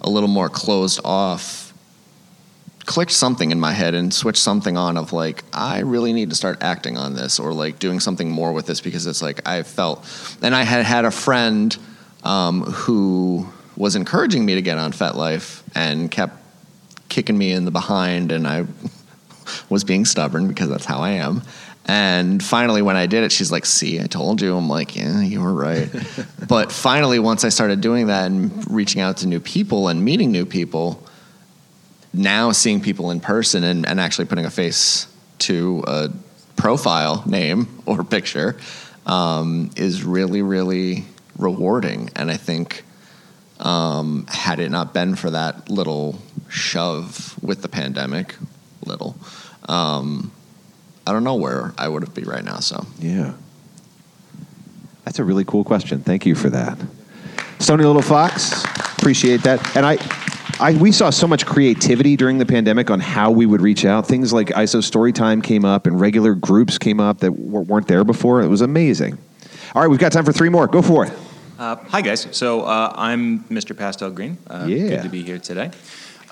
[0.00, 1.72] a little more closed off
[2.86, 6.36] clicked something in my head and switched something on of like I really need to
[6.36, 9.64] start acting on this or like doing something more with this because it's like I
[9.64, 10.06] felt
[10.40, 11.76] and I had had a friend
[12.22, 16.45] um, who was encouraging me to get on FetLife and kept
[17.08, 18.66] kicking me in the behind and I
[19.68, 21.42] was being stubborn because that's how I am.
[21.88, 25.20] And finally, when I did it, she's like, "See, I told you." I'm like, "Yeah,
[25.20, 25.88] you were right."
[26.48, 30.32] but finally, once I started doing that and reaching out to new people and meeting
[30.32, 31.00] new people,
[32.12, 35.06] now seeing people in person and, and actually putting a face
[35.38, 36.08] to a
[36.56, 38.56] profile name or picture
[39.06, 41.04] um, is really, really
[41.38, 42.10] rewarding.
[42.16, 42.84] And I think
[43.60, 48.34] um, had it not been for that little shove with the pandemic,
[48.84, 49.16] little,
[49.68, 50.32] um,
[51.06, 52.58] I don't know where I would have been right now.
[52.60, 53.34] So Yeah.
[55.04, 56.00] That's a really cool question.
[56.00, 56.78] Thank you for that.
[57.60, 58.64] Stony Little Fox,
[58.98, 59.76] appreciate that.
[59.76, 59.98] And I,
[60.58, 64.08] I, we saw so much creativity during the pandemic on how we would reach out.
[64.08, 68.42] Things like ISO Storytime came up and regular groups came up that weren't there before.
[68.42, 69.16] It was amazing.
[69.74, 70.66] All right, we've got time for three more.
[70.66, 71.12] Go for it.
[71.58, 72.26] Uh, hi, guys.
[72.32, 73.74] So uh, I'm Mr.
[73.74, 74.36] Pastel Green.
[74.46, 74.88] Uh, Yeah.
[74.88, 75.70] Good to be here today.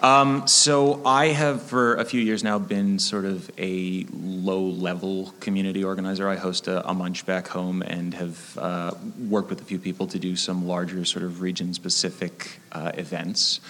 [0.03, 5.83] Um, so I have, for a few years now, been sort of a low-level community
[5.83, 6.29] organizer.
[6.29, 8.91] I host a, a munch back home and have uh,
[9.31, 13.61] worked with a few people to do some larger, sort of region-specific uh, events.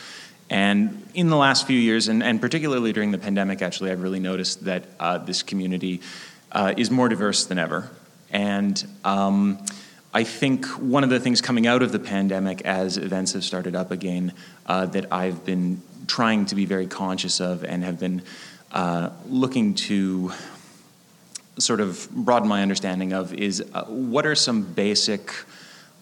[0.51, 4.19] And in the last few years, and, and particularly during the pandemic, actually, I've really
[4.19, 6.01] noticed that uh, this community
[6.51, 7.91] uh, is more diverse than ever.
[8.31, 9.65] And um,
[10.17, 13.75] I think one of the things coming out of the pandemic as events have started
[13.75, 14.33] up again
[14.65, 18.23] uh, that I've been trying to be very conscious of and have been
[18.71, 20.31] uh, looking to
[21.59, 25.35] sort of broaden my understanding of is uh, what are some basic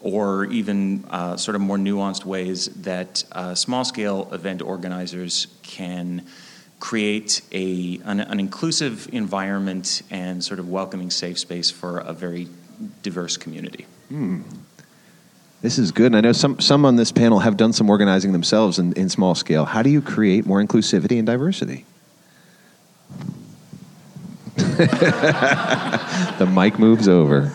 [0.00, 6.26] or even uh, sort of more nuanced ways that uh, small scale event organizers can
[6.80, 12.46] create a, an, an inclusive environment and sort of welcoming safe space for a very
[13.02, 13.86] diverse community.
[14.12, 14.42] Hmm.
[15.62, 16.06] This is good.
[16.06, 19.08] And I know some, some on this panel have done some organizing themselves in, in
[19.08, 19.64] small scale.
[19.64, 21.86] How do you create more inclusivity and diversity?
[24.56, 27.50] the mic moves over.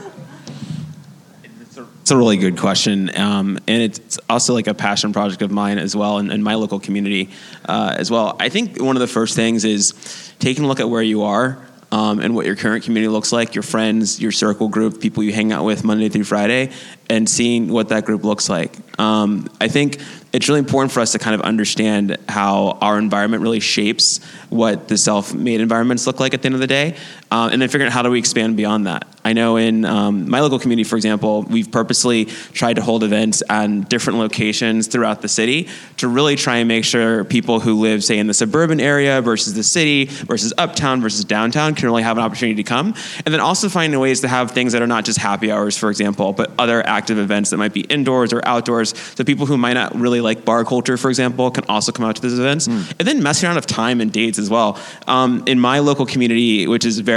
[2.02, 5.78] It's a really good question, um, and it's also like a passion project of mine
[5.78, 7.30] as well, and, and my local community
[7.66, 8.36] uh, as well.
[8.40, 9.94] I think one of the first things is
[10.40, 13.56] taking a look at where you are um, and what your current community looks like,
[13.56, 16.72] your friends, your circle group, people you hang out with Monday through Friday,
[17.10, 18.76] and seeing what that group looks like.
[19.00, 20.02] Um, I think
[20.34, 24.88] it's really important for us to kind of understand how our environment really shapes what
[24.88, 26.96] the self-made environments look like at the end of the day.
[27.32, 29.08] Um, and then figuring out how do we expand beyond that.
[29.26, 33.44] I know in um, my local community, for example, we've purposely tried to hold events
[33.50, 35.68] on different locations throughout the city
[35.98, 39.54] to really try and make sure people who live, say, in the suburban area versus
[39.54, 42.94] the city versus uptown versus downtown can really have an opportunity to come.
[43.26, 45.90] And then also finding ways to have things that are not just happy hours, for
[45.90, 48.98] example, but other active events that might be indoors or outdoors.
[49.16, 52.16] So people who might not really like bar culture, for example, can also come out
[52.16, 52.68] to these events.
[52.68, 54.80] And then messing around with time and dates as well.
[55.06, 57.17] Um, in my local community, which is very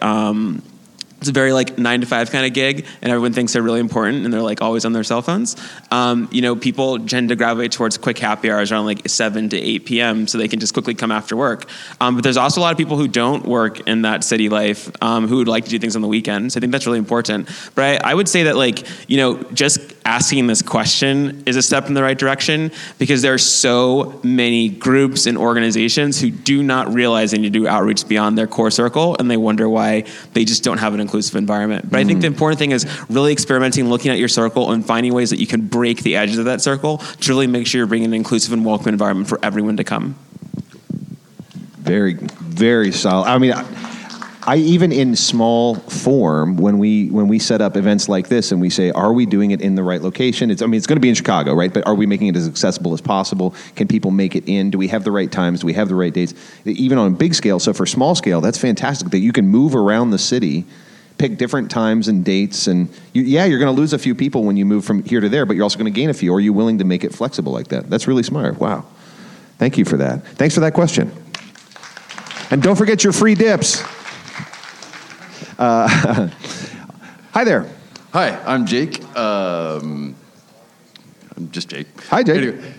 [0.00, 0.62] um,
[1.20, 3.80] it's a very like nine to five kind of gig, and everyone thinks they're really
[3.80, 5.56] important, and they're like always on their cell phones.
[5.90, 9.58] Um, you know, people tend to gravitate towards quick happy hours around like seven to
[9.58, 10.26] eight p.m.
[10.26, 11.68] so they can just quickly come after work.
[12.00, 14.90] Um, but there's also a lot of people who don't work in that city life
[15.02, 16.56] um, who would like to do things on the weekends.
[16.56, 17.48] I think that's really important.
[17.74, 21.62] But I, I would say that like you know just asking this question is a
[21.62, 26.62] step in the right direction because there are so many groups and organizations who do
[26.62, 30.04] not realize they need to do outreach beyond their core circle and they wonder why
[30.32, 31.90] they just don't have an inclusive environment.
[31.90, 32.32] But I think the mm.
[32.32, 35.66] important thing is really experimenting, looking at your circle and finding ways that you can
[35.66, 38.64] break the edges of that circle to really make sure you're bringing an inclusive and
[38.64, 40.14] welcome environment for everyone to come.
[41.78, 43.26] Very, very solid.
[43.26, 43.64] I mean, I,
[44.42, 48.60] I even in small form when we when we set up events like this and
[48.60, 50.50] we say, are we doing it in the right location?
[50.50, 51.72] It's I mean, it's going to be in Chicago, right?
[51.72, 53.54] But are we making it as accessible as possible?
[53.74, 54.70] Can people make it in?
[54.70, 55.60] Do we have the right times?
[55.60, 56.34] Do we have the right dates?
[56.64, 57.58] Even on a big scale.
[57.58, 60.64] So for small scale, that's fantastic that you can move around the city.
[61.20, 64.42] Pick different times and dates, and you, yeah, you're going to lose a few people
[64.44, 66.32] when you move from here to there, but you're also going to gain a few.
[66.34, 67.90] Are you willing to make it flexible like that?
[67.90, 68.58] That's really smart.
[68.58, 68.86] Wow,
[69.58, 70.26] thank you for that.
[70.26, 71.12] Thanks for that question.
[72.50, 73.82] And don't forget your free dips.
[75.58, 75.86] Uh,
[77.32, 77.70] hi there.
[78.14, 79.04] Hi, I'm Jake.
[79.14, 80.16] Um,
[81.36, 81.86] I'm just Jake.
[82.04, 82.36] Hi, Jake.
[82.38, 82.74] Anyway,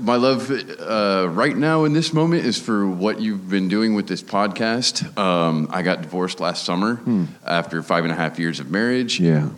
[0.00, 4.08] my love uh, right now in this moment is for what you've been doing with
[4.08, 5.16] this podcast.
[5.18, 7.00] Um, I got divorced last summer
[7.44, 9.18] after five and a half years of marriage.
[9.18, 9.24] Hmm.
[9.24, 9.48] Yeah.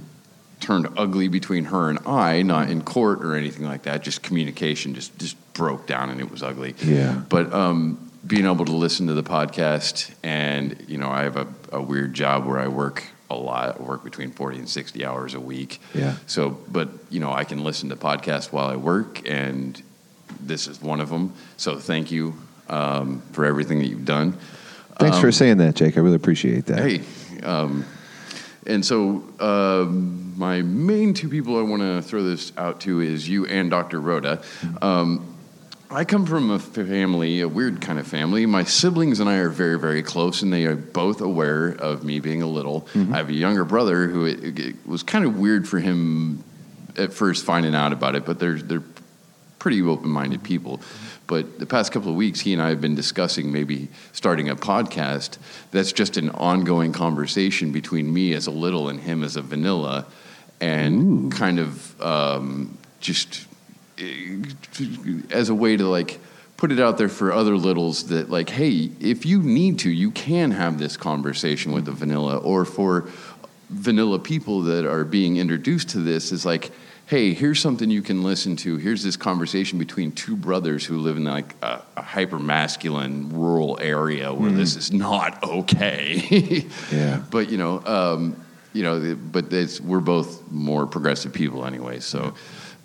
[0.61, 4.03] Turned ugly between her and I, not in court or anything like that.
[4.03, 6.77] Just communication just just broke down and it was ugly.
[6.79, 7.21] Yeah.
[7.29, 11.49] But um, being able to listen to the podcast, and you know, I have a,
[11.73, 13.81] a weird job where I work a lot.
[13.81, 15.81] I work between forty and sixty hours a week.
[15.95, 16.15] Yeah.
[16.27, 19.83] So, but you know, I can listen to podcasts while I work, and
[20.41, 21.33] this is one of them.
[21.57, 22.35] So, thank you
[22.69, 24.37] um, for everything that you've done.
[24.99, 25.97] Thanks for Um, saying that, Jake.
[25.97, 26.79] I really appreciate that.
[26.79, 27.01] Hey,
[27.43, 27.85] um,
[28.67, 33.29] and so um, my main two people I want to throw this out to is
[33.29, 34.01] you and Dr.
[34.01, 34.43] Rhoda.
[34.81, 35.29] Um,
[35.91, 38.47] I come from a family, a weird kind of family.
[38.47, 42.19] My siblings and I are very, very close, and they are both aware of me
[42.19, 42.87] being a little.
[42.95, 46.45] I have a younger brother who it, it was kind of weird for him
[46.97, 48.81] at first finding out about it, but they're they're
[49.63, 50.81] pretty open-minded people.
[51.29, 54.57] But the past couple of weeks, he and I have been discussing maybe starting a
[54.57, 55.39] podcast
[55.71, 60.07] that's just an ongoing conversation between me as a little and him as a vanilla,
[60.61, 63.47] and kind of um, just
[65.31, 66.19] as a way to like
[66.57, 70.11] put it out there for other littles that like hey if you need to you
[70.11, 73.09] can have this conversation with the vanilla or for
[73.69, 76.71] vanilla people that are being introduced to this is like
[77.13, 78.79] hey here's something you can listen to.
[78.79, 83.79] Here's this conversation between two brothers who live in like a, a hyper masculine rural
[83.83, 84.57] area where Mhm.
[84.57, 86.65] this is not okay.
[86.91, 87.23] Yeah.
[87.31, 92.33] but you know um, you know but it's, we're both more progressive people anyway so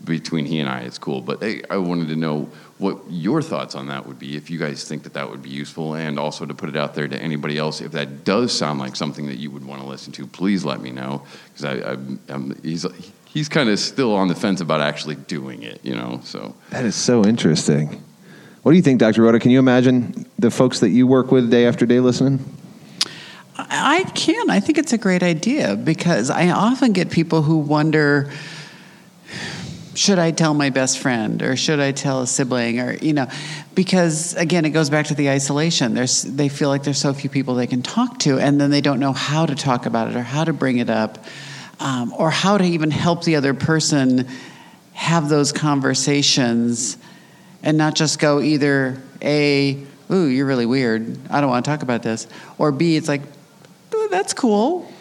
[0.03, 1.21] between he and i it's cool.
[1.21, 2.49] But hey, i wanted to know
[2.79, 5.49] what your thoughts on that would be if you guys think that that would be
[5.49, 7.79] useful and also to put it out there to anybody else.
[7.81, 10.81] If that does sound like something that you would want to listen to please let
[10.81, 12.85] me know because I, I'm, I'm, he's
[13.29, 16.85] he's kind of still on the fence about actually doing it you know so That
[16.85, 18.03] is so interesting.
[18.67, 19.21] What do you think, Dr.
[19.21, 19.39] Rhoda?
[19.39, 22.43] Can you imagine the folks that you work with day after day listening?
[23.55, 24.49] I can.
[24.49, 28.29] I think it's a great idea because I often get people who wonder
[29.95, 33.27] should I tell my best friend or should I tell a sibling or you know
[33.73, 37.29] because again it goes back to the isolation there's they feel like there's so few
[37.29, 40.15] people they can talk to and then they don't know how to talk about it
[40.15, 41.25] or how to bring it up
[41.79, 44.27] um, or how to even help the other person
[44.93, 46.97] have those conversations
[47.63, 51.83] and not just go either a ooh you're really weird i don't want to talk
[51.83, 52.27] about this
[52.57, 53.21] or b it's like
[54.09, 54.91] that's cool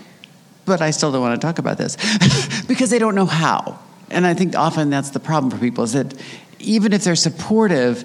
[0.65, 1.97] but i still don't want to talk about this.
[2.67, 3.79] Because they don't know how.
[4.11, 6.15] And i think often that's the problem for people is that
[6.59, 8.05] even if they're supportive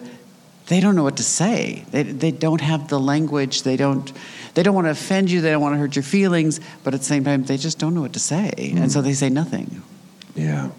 [0.72, 1.84] they don't know what to say.
[1.91, 4.10] They, they don't have the language they don't
[4.53, 6.99] they don't want to offend you they don't want to hurt your feelings but at
[6.99, 8.73] the same time they just don't know what to say.
[8.76, 9.07] And so hmm.
[9.07, 9.82] they say nothing.
[10.36, 10.69] Yeah.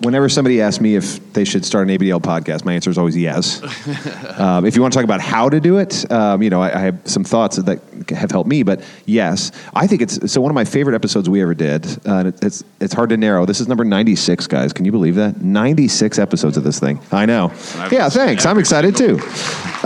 [0.00, 3.16] Whenever somebody asks me if they should start an ABDL podcast, my answer is always
[3.16, 3.62] yes.
[4.38, 6.74] um, if you want to talk about how to do it, um, you know, I,
[6.74, 10.40] I have some thoughts that have helped me, but yes, I think it's so.
[10.40, 11.86] One of my favorite episodes we ever did.
[12.06, 13.44] Uh, and it- it's it's hard to narrow.
[13.46, 14.72] This is number ninety six, guys.
[14.72, 15.40] Can you believe that?
[15.42, 16.98] Ninety six episodes of this thing.
[17.12, 17.52] I know.
[17.92, 18.46] Yeah, thanks.
[18.46, 19.18] I'm excited too.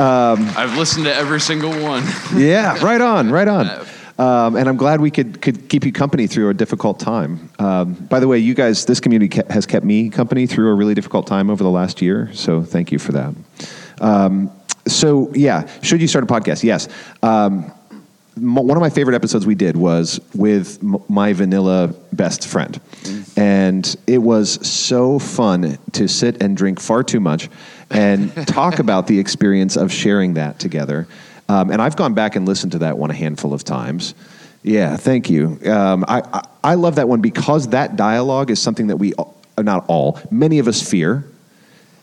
[0.01, 2.05] Um, I've listened to every single one.
[2.37, 3.87] yeah, right on, right on.
[4.19, 7.51] Um, and I'm glad we could could keep you company through a difficult time.
[7.59, 10.95] Um, by the way, you guys, this community has kept me company through a really
[10.95, 12.31] difficult time over the last year.
[12.33, 13.35] So thank you for that.
[14.01, 14.51] Um,
[14.87, 16.65] so yeah, should you start a podcast?
[16.65, 16.89] Yes.
[17.23, 17.73] Um,
[18.41, 22.81] one of my favorite episodes we did was with my vanilla best friend.
[23.37, 27.49] And it was so fun to sit and drink far too much
[27.91, 31.09] and talk about the experience of sharing that together.
[31.49, 34.15] Um, and I've gone back and listened to that one a handful of times.
[34.63, 35.59] Yeah, thank you.
[35.71, 39.15] Um, I, I, I love that one because that dialogue is something that we,
[39.57, 41.25] not all, many of us fear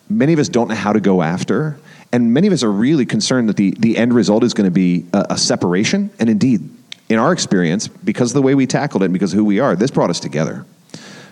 [0.09, 1.77] many of us don't know how to go after
[2.11, 4.71] and many of us are really concerned that the, the end result is going to
[4.71, 6.69] be a, a separation and indeed
[7.09, 9.59] in our experience because of the way we tackled it and because of who we
[9.59, 10.65] are this brought us together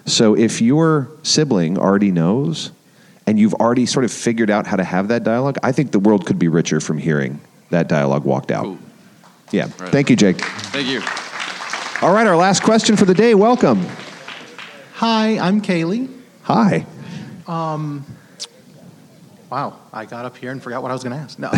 [0.05, 2.71] so if your sibling already knows
[3.25, 5.99] and you've already sort of figured out how to have that dialogue i think the
[5.99, 7.39] world could be richer from hearing
[7.73, 8.77] that dialogue walked out
[9.51, 10.39] yeah thank you jake
[10.71, 11.01] Thank you.
[12.05, 13.85] all right our last question for the day welcome
[14.95, 16.07] Hi, I'm Kaylee.
[16.43, 16.85] hi
[17.45, 18.05] Um,
[19.49, 21.37] wow, I got up here and forgot what I was going to ask.
[21.39, 21.49] No,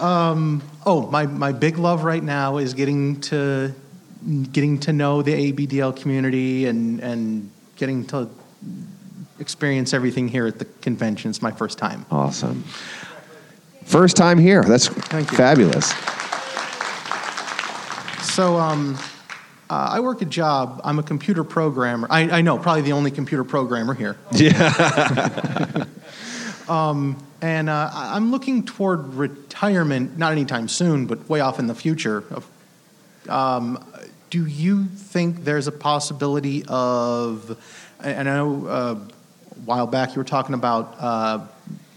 [0.04, 3.74] um, oh, my, my big love right now is getting to
[4.52, 8.28] getting to know the ABDL community and and getting to
[9.40, 11.30] experience everything here at the convention.
[11.30, 12.04] It's my first time.
[12.12, 12.64] awesome
[13.88, 14.88] first time here that's
[15.36, 15.92] fabulous
[18.38, 18.96] So, um,
[19.68, 20.80] uh, I work a job.
[20.84, 22.06] I'm a computer programmer.
[22.08, 24.16] I, I know, probably the only computer programmer here.
[24.32, 25.86] Yeah.
[26.68, 31.74] um, and uh, I'm looking toward retirement, not anytime soon, but way off in the
[31.74, 32.22] future.
[32.30, 32.48] Of,
[33.28, 33.84] um,
[34.30, 37.58] do you think there's a possibility of,
[37.98, 41.44] and I know uh, a while back you were talking about uh,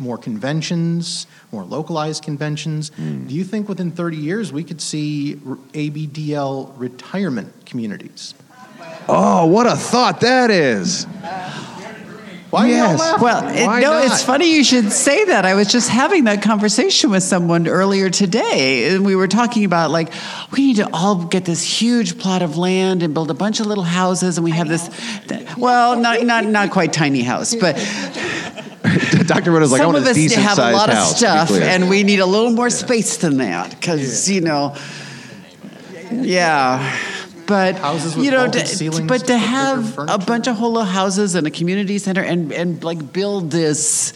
[0.01, 2.89] more conventions, more localized conventions.
[2.89, 3.27] Hmm.
[3.27, 8.33] Do you think within 30 years we could see ABDL retirement communities?
[9.07, 11.05] Oh, what a thought that is.
[12.51, 12.99] Why yes.
[12.99, 13.21] not?
[13.21, 14.05] Well, it, no, not?
[14.05, 15.45] it's funny you should say that.
[15.45, 19.89] I was just having that conversation with someone earlier today, and we were talking about
[19.89, 20.11] like
[20.51, 23.67] we need to all get this huge plot of land and build a bunch of
[23.67, 24.89] little houses, and we have this.
[25.57, 27.77] Well, not not not quite tiny house, but
[29.27, 29.51] Dr.
[29.51, 31.51] Rhoda's like, I some want of a us decent have a lot of house, stuff,
[31.51, 34.75] and we need a little more space than that because you know,
[36.11, 37.10] yeah.
[37.47, 41.35] But Houses with you know, to, ceilings but to have a bunch of whole houses
[41.35, 44.13] and a community center and and like build this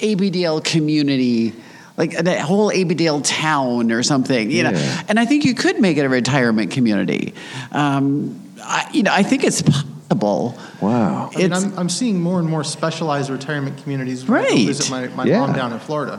[0.00, 1.54] ABDL community.
[1.96, 4.70] Like a whole ABDL town or something, you know,
[5.08, 7.34] and I think you could make it a retirement community.
[7.70, 10.58] Um, I, you know, I think it's possible.
[10.80, 11.30] Wow.
[11.32, 14.66] I mean, It's- I'm, I'm seeing more and more specialized retirement communities when I Right.
[14.66, 15.38] visit my, my Yeah.
[15.38, 16.18] mom down in Florida.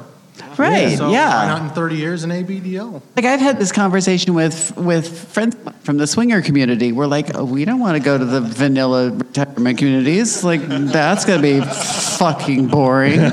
[0.58, 1.44] Right, So yeah.
[1.44, 3.02] Why not in 30 years in ABDL?
[3.16, 6.92] Like I've had this conversation with with friends from the swinger community.
[6.92, 10.44] We're like, oh, we don't want to go to the vanilla retirement communities.
[10.44, 13.20] Like that's gonna be fucking boring.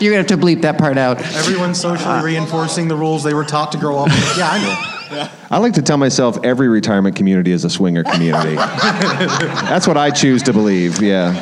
[0.00, 1.20] You're gonna have to bleep that part out.
[1.20, 4.38] Everyone's socially uh, reinforcing the rules they were taught to grow up with.
[4.38, 5.28] Yeah, I know.
[5.50, 8.54] I like to tell myself every retirement community is a swinger community.
[8.54, 11.34] That's what I choose to believe, yeah.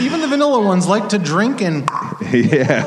[0.00, 1.88] Even the vanilla ones like to drink and
[2.32, 2.84] yeah.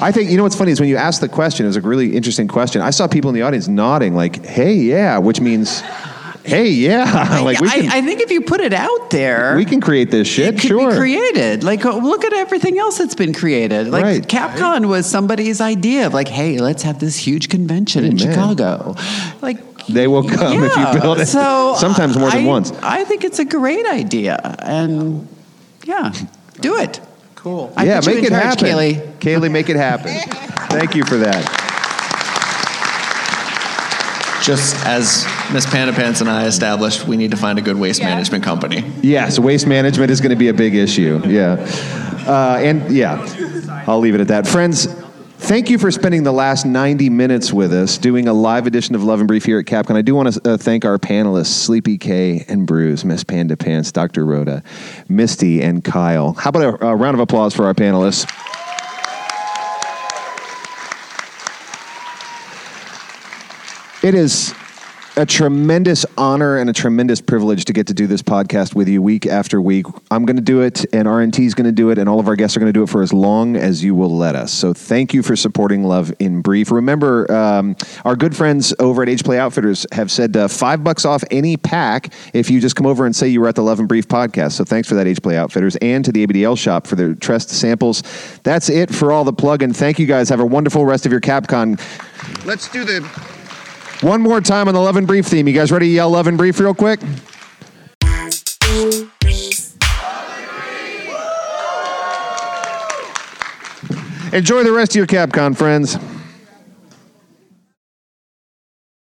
[0.00, 1.80] I think, you know what's funny is when you ask the question, it was a
[1.80, 2.82] really interesting question.
[2.82, 5.80] I saw people in the audience nodding, like, hey, yeah, which means,
[6.44, 7.40] hey, yeah.
[7.44, 10.10] like, we can, I, I think if you put it out there, we can create
[10.10, 10.90] this shit, it could sure.
[10.90, 11.64] be created.
[11.64, 13.88] Like, oh, look at everything else that's been created.
[13.88, 14.22] Like, Right.
[14.22, 18.34] CapCon was somebody's idea of like, hey, let's have this huge convention in Amen.
[18.34, 18.94] Chicago.
[19.40, 21.26] Like, they will come if you build it.
[21.26, 22.72] So Sometimes more than I- once.
[22.82, 25.26] I think it's a great idea, and
[25.84, 26.12] yeah,
[26.60, 27.00] do it.
[27.42, 27.72] Cool.
[27.76, 28.66] I yeah, make it charge, happen.
[28.66, 29.18] Kaylee.
[29.18, 30.14] Kaylee, make it happen.
[30.70, 31.58] Thank you for that.
[34.44, 38.00] Just as Miss Panda Pants and I established, we need to find a good waste
[38.00, 38.84] management company.
[39.02, 41.20] Yes, waste management is going to be a big issue.
[41.26, 41.54] Yeah.
[42.28, 43.18] Uh, and yeah,
[43.88, 44.46] I'll leave it at that.
[44.46, 44.86] Friends,
[45.42, 49.02] thank you for spending the last 90 minutes with us doing a live edition of
[49.02, 49.96] Love and Brief here at CapCon.
[49.96, 53.90] I do want to uh, thank our panelists, Sleepy K and Bruce, Miss Panda Pants,
[53.90, 54.24] Dr.
[54.24, 54.62] Rhoda,
[55.08, 56.32] Misty, and Kyle.
[56.34, 58.30] How about a, a round of applause for our panelists?
[64.04, 64.54] It is
[65.16, 69.02] a tremendous honor and a tremendous privilege to get to do this podcast with you
[69.02, 69.84] week after week.
[70.10, 72.28] I'm going to do it, and RNT is going to do it, and all of
[72.28, 74.52] our guests are going to do it for as long as you will let us.
[74.52, 76.70] So thank you for supporting Love and Brief.
[76.70, 77.76] Remember, um,
[78.06, 81.58] our good friends over at Age Play Outfitters have said uh, five bucks off any
[81.58, 84.08] pack if you just come over and say you were at the Love and Brief
[84.08, 84.52] podcast.
[84.52, 87.50] So thanks for that, Age Play Outfitters, and to the ABDL shop for their Trust
[87.50, 88.02] samples.
[88.44, 89.74] That's it for all the plug in.
[89.74, 90.30] Thank you guys.
[90.30, 91.78] Have a wonderful rest of your CapCon.
[92.46, 93.02] Let's do the
[94.02, 95.46] one more time on the Love and Brief theme.
[95.46, 97.00] You guys ready to yell Love and Brief real quick?
[104.32, 105.98] Enjoy the rest of your CapCon, friends.